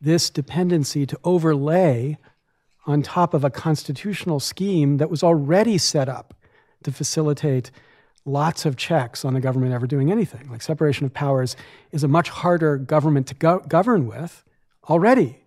[0.00, 2.18] this dependency to overlay
[2.86, 6.34] on top of a constitutional scheme that was already set up
[6.82, 7.70] to facilitate
[8.24, 10.48] lots of checks on the government ever doing anything.
[10.50, 11.56] Like separation of powers
[11.92, 14.44] is a much harder government to go- govern with
[14.88, 15.41] already.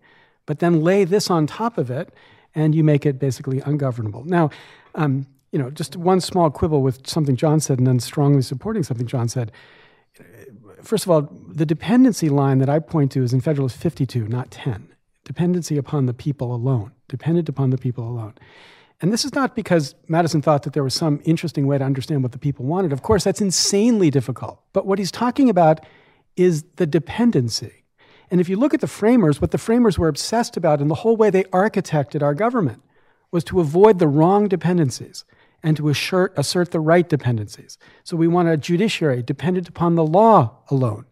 [0.46, 2.14] But then lay this on top of it,
[2.54, 4.24] and you make it basically ungovernable.
[4.26, 4.50] Now,
[4.96, 8.84] um, you know, just one small quibble with something John said, and then strongly supporting
[8.84, 9.52] something John said.
[10.82, 14.52] First of all, the dependency line that I point to is in Federalist 52, not
[14.52, 14.90] 10
[15.24, 18.34] dependency upon the people alone, dependent upon the people alone.
[19.02, 22.24] And this is not because Madison thought that there was some interesting way to understand
[22.24, 22.94] what the people wanted.
[22.94, 24.62] Of course, that's insanely difficult.
[24.72, 25.82] But what he's talking about
[26.38, 27.85] is the dependency.
[28.31, 30.95] And if you look at the framers, what the framers were obsessed about and the
[30.95, 32.81] whole way they architected our government
[33.31, 35.26] was to avoid the wrong dependencies
[35.61, 37.77] and to assert, assert the right dependencies.
[38.03, 41.06] So we want a judiciary dependent upon the law alone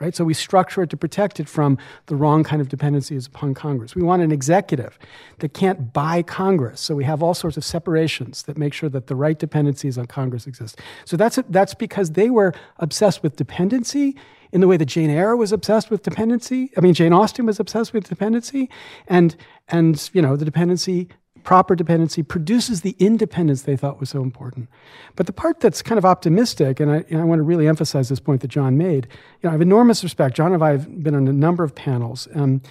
[0.00, 0.16] right?
[0.16, 3.94] So we structure it to protect it from the wrong kind of dependencies upon Congress.
[3.94, 4.98] We want an executive
[5.38, 6.80] that can't buy Congress.
[6.80, 10.06] So we have all sorts of separations that make sure that the right dependencies on
[10.06, 10.80] Congress exist.
[11.04, 14.16] So that's, that's because they were obsessed with dependency
[14.52, 16.70] in the way that Jane Eyre was obsessed with dependency.
[16.76, 18.68] I mean, Jane Austen was obsessed with dependency,
[19.06, 19.36] and
[19.68, 21.08] and you know the dependency
[21.44, 24.68] proper dependency produces the independence they thought was so important.
[25.16, 28.08] But the part that's kind of optimistic, and I, and I, want to really emphasize
[28.08, 29.06] this point that John made,
[29.40, 30.36] you know, I have enormous respect.
[30.36, 32.28] John and I have been on a number of panels.
[32.34, 32.62] Um,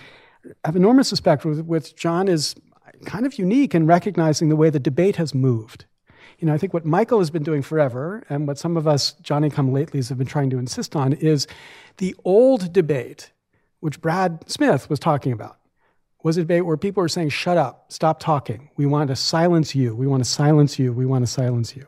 [0.46, 2.56] I have enormous respect with, with John is
[3.06, 5.86] kind of unique in recognizing the way the debate has moved.
[6.40, 9.14] You know, I think what Michael has been doing forever, and what some of us
[9.22, 11.48] Johnny come latelys have been trying to insist on, is
[11.98, 13.32] the old debate,
[13.82, 15.59] which Brad Smith was talking about
[16.24, 18.70] was a debate where people were saying, shut up, stop talking.
[18.76, 19.96] We want to silence you.
[19.96, 20.92] We want to silence you.
[20.92, 21.88] We want to silence you.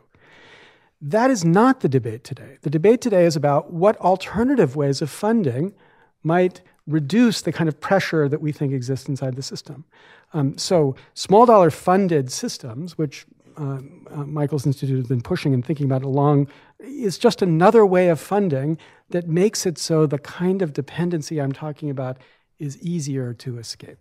[1.00, 2.58] That is not the debate today.
[2.62, 5.74] The debate today is about what alternative ways of funding
[6.22, 9.84] might reduce the kind of pressure that we think exists inside the system.
[10.32, 13.26] Um, so, small dollar funded systems, which
[13.58, 13.80] uh,
[14.10, 16.48] uh, Michael's Institute has been pushing and thinking about along,
[16.78, 18.78] is just another way of funding
[19.10, 22.18] that makes it so the kind of dependency I'm talking about
[22.58, 23.98] is easier to escape.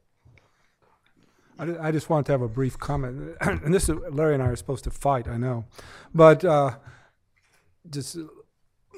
[1.62, 4.48] I, I just wanted to have a brief comment, and this is, Larry and I
[4.48, 5.66] are supposed to fight, I know,
[6.14, 6.72] but uh,
[7.90, 8.18] just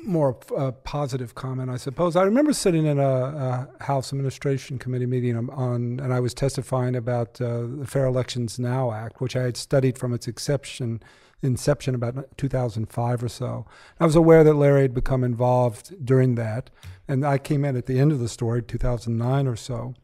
[0.06, 2.15] more uh, positive comment, I suppose.
[2.15, 6.95] I remember sitting in a, a, House Administration Committee meeting on, and I was testifying
[6.95, 11.02] about uh, the Fair Elections Now Act, which I had studied from its inception,
[11.41, 13.65] inception about 2005 or so.
[13.99, 16.69] I was aware that Larry had become involved during that,
[17.07, 19.95] and I came in at the end of the story, 2009 or so.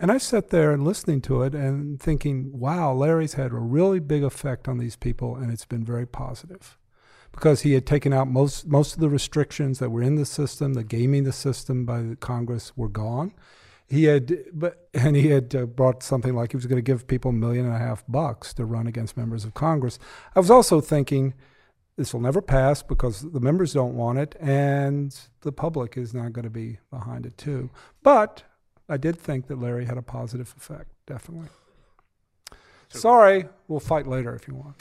[0.00, 3.98] And I sat there and listening to it and thinking, wow, Larry's had a really
[3.98, 6.78] big effect on these people, and it's been very positive.
[7.32, 10.74] Because he had taken out most, most of the restrictions that were in the system,
[10.74, 13.32] the gaming the system by the Congress were gone.
[13.88, 17.06] He had, but, and he had uh, brought something like he was going to give
[17.06, 19.98] people a million and a half bucks to run against members of Congress.
[20.36, 21.34] I was also thinking,
[21.96, 26.32] this will never pass because the members don't want it, and the public is not
[26.32, 27.70] going to be behind it too.
[28.02, 28.44] But
[28.88, 31.48] I did think that Larry had a positive effect, definitely.
[32.88, 34.74] Sorry, we'll fight later if you want.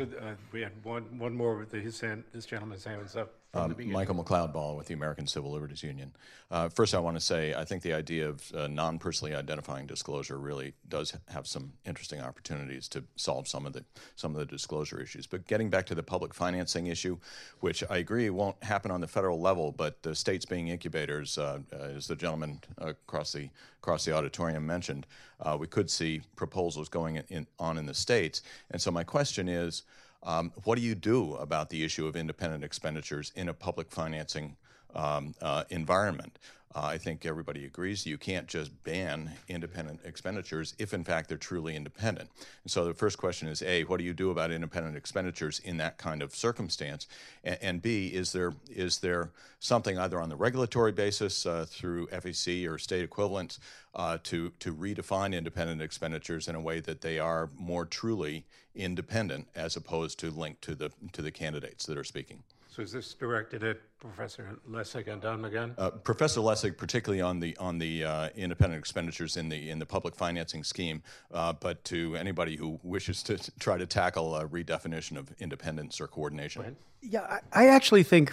[0.00, 3.34] uh, we had one, one more with the, his, hand, this gentleman's hands up.
[3.54, 6.12] Um, Michael Macleod Ball with the American Civil Liberties Union.
[6.50, 9.86] Uh, first, I want to say I think the idea of uh, non personally identifying
[9.86, 13.86] disclosure really does have some interesting opportunities to solve some of the
[14.16, 15.26] some of the disclosure issues.
[15.26, 17.16] But getting back to the public financing issue,
[17.60, 21.60] which I agree won't happen on the federal level, but the states being incubators, uh,
[21.72, 25.06] uh as the gentleman across the across the auditorium mentioned,
[25.40, 28.42] uh, we could see proposals going in, in, on in the states.
[28.72, 29.82] And so my question is.
[30.24, 34.56] Um, what do you do about the issue of independent expenditures in a public financing
[34.94, 36.32] um, uh, environment?
[36.74, 41.38] Uh, I think everybody agrees you can't just ban independent expenditures if, in fact, they're
[41.38, 42.30] truly independent.
[42.62, 45.78] And so the first question is A, what do you do about independent expenditures in
[45.78, 47.06] that kind of circumstance?
[47.42, 49.30] And, and B, is there, is there
[49.60, 53.58] something either on the regulatory basis uh, through FEC or state equivalents
[53.94, 59.48] uh, to, to redefine independent expenditures in a way that they are more truly independent
[59.56, 62.42] as opposed to linked to the, to the candidates that are speaking?
[62.78, 65.74] So is this directed at Professor Lessig and Don McGahn?
[65.76, 69.84] Uh, Professor Lessig, particularly on the on the uh, independent expenditures in the in the
[69.84, 71.02] public financing scheme,
[71.34, 76.06] uh, but to anybody who wishes to try to tackle a redefinition of independence or
[76.06, 76.76] coordination.
[77.02, 78.32] Yeah, I, I actually think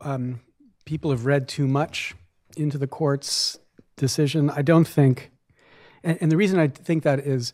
[0.00, 0.40] um,
[0.86, 2.14] people have read too much
[2.56, 3.58] into the court's
[3.96, 4.48] decision.
[4.48, 5.32] I don't think,
[6.02, 7.52] and, and, the reason I think that is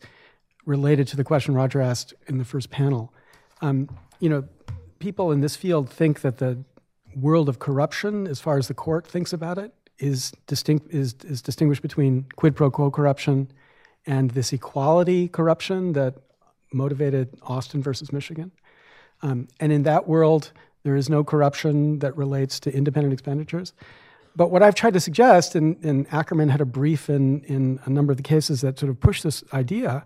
[0.65, 3.13] related to the question Roger asked in the first panel.
[3.59, 3.89] Um,
[4.19, 4.45] you know
[4.99, 6.63] people in this field think that the
[7.15, 11.41] world of corruption, as far as the court thinks about it, is distinct is, is
[11.41, 13.51] distinguished between quid pro quo corruption
[14.05, 16.15] and this equality corruption that
[16.71, 18.51] motivated Austin versus Michigan.
[19.21, 20.51] Um, and in that world,
[20.83, 23.73] there is no corruption that relates to independent expenditures.
[24.35, 27.89] But what I've tried to suggest, and, and Ackerman had a brief in, in a
[27.89, 30.05] number of the cases that sort of push this idea,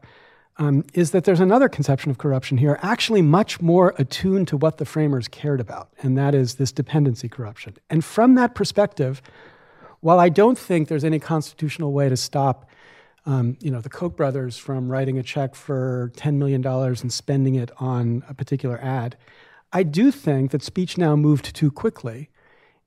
[0.58, 4.78] um, is that there's another conception of corruption here, actually much more attuned to what
[4.78, 7.76] the framers cared about, and that is this dependency corruption.
[7.90, 9.22] And from that perspective,
[10.02, 12.70] while I don't think there's any constitutional way to stop,
[13.26, 17.56] um, you know, the Koch brothers from writing a check for $10 million and spending
[17.56, 19.18] it on a particular ad,
[19.72, 22.30] I do think that speech now moved too quickly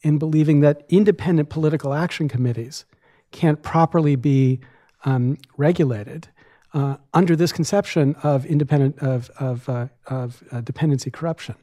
[0.02, 2.84] in believing that independent political action committees
[3.32, 4.60] can't properly be
[5.04, 6.28] um, regulated
[6.76, 11.54] uh, under this conception of independent of of, uh, of uh, dependency corruption.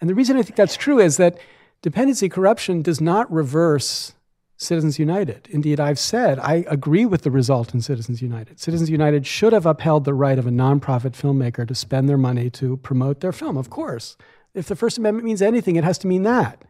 [0.00, 1.38] And the reason I think that's true is that
[1.82, 4.14] dependency corruption does not reverse
[4.56, 5.46] Citizens United.
[5.50, 8.58] Indeed, I've said I agree with the result in Citizens United.
[8.58, 12.50] Citizens United should have upheld the right of a nonprofit filmmaker to spend their money
[12.50, 14.16] to promote their film, of course.
[14.52, 16.64] If the First Amendment means anything, it has to mean that.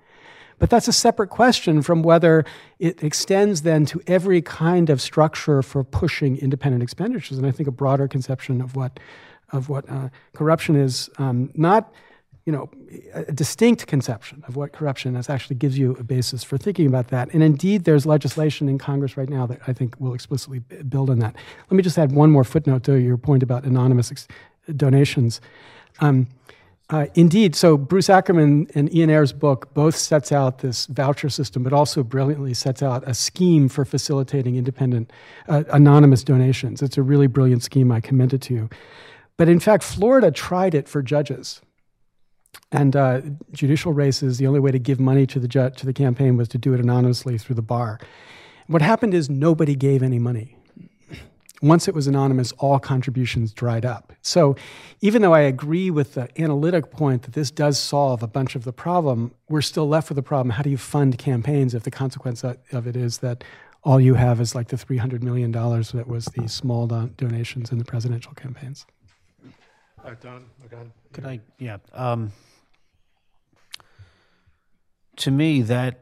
[0.58, 2.44] But that's a separate question from whether
[2.78, 7.36] it extends then to every kind of structure for pushing independent expenditures.
[7.36, 8.98] And I think a broader conception of what
[9.52, 11.92] of what uh, corruption is um, not
[12.46, 12.70] you know,
[13.12, 17.08] a distinct conception of what corruption is actually gives you a basis for thinking about
[17.08, 17.28] that.
[17.34, 21.18] And indeed, there's legislation in Congress right now that I think will explicitly build on
[21.18, 21.34] that.
[21.68, 24.28] Let me just add one more footnote to your point about anonymous
[24.76, 25.40] donations.
[25.98, 26.28] Um,
[26.90, 31.62] uh, indeed, so Bruce Ackerman and Ian Ayres' book both sets out this voucher system,
[31.62, 35.12] but also brilliantly sets out a scheme for facilitating independent,
[35.48, 36.82] uh, anonymous donations.
[36.82, 37.90] It's a really brilliant scheme.
[37.90, 38.70] I commend it to you.
[39.36, 41.60] But in fact, Florida tried it for judges
[42.72, 43.20] and uh,
[43.52, 46.48] judicial races, the only way to give money to the ju- to the campaign was
[46.48, 47.98] to do it anonymously through the bar.
[48.66, 50.56] What happened is nobody gave any money.
[51.66, 54.12] Once it was anonymous, all contributions dried up.
[54.22, 54.56] So,
[55.00, 58.64] even though I agree with the analytic point that this does solve a bunch of
[58.64, 61.90] the problem, we're still left with the problem how do you fund campaigns if the
[61.90, 63.42] consequence of it is that
[63.82, 67.78] all you have is like the $300 million that was the small don- donations in
[67.78, 68.86] the presidential campaigns?
[70.04, 70.92] Uh, Don, go ahead.
[71.12, 71.40] Could I?
[71.58, 71.78] Yeah.
[71.92, 72.32] Um,
[75.16, 76.00] to me, that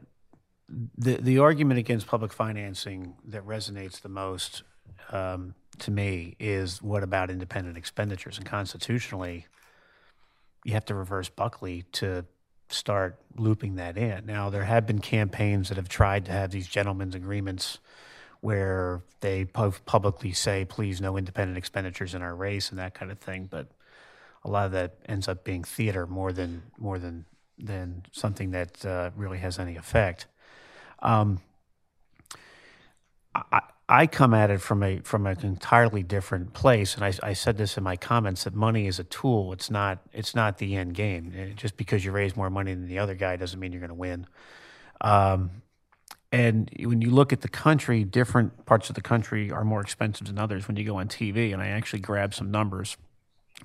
[0.97, 4.63] the the argument against public financing that resonates the most
[5.11, 8.37] um, to me is what about independent expenditures?
[8.37, 9.47] And constitutionally,
[10.63, 12.25] you have to reverse Buckley to
[12.69, 14.25] start looping that in.
[14.25, 17.79] Now, there have been campaigns that have tried to have these gentlemen's agreements
[18.41, 23.19] where they publicly say, please, no independent expenditures in our race and that kind of
[23.19, 23.47] thing.
[23.49, 23.71] But
[24.43, 27.25] a lot of that ends up being theater more than more than
[27.57, 30.27] than something that uh, really has any effect.
[31.01, 31.41] Um,
[33.33, 37.33] I, I, come at it from a from an entirely different place, and I, I,
[37.33, 39.53] said this in my comments that money is a tool.
[39.53, 41.53] It's not it's not the end game.
[41.55, 43.95] just because you raise more money than the other guy doesn't mean you're going to
[43.95, 44.25] win.
[45.01, 45.61] Um,
[46.31, 50.27] and when you look at the country, different parts of the country are more expensive
[50.27, 50.67] than others.
[50.67, 52.97] When you go on TV, and I actually grabbed some numbers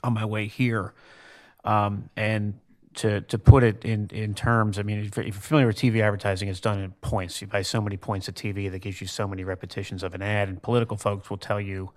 [0.04, 0.92] on my way here,
[1.64, 2.60] um, and
[2.94, 6.48] to to put it in in terms, I mean, if you're familiar with TV advertising,
[6.48, 7.40] it's done in points.
[7.40, 10.22] You buy so many points of TV that gives you so many repetitions of an
[10.22, 11.90] ad, and political folks will tell you.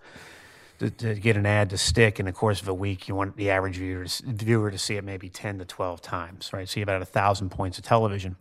[0.79, 3.37] To, to get an ad to stick in the course of a week, you want
[3.37, 6.67] the average viewer to, viewer to see it maybe 10 to 12 times, right?
[6.67, 8.37] So you have about a thousand points of television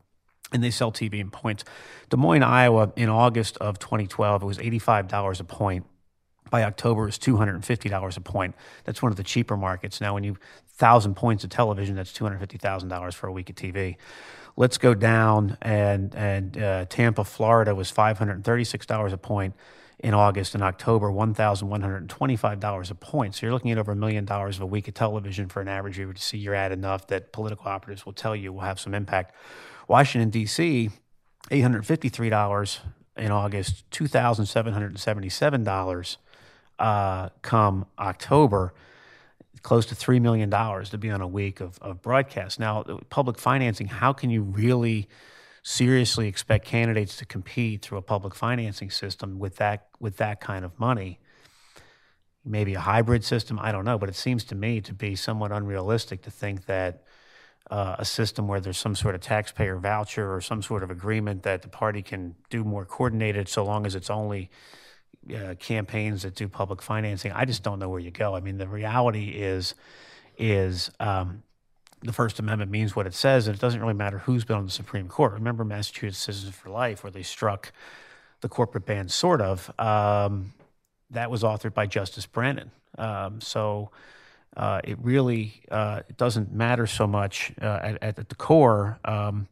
[0.53, 1.65] and they sell TV in points.
[2.11, 5.87] Des Moines, Iowa, in August of 2012, it was $85 a point
[6.53, 8.55] by October is $250 a point.
[8.85, 10.03] That's one of the cheaper markets.
[10.03, 10.37] Now, when you
[10.69, 13.97] thousand points of television, that's $250,000 for a week of TV.
[14.55, 19.55] Let's go down and and uh, Tampa, Florida was $536 a point
[20.01, 23.35] in August and October, $1,125 a point.
[23.35, 25.69] So you're looking at over a million dollars of a week of television for an
[25.69, 28.79] average viewer to see your ad enough that political operatives will tell you will have
[28.79, 29.35] some impact.
[29.89, 30.91] Washington, D.C.,
[31.51, 32.79] $853
[33.17, 36.17] in August, $2,777
[36.79, 38.75] uh, come October,
[39.63, 42.59] close to $3 million to be on a week of, of broadcast.
[42.59, 45.09] Now, public financing, how can you really
[45.63, 50.65] seriously expect candidates to compete through a public financing system with that, with that kind
[50.65, 51.21] of money?
[52.45, 55.53] Maybe a hybrid system, I don't know, but it seems to me to be somewhat
[55.53, 57.05] unrealistic to think that
[57.71, 61.45] uh, a system where there's some sort of taxpayer voucher or some sort of agreement
[61.45, 64.51] that the party can do more coordinated so long as it's only
[65.31, 67.33] uh, campaigns that do public financing.
[67.33, 68.35] I just don't know where you go.
[68.35, 69.75] I mean, the reality is
[70.39, 71.43] is um,
[72.01, 74.65] the First Amendment means what it says, and it doesn't really matter who's been on
[74.65, 75.33] the Supreme Court.
[75.33, 77.73] Remember Massachusetts Citizens for Life, where they struck
[78.41, 79.71] the corporate ban, sort of.
[79.79, 80.53] Um,
[81.11, 82.71] that was authored by Justice Brennan.
[82.99, 83.91] Um, so
[84.57, 88.99] uh, it really uh, it doesn't matter so much uh, at, at, the core.
[89.05, 89.49] Um,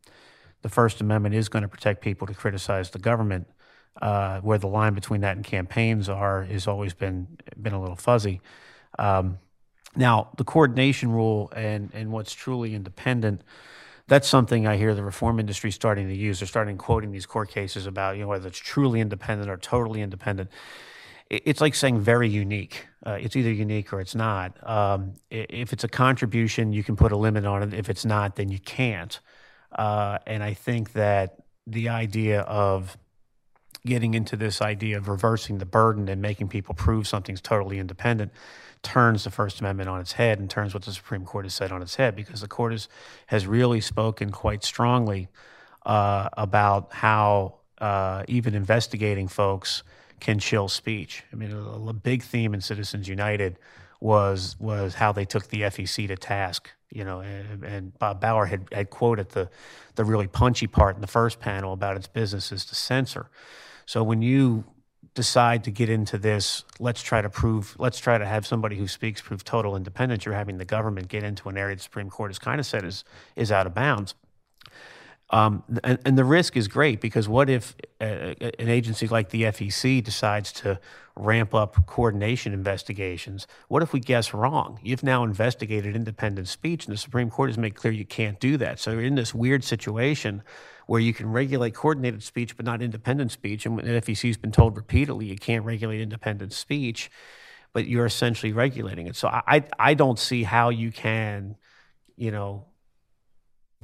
[0.63, 3.49] the First Amendment is going to protect people to criticize the government
[4.01, 7.27] uh, where the line between that and campaigns are has always been
[7.61, 8.41] been a little fuzzy.
[8.99, 9.39] Um,
[9.97, 13.43] now, the coordination rule and and what's truly independent.
[14.07, 16.41] That's something I hear the reform industry starting to use.
[16.41, 20.03] They're starting quoting these court cases about you know whether it's truly independent or totally
[20.03, 20.51] independent.
[21.29, 22.89] It's like saying very unique.
[23.07, 24.69] Uh, it's either unique or it's not.
[24.69, 27.73] Um, if it's a contribution, you can put a limit on it.
[27.73, 29.21] If it's not, then you can't.
[29.71, 31.37] Uh, and I think that
[31.69, 32.99] the idea of
[33.85, 38.33] getting into this idea of reversing the burden and making people prove something's totally independent
[38.83, 41.73] turns the First Amendment on its head and turns what the Supreme Court has said
[41.73, 42.89] on its head because the court has,
[43.27, 45.29] has really spoken quite strongly
[45.85, 49.83] uh, about how uh, even investigating folks
[50.19, 51.25] can chill speech.
[51.33, 53.59] I mean, a, a big theme in Citizens United
[54.01, 56.71] was was how they took the FEC to task.
[56.91, 59.49] You know, and, and Bob Bauer had, had quoted the
[59.95, 63.31] the really punchy part in the first panel about its business is to censor.
[63.91, 64.63] So when you
[65.15, 68.87] decide to get into this, let's try to prove, let's try to have somebody who
[68.87, 70.25] speaks prove total independence.
[70.25, 72.85] You're having the government get into an area the Supreme Court has kind of said
[72.85, 73.03] is
[73.35, 74.15] is out of bounds.
[75.31, 79.45] Um, and, and, the risk is great because what if uh, an agency like the
[79.45, 80.81] FEC decides to
[81.15, 83.47] ramp up coordination investigations?
[83.69, 84.81] What if we guess wrong?
[84.83, 88.57] You've now investigated independent speech, and the Supreme Court has made clear you can't do
[88.57, 88.81] that.
[88.81, 90.43] So you're in this weird situation
[90.91, 93.65] where you can regulate coordinated speech but not independent speech.
[93.65, 97.13] And the FEC has been told repeatedly you can't regulate independent speech,
[97.73, 99.15] but you're essentially regulating it.
[99.15, 101.55] So I, I don't see how you can,
[102.17, 102.65] you know,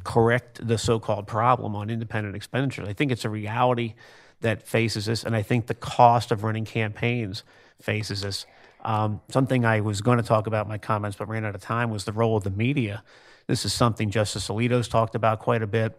[0.02, 2.88] correct the so-called problem on independent expenditures.
[2.88, 3.94] I think it's a reality
[4.40, 7.44] that faces this, and I think the cost of running campaigns
[7.80, 8.46] faces this.
[8.84, 11.60] Um, something I was going to talk about in my comments, but ran out of
[11.60, 13.04] time, was the role of the media.
[13.46, 15.96] This is something Justice Alito's talked about quite a bit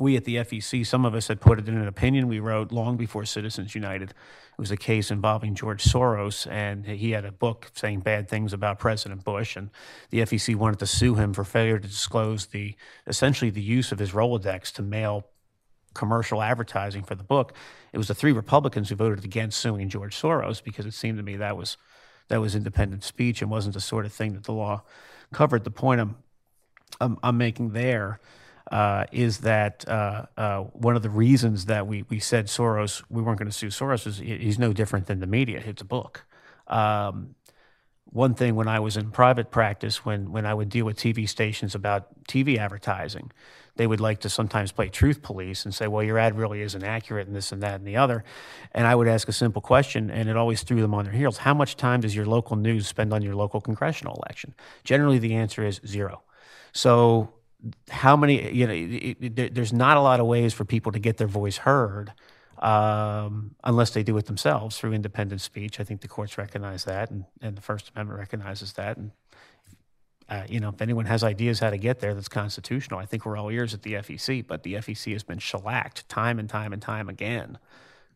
[0.00, 2.72] we at the FEC, some of us had put it in an opinion we wrote
[2.72, 4.10] long before Citizens United.
[4.10, 8.52] It was a case involving George Soros, and he had a book saying bad things
[8.52, 9.70] about President Bush, and
[10.10, 12.74] the FEC wanted to sue him for failure to disclose the
[13.06, 15.26] essentially the use of his Rolodex to mail
[15.94, 17.52] commercial advertising for the book.
[17.92, 21.24] It was the three Republicans who voted against suing George Soros because it seemed to
[21.24, 21.76] me that was
[22.28, 24.82] that was independent speech and wasn't the sort of thing that the law
[25.32, 25.64] covered.
[25.64, 26.16] The point I'm
[27.00, 28.20] I'm, I'm making there
[28.70, 33.22] uh, is that uh, uh, one of the reasons that we, we said Soros, we
[33.22, 35.62] weren't going to sue Soros, is he's no different than the media.
[35.64, 36.24] It's a book.
[36.66, 37.34] Um,
[38.04, 41.28] one thing when I was in private practice, when, when I would deal with TV
[41.28, 43.30] stations about TV advertising,
[43.76, 46.82] they would like to sometimes play truth police and say, well, your ad really isn't
[46.82, 48.24] accurate and this and that and the other.
[48.72, 51.38] And I would ask a simple question, and it always threw them on their heels.
[51.38, 54.54] How much time does your local news spend on your local congressional election?
[54.84, 56.22] Generally, the answer is zero.
[56.72, 57.32] So
[57.90, 60.98] how many you know it, it, there's not a lot of ways for people to
[60.98, 62.12] get their voice heard
[62.58, 65.80] um, unless they do it themselves through independent speech.
[65.80, 68.96] I think the courts recognize that and, and the first amendment recognizes that.
[68.96, 69.10] And
[70.28, 73.00] uh, you know if anyone has ideas how to get there that's constitutional.
[73.00, 76.38] I think we're all ears at the fec but the fec has been shellacked time
[76.38, 77.58] and time and time again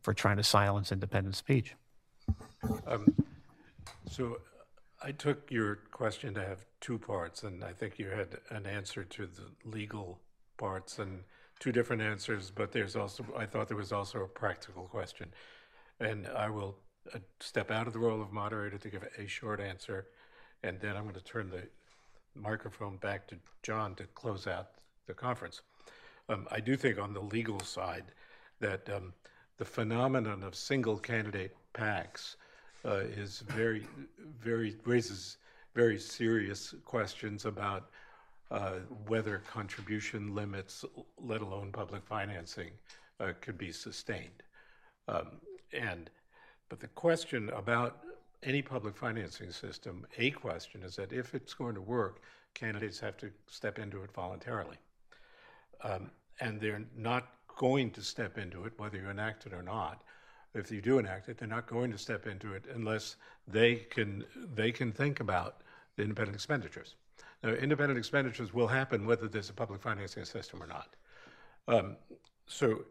[0.01, 1.75] for trying to silence independent speech.
[2.87, 3.15] Um,
[4.11, 4.39] so
[5.05, 9.05] I took your question to have two parts, and I think you had an answer
[9.05, 10.19] to the legal
[10.57, 11.25] parts and
[11.61, 15.29] two different answers, but there's also, I thought there was also a practical question.
[16.01, 16.79] And I will
[17.15, 20.07] uh, step out of the role of moderator to give a short answer,
[20.63, 21.69] and then I'm going to turn the
[22.35, 24.69] microphone back to John to close out
[25.07, 25.61] the conference.
[26.31, 28.07] Um, I do think on the legal side
[28.61, 29.13] that um,
[29.59, 32.37] the phenomenon of single candidate PACs
[32.85, 33.87] is very,
[34.41, 35.39] very raises
[35.75, 37.91] very serious questions about
[38.51, 38.75] uh,
[39.09, 40.85] whether contribution limits,
[41.19, 42.71] let alone public financing,
[43.21, 44.43] uh, could be sustained.
[45.09, 45.33] Um,
[45.73, 46.11] and
[46.69, 48.01] but the question about
[48.43, 52.23] any public financing system, a question is that if it's going to work,
[52.55, 54.77] candidates have to step into it voluntarily.
[55.83, 60.03] Um, and they're not going to step into it, whether you enact it or not,
[60.55, 63.17] if you do enact it, they're not going to step into it unless
[63.47, 64.25] they can
[64.55, 65.63] they can think about
[65.97, 66.95] the independent expenditures.
[67.43, 70.97] Now, independent expenditures will happen whether there's a public financing system or not.
[71.69, 71.97] Um,
[72.47, 72.85] so,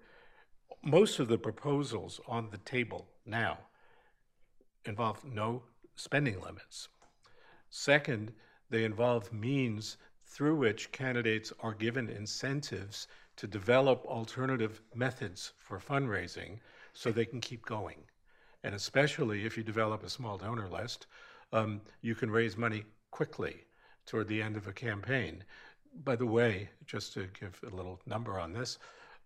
[0.84, 3.58] most of the proposals on the table now
[4.86, 5.64] involve no
[5.96, 6.90] spending limits.
[7.70, 8.34] Second,
[8.70, 16.60] they involve means through which candidates are given incentives to develop alternative methods for fundraising
[16.94, 17.98] so they can keep going.
[18.64, 21.08] And especially if you develop a small donor list,
[21.52, 23.66] um, you can raise money quickly
[24.06, 25.44] toward the end of a campaign.
[26.04, 28.80] By the way, just to give a little number on this,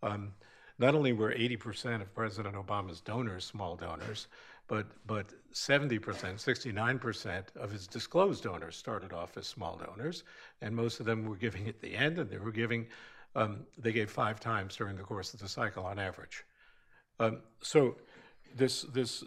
[0.03, 0.33] um,
[0.79, 4.27] not only were 80% of President Obama's donors small donors,
[4.67, 10.23] but but 70%, 69% of his disclosed donors started off as small donors,
[10.61, 12.87] and most of them were giving at the end, and they were giving,
[13.35, 16.43] um, they gave five times during the course of the cycle on average.
[17.19, 17.95] Um, so
[18.55, 19.23] this, this,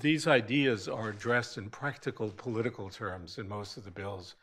[0.00, 4.34] these ideas are addressed in practical political terms in most of the bills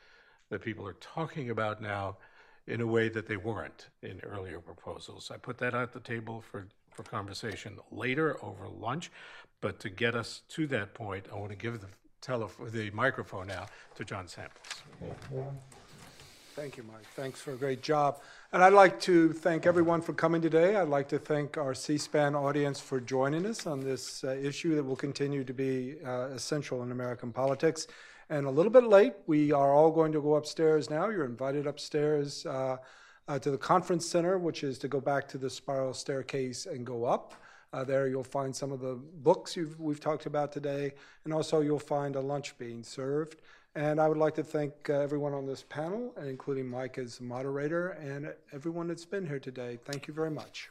[0.50, 2.18] that people are talking about now
[2.68, 5.32] in a way that they weren't in earlier proposals.
[5.34, 9.12] I put that at the table for, for conversation later over lunch,
[9.62, 13.68] but to get us to that point, I want to give the, the microphone now
[13.96, 14.84] to John Samples.
[16.56, 17.06] Thank you, Mike.
[17.18, 18.22] Thanks for a great job.
[18.54, 20.78] And I'd like to thank everyone for coming today.
[20.78, 24.84] I'd like to thank our C-SPAN audience for joining us on this uh, issue that
[24.86, 27.88] will continue to be uh, essential in American politics.
[28.30, 31.10] And a little bit late, we are all going to go upstairs now.
[31.10, 32.78] You're invited upstairs uh,
[33.28, 36.86] uh, to the conference center, which is to go back to the spiral staircase and
[36.86, 37.34] go up.
[37.74, 40.94] Uh, there you'll find some of the books we've talked about today,
[41.26, 43.42] and also you'll find a lunch being served.
[43.78, 47.90] And I would like to thank uh, everyone on this panel, including Mike as moderator,
[47.90, 49.78] and everyone that's been here today.
[49.84, 50.70] Thank you very much.